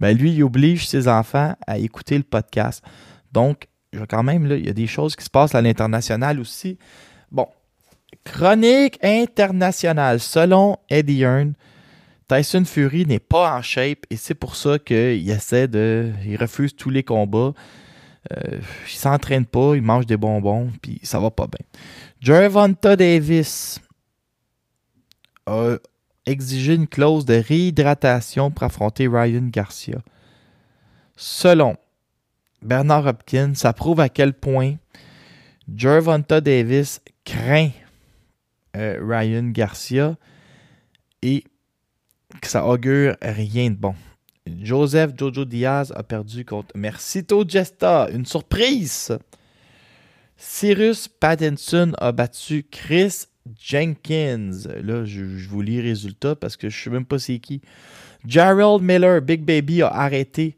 Ben 0.00 0.16
lui, 0.16 0.32
il 0.32 0.42
oblige 0.42 0.88
ses 0.88 1.06
enfants 1.06 1.54
à 1.66 1.78
écouter 1.78 2.16
le 2.16 2.24
podcast. 2.24 2.82
Donc, 3.30 3.68
quand 4.08 4.22
même, 4.22 4.46
il 4.50 4.66
y 4.66 4.70
a 4.70 4.72
des 4.72 4.86
choses 4.86 5.14
qui 5.14 5.24
se 5.24 5.30
passent 5.30 5.54
à 5.54 5.60
l'international 5.60 6.40
aussi. 6.40 6.78
Bon, 7.30 7.46
chronique 8.24 8.98
internationale. 9.02 10.18
Selon 10.18 10.78
Eddie 10.88 11.20
Hearn, 11.20 11.52
Tyson 12.32 12.64
Fury 12.64 13.04
n'est 13.04 13.18
pas 13.18 13.54
en 13.54 13.60
shape 13.60 14.06
et 14.08 14.16
c'est 14.16 14.34
pour 14.34 14.56
ça 14.56 14.78
qu'il 14.78 15.28
essaie 15.28 15.68
de. 15.68 16.10
Il 16.24 16.36
refuse 16.36 16.74
tous 16.74 16.88
les 16.88 17.02
combats. 17.02 17.52
Euh, 18.32 18.58
il 18.86 18.96
s'entraîne 18.96 19.44
pas, 19.44 19.74
il 19.74 19.82
mange 19.82 20.06
des 20.06 20.16
bonbons, 20.16 20.72
puis 20.80 20.98
ça 21.02 21.20
va 21.20 21.30
pas 21.30 21.46
bien. 21.46 21.66
Gervonta 22.20 22.96
Davis 22.96 23.80
a 25.44 25.76
exigé 26.24 26.74
une 26.74 26.86
clause 26.86 27.26
de 27.26 27.34
réhydratation 27.34 28.50
pour 28.50 28.62
affronter 28.62 29.08
Ryan 29.08 29.48
Garcia. 29.50 29.98
Selon 31.16 31.76
Bernard 32.62 33.08
Hopkins, 33.08 33.54
ça 33.54 33.74
prouve 33.74 34.00
à 34.00 34.08
quel 34.08 34.32
point 34.32 34.76
Gervonta 35.74 36.40
Davis 36.40 37.02
craint 37.24 37.70
euh, 38.76 38.98
Ryan 39.02 39.48
Garcia 39.50 40.16
et 41.20 41.44
que 42.40 42.48
ça 42.48 42.66
augure 42.66 43.16
rien 43.22 43.70
de 43.70 43.76
bon. 43.76 43.94
Joseph 44.62 45.12
Jojo 45.16 45.44
Diaz 45.44 45.92
a 45.94 46.02
perdu 46.02 46.44
contre 46.44 46.76
Mercito 46.76 47.44
Gesta. 47.46 48.08
Une 48.12 48.26
surprise! 48.26 49.16
Cyrus 50.36 51.06
Pattinson 51.06 51.92
a 51.98 52.10
battu 52.10 52.66
Chris 52.68 53.26
Jenkins. 53.60 54.50
Là, 54.82 55.04
je, 55.04 55.22
vous 55.48 55.62
lis 55.62 55.76
les 55.76 55.82
résultats 55.82 56.34
parce 56.34 56.56
que 56.56 56.68
je 56.68 56.78
ne 56.78 56.82
sais 56.82 56.90
même 56.90 57.04
pas 57.04 57.18
c'est 57.18 57.38
qui. 57.38 57.60
Gerald 58.26 58.82
Miller, 58.82 59.20
Big 59.22 59.42
Baby, 59.42 59.82
a 59.82 59.88
arrêté 59.88 60.56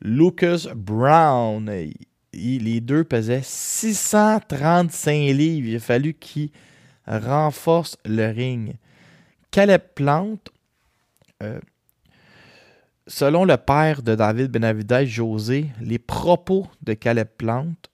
Lucas 0.00 0.68
Brown. 0.74 1.70
Les 2.32 2.80
deux 2.80 3.04
pesaient 3.04 3.42
635 3.42 5.12
livres. 5.32 5.68
Il 5.68 5.76
a 5.76 5.80
fallu 5.80 6.14
qu'il 6.14 6.50
renforce 7.06 7.98
le 8.04 8.30
ring. 8.30 8.76
Caleb 9.50 9.82
Plante, 9.94 10.50
euh, 11.42 11.60
selon 13.06 13.44
le 13.44 13.56
père 13.56 14.02
de 14.02 14.14
David 14.14 14.50
Benavidez, 14.50 15.06
José, 15.06 15.70
les 15.80 15.98
propos 15.98 16.66
de 16.82 16.94
Caleb 16.94 17.28
Plante 17.36 17.90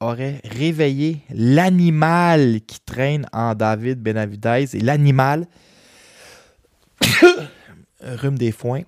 auraient 0.00 0.40
réveillé 0.44 1.22
l'animal 1.30 2.60
qui 2.66 2.80
traîne 2.80 3.26
en 3.32 3.54
David 3.54 4.02
Benavidez. 4.02 4.76
Et 4.76 4.80
l'animal, 4.80 5.46
rhume 8.00 8.38
des 8.38 8.52
foins, 8.52 8.82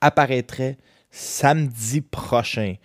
apparaîtrait 0.00 0.78
samedi 1.10 2.00
prochain. 2.00 2.76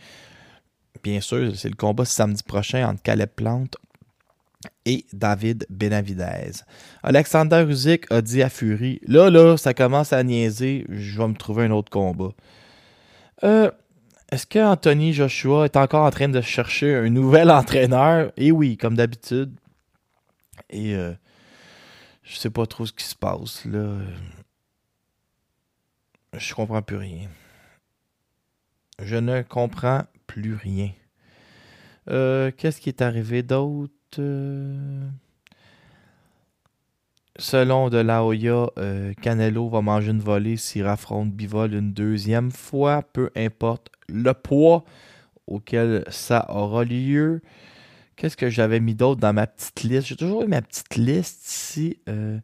Bien 1.03 1.21
sûr, 1.21 1.55
c'est 1.55 1.69
le 1.69 1.75
combat 1.75 2.05
samedi 2.05 2.43
prochain 2.43 2.87
entre 2.87 3.01
Caleb 3.01 3.29
Plante 3.35 3.77
et 4.85 5.05
David 5.13 5.65
Benavidez. 5.69 6.63
Alexander 7.03 7.65
Usyk 7.67 8.11
a 8.11 8.21
dit 8.21 8.41
à 8.41 8.49
Fury 8.49 8.99
Là, 9.05 9.29
là, 9.29 9.57
ça 9.57 9.73
commence 9.73 10.13
à 10.13 10.23
niaiser, 10.23 10.85
je 10.89 11.17
vais 11.19 11.27
me 11.27 11.35
trouver 11.35 11.65
un 11.65 11.71
autre 11.71 11.91
combat. 11.91 12.31
Euh, 13.43 13.69
Est-ce 14.31 14.47
que 14.47 14.59
Anthony 14.59 15.13
Joshua 15.13 15.65
est 15.65 15.77
encore 15.77 16.05
en 16.05 16.11
train 16.11 16.29
de 16.29 16.41
chercher 16.41 16.95
un 16.95 17.09
nouvel 17.09 17.51
entraîneur? 17.61 18.31
Et 18.37 18.51
oui, 18.51 18.77
comme 18.77 18.95
d'habitude. 18.95 19.53
Et 20.69 20.95
euh, 20.95 21.13
je 22.23 22.35
sais 22.35 22.49
pas 22.49 22.65
trop 22.65 22.85
ce 22.85 22.93
qui 22.93 23.05
se 23.05 23.15
passe 23.15 23.63
là. 23.65 23.97
Je 26.33 26.53
comprends 26.53 26.81
plus 26.81 26.97
rien. 26.97 27.29
Je 29.01 29.15
ne 29.15 29.43
comprends 29.43 30.03
plus 30.25 30.55
rien. 30.55 30.91
Euh, 32.09 32.51
Qu'est-ce 32.57 32.81
qui 32.81 32.89
est 32.89 33.01
arrivé 33.01 33.43
d'autre? 33.43 33.93
Euh, 34.19 35.07
Selon 37.39 37.89
De 37.89 37.99
La 37.99 38.23
Hoya, 38.23 38.71
euh, 38.79 39.13
Canelo 39.21 39.69
va 39.69 39.81
manger 39.81 40.09
une 40.09 40.21
volée 40.21 40.57
s'il 40.57 40.87
affronte 40.87 41.31
Bivol 41.31 41.75
une 41.75 41.93
deuxième 41.93 42.49
fois, 42.49 43.03
peu 43.13 43.29
importe 43.35 43.89
le 44.09 44.33
poids 44.33 44.83
auquel 45.45 46.03
ça 46.09 46.47
aura 46.49 46.83
lieu. 46.83 47.41
Qu'est-ce 48.15 48.35
que 48.35 48.49
j'avais 48.49 48.79
mis 48.79 48.95
d'autre 48.95 49.21
dans 49.21 49.33
ma 49.33 49.45
petite 49.45 49.83
liste? 49.83 50.07
J'ai 50.07 50.15
toujours 50.15 50.41
eu 50.43 50.47
ma 50.47 50.63
petite 50.63 50.95
liste 50.95 51.47
ici. 51.47 51.99
Euh, 52.09 52.39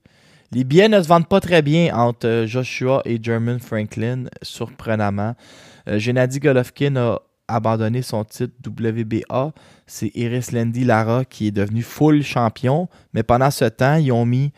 les 0.51 0.64
billets 0.64 0.89
ne 0.89 1.01
se 1.01 1.07
vendent 1.07 1.28
pas 1.28 1.39
très 1.39 1.64
bien 1.64 1.95
entre 1.95 2.43
Joshua 2.45 3.01
et 3.05 3.18
German 3.22 3.59
Franklin, 3.59 4.26
surprenamment. 4.43 5.34
Gennady 5.88 6.39
Golovkin 6.39 6.95
a 6.97 7.20
abandonné 7.47 8.01
son 8.01 8.23
titre 8.23 8.53
WBA. 8.65 9.53
C'est 9.85 10.11
Iris 10.15 10.51
Landy 10.51 10.83
Lara 10.83 11.25
qui 11.25 11.47
est 11.47 11.51
devenu 11.51 11.81
full 11.81 12.23
champion. 12.23 12.87
Mais 13.13 13.23
pendant 13.23 13.51
ce 13.51 13.65
temps, 13.65 13.95
ils 13.95 14.11
ont 14.11 14.25
mis 14.25 14.51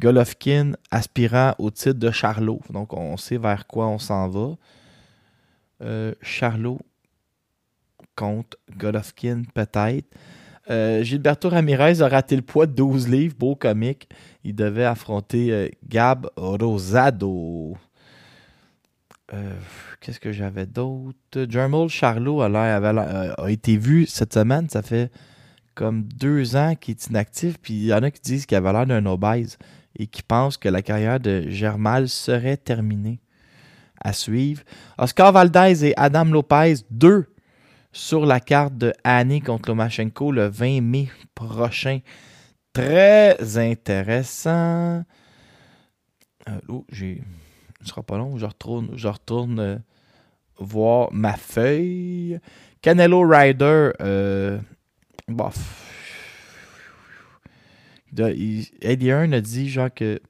Golovkin 0.00 0.72
aspirant 0.90 1.54
au 1.58 1.70
titre 1.70 1.98
de 1.98 2.10
Charlot. 2.10 2.60
Donc 2.70 2.92
on 2.92 3.16
sait 3.16 3.38
vers 3.38 3.66
quoi 3.66 3.88
on 3.88 3.98
s'en 3.98 4.28
va. 4.28 4.56
Euh, 5.82 6.14
Charlot 6.22 6.80
contre 8.14 8.56
Golovkin 8.76 9.42
peut-être. 9.54 10.06
Euh, 10.68 11.02
Gilberto 11.04 11.48
Ramirez 11.48 12.00
a 12.00 12.08
raté 12.08 12.34
le 12.34 12.42
poids 12.42 12.66
de 12.66 12.72
12 12.72 13.08
livres, 13.08 13.36
beau 13.38 13.54
comique. 13.54 14.08
Il 14.42 14.54
devait 14.54 14.84
affronter 14.84 15.52
euh, 15.52 15.68
Gab 15.86 16.28
Rosado. 16.36 17.76
Qu'est-ce 20.00 20.20
que 20.20 20.32
j'avais 20.32 20.66
d'autre? 20.66 21.46
Jermel 21.48 21.88
Charlot 21.88 22.42
a, 22.42 22.46
avait 22.46 22.98
euh, 22.98 23.34
a 23.36 23.50
été 23.50 23.76
vu 23.76 24.06
cette 24.06 24.34
semaine. 24.34 24.68
Ça 24.68 24.82
fait 24.82 25.10
comme 25.74 26.04
deux 26.04 26.56
ans 26.56 26.74
qu'il 26.74 26.92
est 26.92 27.06
inactif. 27.06 27.58
Puis 27.60 27.74
il 27.74 27.86
y 27.86 27.94
en 27.94 28.02
a 28.02 28.10
qui 28.10 28.20
disent 28.20 28.46
qu'il 28.46 28.56
avait 28.56 28.72
l'air 28.72 28.86
d'un 28.86 29.06
obèse 29.06 29.58
et 29.98 30.06
qui 30.06 30.22
pensent 30.22 30.56
que 30.56 30.68
la 30.68 30.82
carrière 30.82 31.20
de 31.20 31.48
Germal 31.48 32.08
serait 32.08 32.56
terminée. 32.56 33.20
À 33.98 34.12
suivre. 34.12 34.62
Oscar 34.98 35.32
Valdez 35.32 35.86
et 35.86 35.94
Adam 35.96 36.26
Lopez, 36.26 36.74
deux 36.90 37.26
sur 37.92 38.26
la 38.26 38.40
carte 38.40 38.76
de 38.76 38.92
Annie 39.04 39.40
contre 39.40 39.70
Lomachenko 39.70 40.30
le 40.30 40.48
20 40.48 40.82
mai 40.82 41.08
prochain. 41.34 42.00
Très 42.74 43.56
intéressant. 43.56 45.02
Euh, 46.48 46.60
oh, 46.68 46.84
j'ai. 46.90 47.22
Ce 47.86 47.90
sera 47.90 48.02
pas 48.02 48.18
long. 48.18 48.36
Je 48.36 48.44
retourne, 48.44 48.88
je 48.96 49.06
retourne 49.06 49.60
euh, 49.60 49.76
voir 50.58 51.08
ma 51.12 51.34
feuille. 51.34 52.40
Canelo 52.82 53.20
Ryder. 53.20 53.92
Euh, 54.00 54.58
bof. 55.28 55.56
Eddie 58.18 59.08
Hearn 59.08 59.32
a 59.34 59.40
dit 59.40 59.68
genre 59.68 59.90
que 59.94 60.20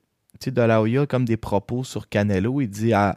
De 0.45 0.61
La 0.61 0.83
Hoya 0.83 1.03
a 1.03 1.07
comme 1.07 1.25
des 1.25 1.39
propos 1.39 1.83
sur 1.83 2.11
Canelo. 2.11 2.61
Il 2.61 2.69
dit 2.69 2.93
à, 2.93 3.17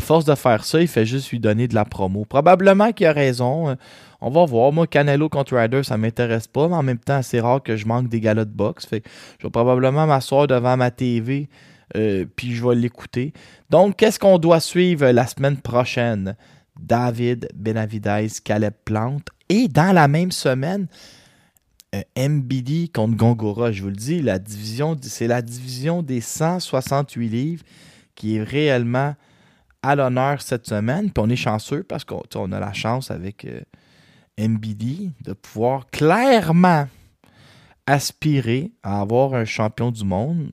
force 0.00 0.26
de 0.26 0.34
faire 0.34 0.64
ça, 0.64 0.82
il 0.82 0.88
fait 0.88 1.06
juste 1.06 1.30
lui 1.30 1.40
donner 1.40 1.66
de 1.66 1.74
la 1.74 1.86
promo. 1.86 2.26
Probablement 2.26 2.92
qu'il 2.92 3.06
a 3.06 3.12
raison. 3.12 3.70
Euh, 3.70 3.74
On 4.20 4.28
va 4.28 4.44
voir. 4.44 4.72
Moi, 4.72 4.86
Canelo 4.86 5.30
contre 5.30 5.56
Ryder, 5.56 5.84
ça 5.84 5.96
m'intéresse 5.96 6.48
pas, 6.48 6.68
mais 6.68 6.74
en 6.74 6.82
même 6.82 6.98
temps, 6.98 7.22
c'est 7.22 7.40
rare 7.40 7.62
que 7.62 7.76
je 7.76 7.86
manque 7.86 8.08
des 8.08 8.20
galas 8.20 8.44
de 8.44 8.52
boxe. 8.52 8.86
Je 8.90 9.46
vais 9.46 9.50
probablement 9.50 10.06
m'asseoir 10.06 10.46
devant 10.46 10.76
ma 10.76 10.90
TV 10.90 11.48
euh, 11.96 12.24
puis 12.36 12.54
je 12.54 12.66
vais 12.66 12.74
l'écouter. 12.74 13.32
Donc, 13.68 13.96
qu'est-ce 13.96 14.18
qu'on 14.18 14.38
doit 14.38 14.60
suivre 14.60 15.06
la 15.10 15.26
semaine 15.26 15.56
prochaine? 15.56 16.36
David 16.78 17.48
Benavidez, 17.54 18.28
Caleb 18.44 18.74
Plante. 18.84 19.28
Et 19.48 19.68
dans 19.68 19.92
la 19.92 20.08
même 20.08 20.32
semaine, 20.32 20.86
euh, 21.94 22.02
MBD 22.16 22.88
contre 22.94 23.16
Gongora. 23.16 23.72
Je 23.72 23.82
vous 23.82 23.88
le 23.88 23.96
dis, 23.96 24.24
c'est 25.02 25.26
la 25.26 25.42
division 25.42 26.02
des 26.02 26.20
168 26.20 27.28
livres 27.28 27.64
qui 28.14 28.36
est 28.36 28.42
réellement 28.42 29.16
à 29.82 29.96
l'honneur 29.96 30.40
cette 30.40 30.66
semaine. 30.66 31.10
Puis 31.10 31.24
on 31.24 31.28
est 31.28 31.36
chanceux 31.36 31.82
parce 31.82 32.04
qu'on 32.04 32.52
a 32.52 32.60
la 32.60 32.72
chance 32.72 33.10
avec 33.10 33.44
euh, 33.44 33.60
MBD 34.38 35.10
de 35.22 35.32
pouvoir 35.32 35.90
clairement 35.90 36.86
aspirer 37.86 38.70
à 38.84 39.00
avoir 39.00 39.34
un 39.34 39.44
champion 39.44 39.90
du 39.90 40.04
monde 40.04 40.52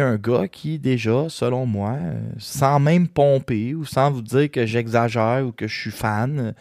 un 0.00 0.16
gars 0.16 0.48
qui, 0.48 0.78
déjà, 0.78 1.28
selon 1.28 1.66
moi, 1.66 1.96
euh, 2.00 2.20
sans 2.38 2.78
même 2.80 3.08
pomper 3.08 3.74
ou 3.74 3.84
sans 3.84 4.10
vous 4.10 4.22
dire 4.22 4.50
que 4.50 4.66
j'exagère 4.66 5.44
ou 5.46 5.52
que 5.52 5.66
je 5.66 5.80
suis 5.80 5.90
fan, 5.90 6.54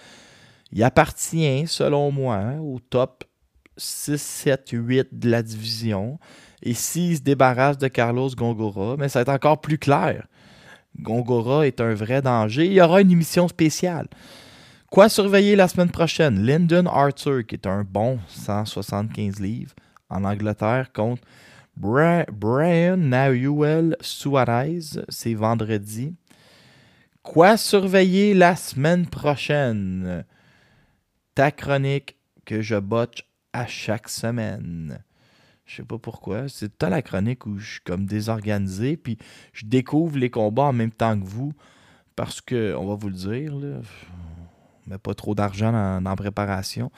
il 0.71 0.83
appartient, 0.83 1.65
selon 1.67 2.11
moi, 2.11 2.41
au 2.61 2.79
top 2.79 3.23
6, 3.77 4.21
7, 4.21 4.69
8 4.73 5.07
de 5.11 5.29
la 5.29 5.43
division. 5.43 6.19
Et 6.61 6.73
s'il 6.73 7.17
se 7.17 7.21
débarrasse 7.21 7.77
de 7.77 7.87
Carlos 7.87 8.29
Gongora, 8.29 8.95
mais 8.97 9.09
ça 9.09 9.19
va 9.19 9.21
être 9.21 9.29
encore 9.29 9.61
plus 9.61 9.77
clair. 9.77 10.27
Gongora 10.99 11.67
est 11.67 11.81
un 11.81 11.93
vrai 11.93 12.21
danger. 12.21 12.65
Il 12.65 12.73
y 12.73 12.81
aura 12.81 13.01
une 13.01 13.11
émission 13.11 13.47
spéciale. 13.47 14.07
Quoi 14.89 15.09
surveiller 15.09 15.55
la 15.55 15.67
semaine 15.67 15.89
prochaine? 15.89 16.45
Lyndon 16.45 16.85
Arthur, 16.85 17.45
qui 17.45 17.55
est 17.55 17.67
un 17.67 17.83
bon 17.83 18.19
175 18.27 19.39
livres 19.39 19.73
en 20.09 20.23
Angleterre, 20.23 20.91
contre 20.93 21.23
Brian 21.75 22.97
Nahuel 22.97 23.97
Suarez. 24.01 25.01
C'est 25.09 25.33
vendredi. 25.33 26.15
Quoi 27.21 27.57
surveiller 27.57 28.33
la 28.33 28.55
semaine 28.55 29.07
prochaine? 29.07 30.25
Ta 31.35 31.51
chronique 31.51 32.17
que 32.45 32.61
je 32.61 32.75
botche 32.75 33.23
à 33.53 33.65
chaque 33.65 34.09
semaine. 34.09 35.03
Je 35.65 35.77
sais 35.77 35.83
pas 35.83 35.97
pourquoi. 35.97 36.49
C'est 36.49 36.77
temps 36.77 36.89
la 36.89 37.01
chronique 37.01 37.45
où 37.45 37.57
je 37.57 37.73
suis 37.73 37.81
comme 37.81 38.05
désorganisé, 38.05 38.97
puis 38.97 39.17
je 39.53 39.65
découvre 39.65 40.17
les 40.17 40.29
combats 40.29 40.63
en 40.63 40.73
même 40.73 40.91
temps 40.91 41.17
que 41.19 41.25
vous, 41.25 41.53
parce 42.15 42.41
que, 42.41 42.75
on 42.75 42.85
va 42.85 42.95
vous 42.95 43.09
le 43.09 43.15
dire, 43.15 43.55
là, 43.55 43.79
on 44.85 44.89
met 44.91 44.97
pas 44.97 45.13
trop 45.13 45.33
d'argent 45.33 45.71
la 45.71 46.15
préparation. 46.15 46.91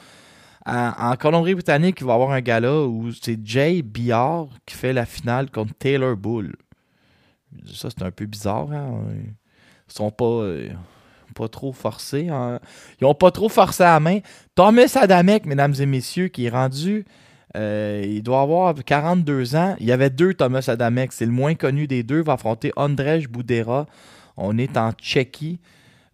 En, 0.67 1.15
Colombie-Britannique, 1.15 1.97
il 2.01 2.05
va 2.07 2.13
y 2.13 2.15
avoir 2.15 2.31
un 2.31 2.41
gala 2.41 2.81
où 2.81 3.11
c'est 3.11 3.37
Jay 3.45 3.81
Billard 3.83 4.47
qui 4.65 4.75
fait 4.75 4.93
la 4.93 5.05
finale 5.05 5.51
contre 5.51 5.73
Taylor 5.77 6.15
Bull. 6.17 6.55
Ça, 7.71 7.89
c'est 7.89 8.03
un 8.03 8.11
peu 8.11 8.25
bizarre. 8.25 8.71
Hein? 8.71 9.01
Ils 9.87 9.93
sont 9.93 10.09
pas, 10.09 10.25
euh, 10.25 10.69
trop 11.51 11.71
forcés. 11.71 12.29
hein. 12.29 12.59
Ils 12.99 13.05
ont 13.05 13.13
pas 13.13 13.29
trop 13.31 13.49
forcé 13.49 13.83
à 13.83 13.93
la 13.93 13.99
main. 13.99 14.19
Thomas 14.55 14.97
Adamek, 14.99 15.45
mesdames 15.45 15.75
et 15.79 15.85
messieurs, 15.85 16.27
qui 16.29 16.45
est 16.45 16.49
rendu. 16.49 17.05
euh, 17.55 18.03
il 18.05 18.23
doit 18.23 18.41
avoir 18.41 18.73
42 18.73 19.55
ans. 19.55 19.75
Il 19.79 19.85
y 19.85 19.91
avait 19.91 20.09
deux 20.09 20.33
Thomas 20.33 20.65
Adamek. 20.67 21.13
C'est 21.13 21.25
le 21.25 21.31
moins 21.31 21.53
connu 21.55 21.87
des 21.87 22.03
deux. 22.03 22.19
Il 22.19 22.23
va 22.25 22.33
affronter 22.33 22.71
Andrzej 22.75 23.27
Boudera. 23.27 23.85
On 24.35 24.57
est 24.57 24.75
en 24.77 24.91
Tchéquie. 24.93 25.59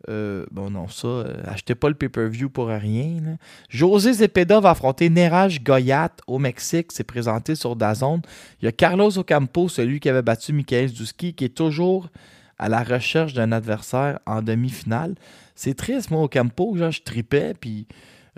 Euh, 0.10 0.46
bon, 0.52 0.70
non, 0.72 0.88
ça, 0.88 1.08
euh, 1.08 1.42
achetez 1.46 1.76
pas 1.76 1.90
le 1.90 1.96
pay-per-view 1.96 2.50
pour 2.50 2.68
rien. 2.68 3.38
José 3.70 4.14
Zepeda 4.14 4.60
va 4.60 4.72
affronter 4.72 5.10
Neraj 5.10 5.62
Goyat 5.64 6.12
au 6.28 6.40
Mexique. 6.40 6.92
C'est 6.92 7.04
présenté 7.04 7.56
sur 7.56 7.76
Dazone. 7.76 8.22
Il 8.62 8.66
y 8.66 8.68
a 8.68 8.72
Carlos 8.72 9.18
Ocampo, 9.18 9.70
celui 9.70 10.00
qui 10.00 10.10
avait 10.10 10.22
battu 10.22 10.54
Michael 10.54 10.90
Zuski, 10.90 11.34
qui 11.34 11.46
est 11.46 11.56
toujours 11.56 12.10
à 12.58 12.70
la 12.70 12.84
recherche 12.84 13.34
d'un 13.34 13.52
adversaire 13.52 14.20
en 14.26 14.42
demi-finale. 14.42 15.16
C'est 15.56 15.76
triste, 15.76 16.12
moi, 16.12 16.24
Ocampo. 16.24 16.76
Genre, 16.76 16.92
je 16.92 17.02
tripais, 17.02 17.54
puis 17.60 17.88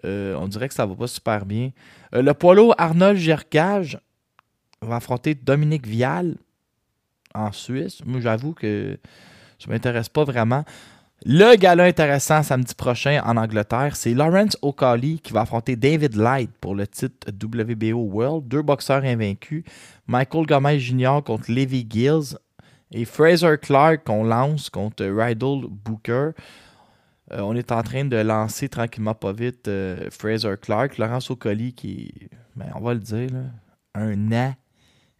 euh, 0.05 0.35
on 0.35 0.47
dirait 0.47 0.67
que 0.67 0.73
ça 0.73 0.85
va 0.85 0.95
pas 0.95 1.07
super 1.07 1.45
bien. 1.45 1.71
Le 2.11 2.33
lourd 2.53 2.75
Arnold 2.77 3.17
Gercage 3.17 3.99
va 4.81 4.97
affronter 4.97 5.33
Dominique 5.35 5.87
Vial. 5.87 6.35
en 7.33 7.51
Suisse. 7.51 8.03
Moi, 8.05 8.19
j'avoue 8.19 8.53
que 8.53 8.99
ça 9.59 9.71
m'intéresse 9.71 10.09
pas 10.09 10.23
vraiment. 10.23 10.65
Le 11.25 11.55
gala 11.55 11.85
intéressant 11.85 12.43
samedi 12.43 12.75
prochain 12.75 13.21
en 13.23 13.37
Angleterre, 13.37 13.95
c'est 13.95 14.13
Lawrence 14.13 14.57
O'Calley 14.61 15.19
qui 15.23 15.31
va 15.31 15.41
affronter 15.41 15.77
David 15.77 16.15
Light 16.15 16.51
pour 16.59 16.75
le 16.75 16.85
titre 16.85 17.31
WBO 17.31 17.97
World. 17.97 18.49
Deux 18.49 18.61
boxeurs 18.61 19.05
invaincus. 19.05 19.63
Michael 20.05 20.45
Gomez 20.45 20.79
Jr. 20.79 21.19
contre 21.25 21.49
Levi 21.49 21.87
Gills 21.89 22.37
et 22.91 23.05
Fraser 23.05 23.55
Clark 23.61 24.03
qu'on 24.03 24.25
lance 24.25 24.69
contre 24.69 25.05
Rydell 25.05 25.61
Booker. 25.69 26.31
Euh, 27.31 27.39
on 27.39 27.55
est 27.55 27.71
en 27.71 27.83
train 27.83 28.03
de 28.03 28.17
lancer 28.17 28.67
tranquillement 28.67 29.15
pas 29.15 29.31
vite 29.31 29.69
euh, 29.69 30.09
Fraser 30.11 30.55
Clark. 30.61 30.97
Laurence 30.97 31.31
O'Calley 31.31 31.71
qui 31.71 32.11
est, 32.13 32.29
ben, 32.57 32.69
on 32.75 32.81
va 32.81 32.95
le 32.95 32.99
dire, 32.99 33.29
un 33.95 34.31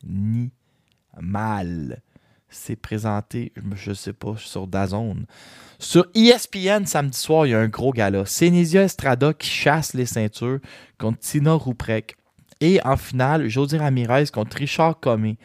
animal. 0.04 2.02
C'est 2.50 2.76
présenté, 2.76 3.54
je 3.76 3.92
ne 3.92 3.96
sais 3.96 4.12
pas, 4.12 4.36
sur 4.36 4.68
Dazone. 4.68 5.26
Sur 5.84 6.08
ESPN, 6.16 6.86
samedi 6.86 7.18
soir, 7.18 7.46
il 7.46 7.50
y 7.50 7.54
a 7.54 7.60
un 7.60 7.68
gros 7.68 7.92
gala. 7.92 8.26
Senesia 8.26 8.84
Estrada 8.84 9.34
qui 9.34 9.50
chasse 9.50 9.94
les 9.94 10.06
ceintures 10.06 10.60
contre 10.98 11.20
Tina 11.20 11.56
Ruprek. 11.56 12.16
Et 12.62 12.80
en 12.86 12.96
finale, 12.96 13.50
José 13.50 13.78
Ramirez 13.78 14.28
contre 14.32 14.56
Richard 14.60 15.02
Comey. 15.02 15.36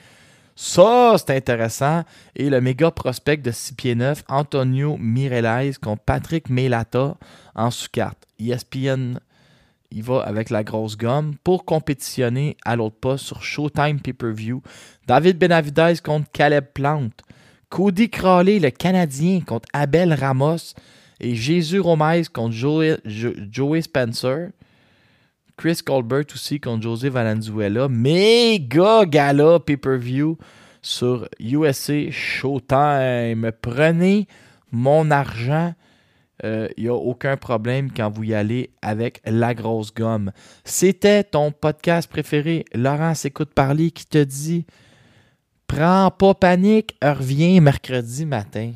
Ça, 0.55 1.17
c'est 1.19 1.37
intéressant. 1.37 2.05
Et 2.37 2.51
le 2.51 2.61
méga 2.61 2.93
prospect 2.93 3.39
de 3.39 3.51
6 3.51 3.75
pieds 3.75 3.95
9, 3.97 4.23
Antonio 4.29 4.97
Mireles 4.97 5.77
contre 5.81 6.05
Patrick 6.05 6.49
Melata 6.51 7.17
en 7.57 7.73
sous-carte. 7.73 8.25
ESPN, 8.39 9.19
il 9.91 10.05
va 10.05 10.21
avec 10.21 10.51
la 10.51 10.63
grosse 10.63 10.97
gomme 10.97 11.35
pour 11.43 11.65
compétitionner 11.65 12.57
à 12.65 12.77
l'autre 12.77 12.97
poste 13.01 13.25
sur 13.25 13.43
Showtime 13.43 14.01
Pay-Per-View. 14.01 14.63
David 15.09 15.37
Benavidez 15.37 15.95
contre 16.01 16.31
Caleb 16.31 16.67
Plante. 16.73 17.25
Cody 17.71 18.09
Crowley, 18.11 18.59
le 18.59 18.71
Canadien, 18.71 19.41
contre 19.41 19.69
Abel 19.73 20.13
Ramos. 20.15 20.75
Et 21.21 21.35
Jésus 21.35 21.81
Romez 21.81 22.23
contre 22.33 22.53
Joey, 22.55 22.97
Jo- 23.05 23.35
Joey 23.51 23.83
Spencer. 23.83 24.51
Chris 25.57 25.81
Colbert 25.85 26.27
aussi 26.33 26.61
contre 26.61 26.83
José 26.85 27.09
Valenzuela. 27.09 27.89
Méga 27.89 29.05
gala 29.05 29.59
pay-per-view 29.59 30.39
sur 30.81 31.29
USA 31.41 32.11
Showtime. 32.11 33.51
Prenez 33.61 34.29
mon 34.71 35.11
argent. 35.11 35.75
Il 36.45 36.69
n'y 36.79 36.87
a 36.89 36.95
aucun 36.95 37.37
problème 37.37 37.91
quand 37.91 38.09
vous 38.11 38.23
y 38.23 38.35
allez 38.35 38.71
avec 38.81 39.21
la 39.27 39.55
grosse 39.55 39.93
gomme. 39.93 40.31
C'était 40.65 41.25
ton 41.25 41.51
podcast 41.51 42.09
préféré, 42.09 42.65
Laurence 42.73 43.25
Écoute 43.25 43.53
Parler, 43.53 43.91
qui 43.91 44.07
te 44.07 44.23
dit 44.23 44.65
Prends 45.69 46.11
pas 46.11 46.35
panique, 46.35 46.97
reviens 47.03 47.61
mercredi 47.61 48.25
matin. 48.25 48.73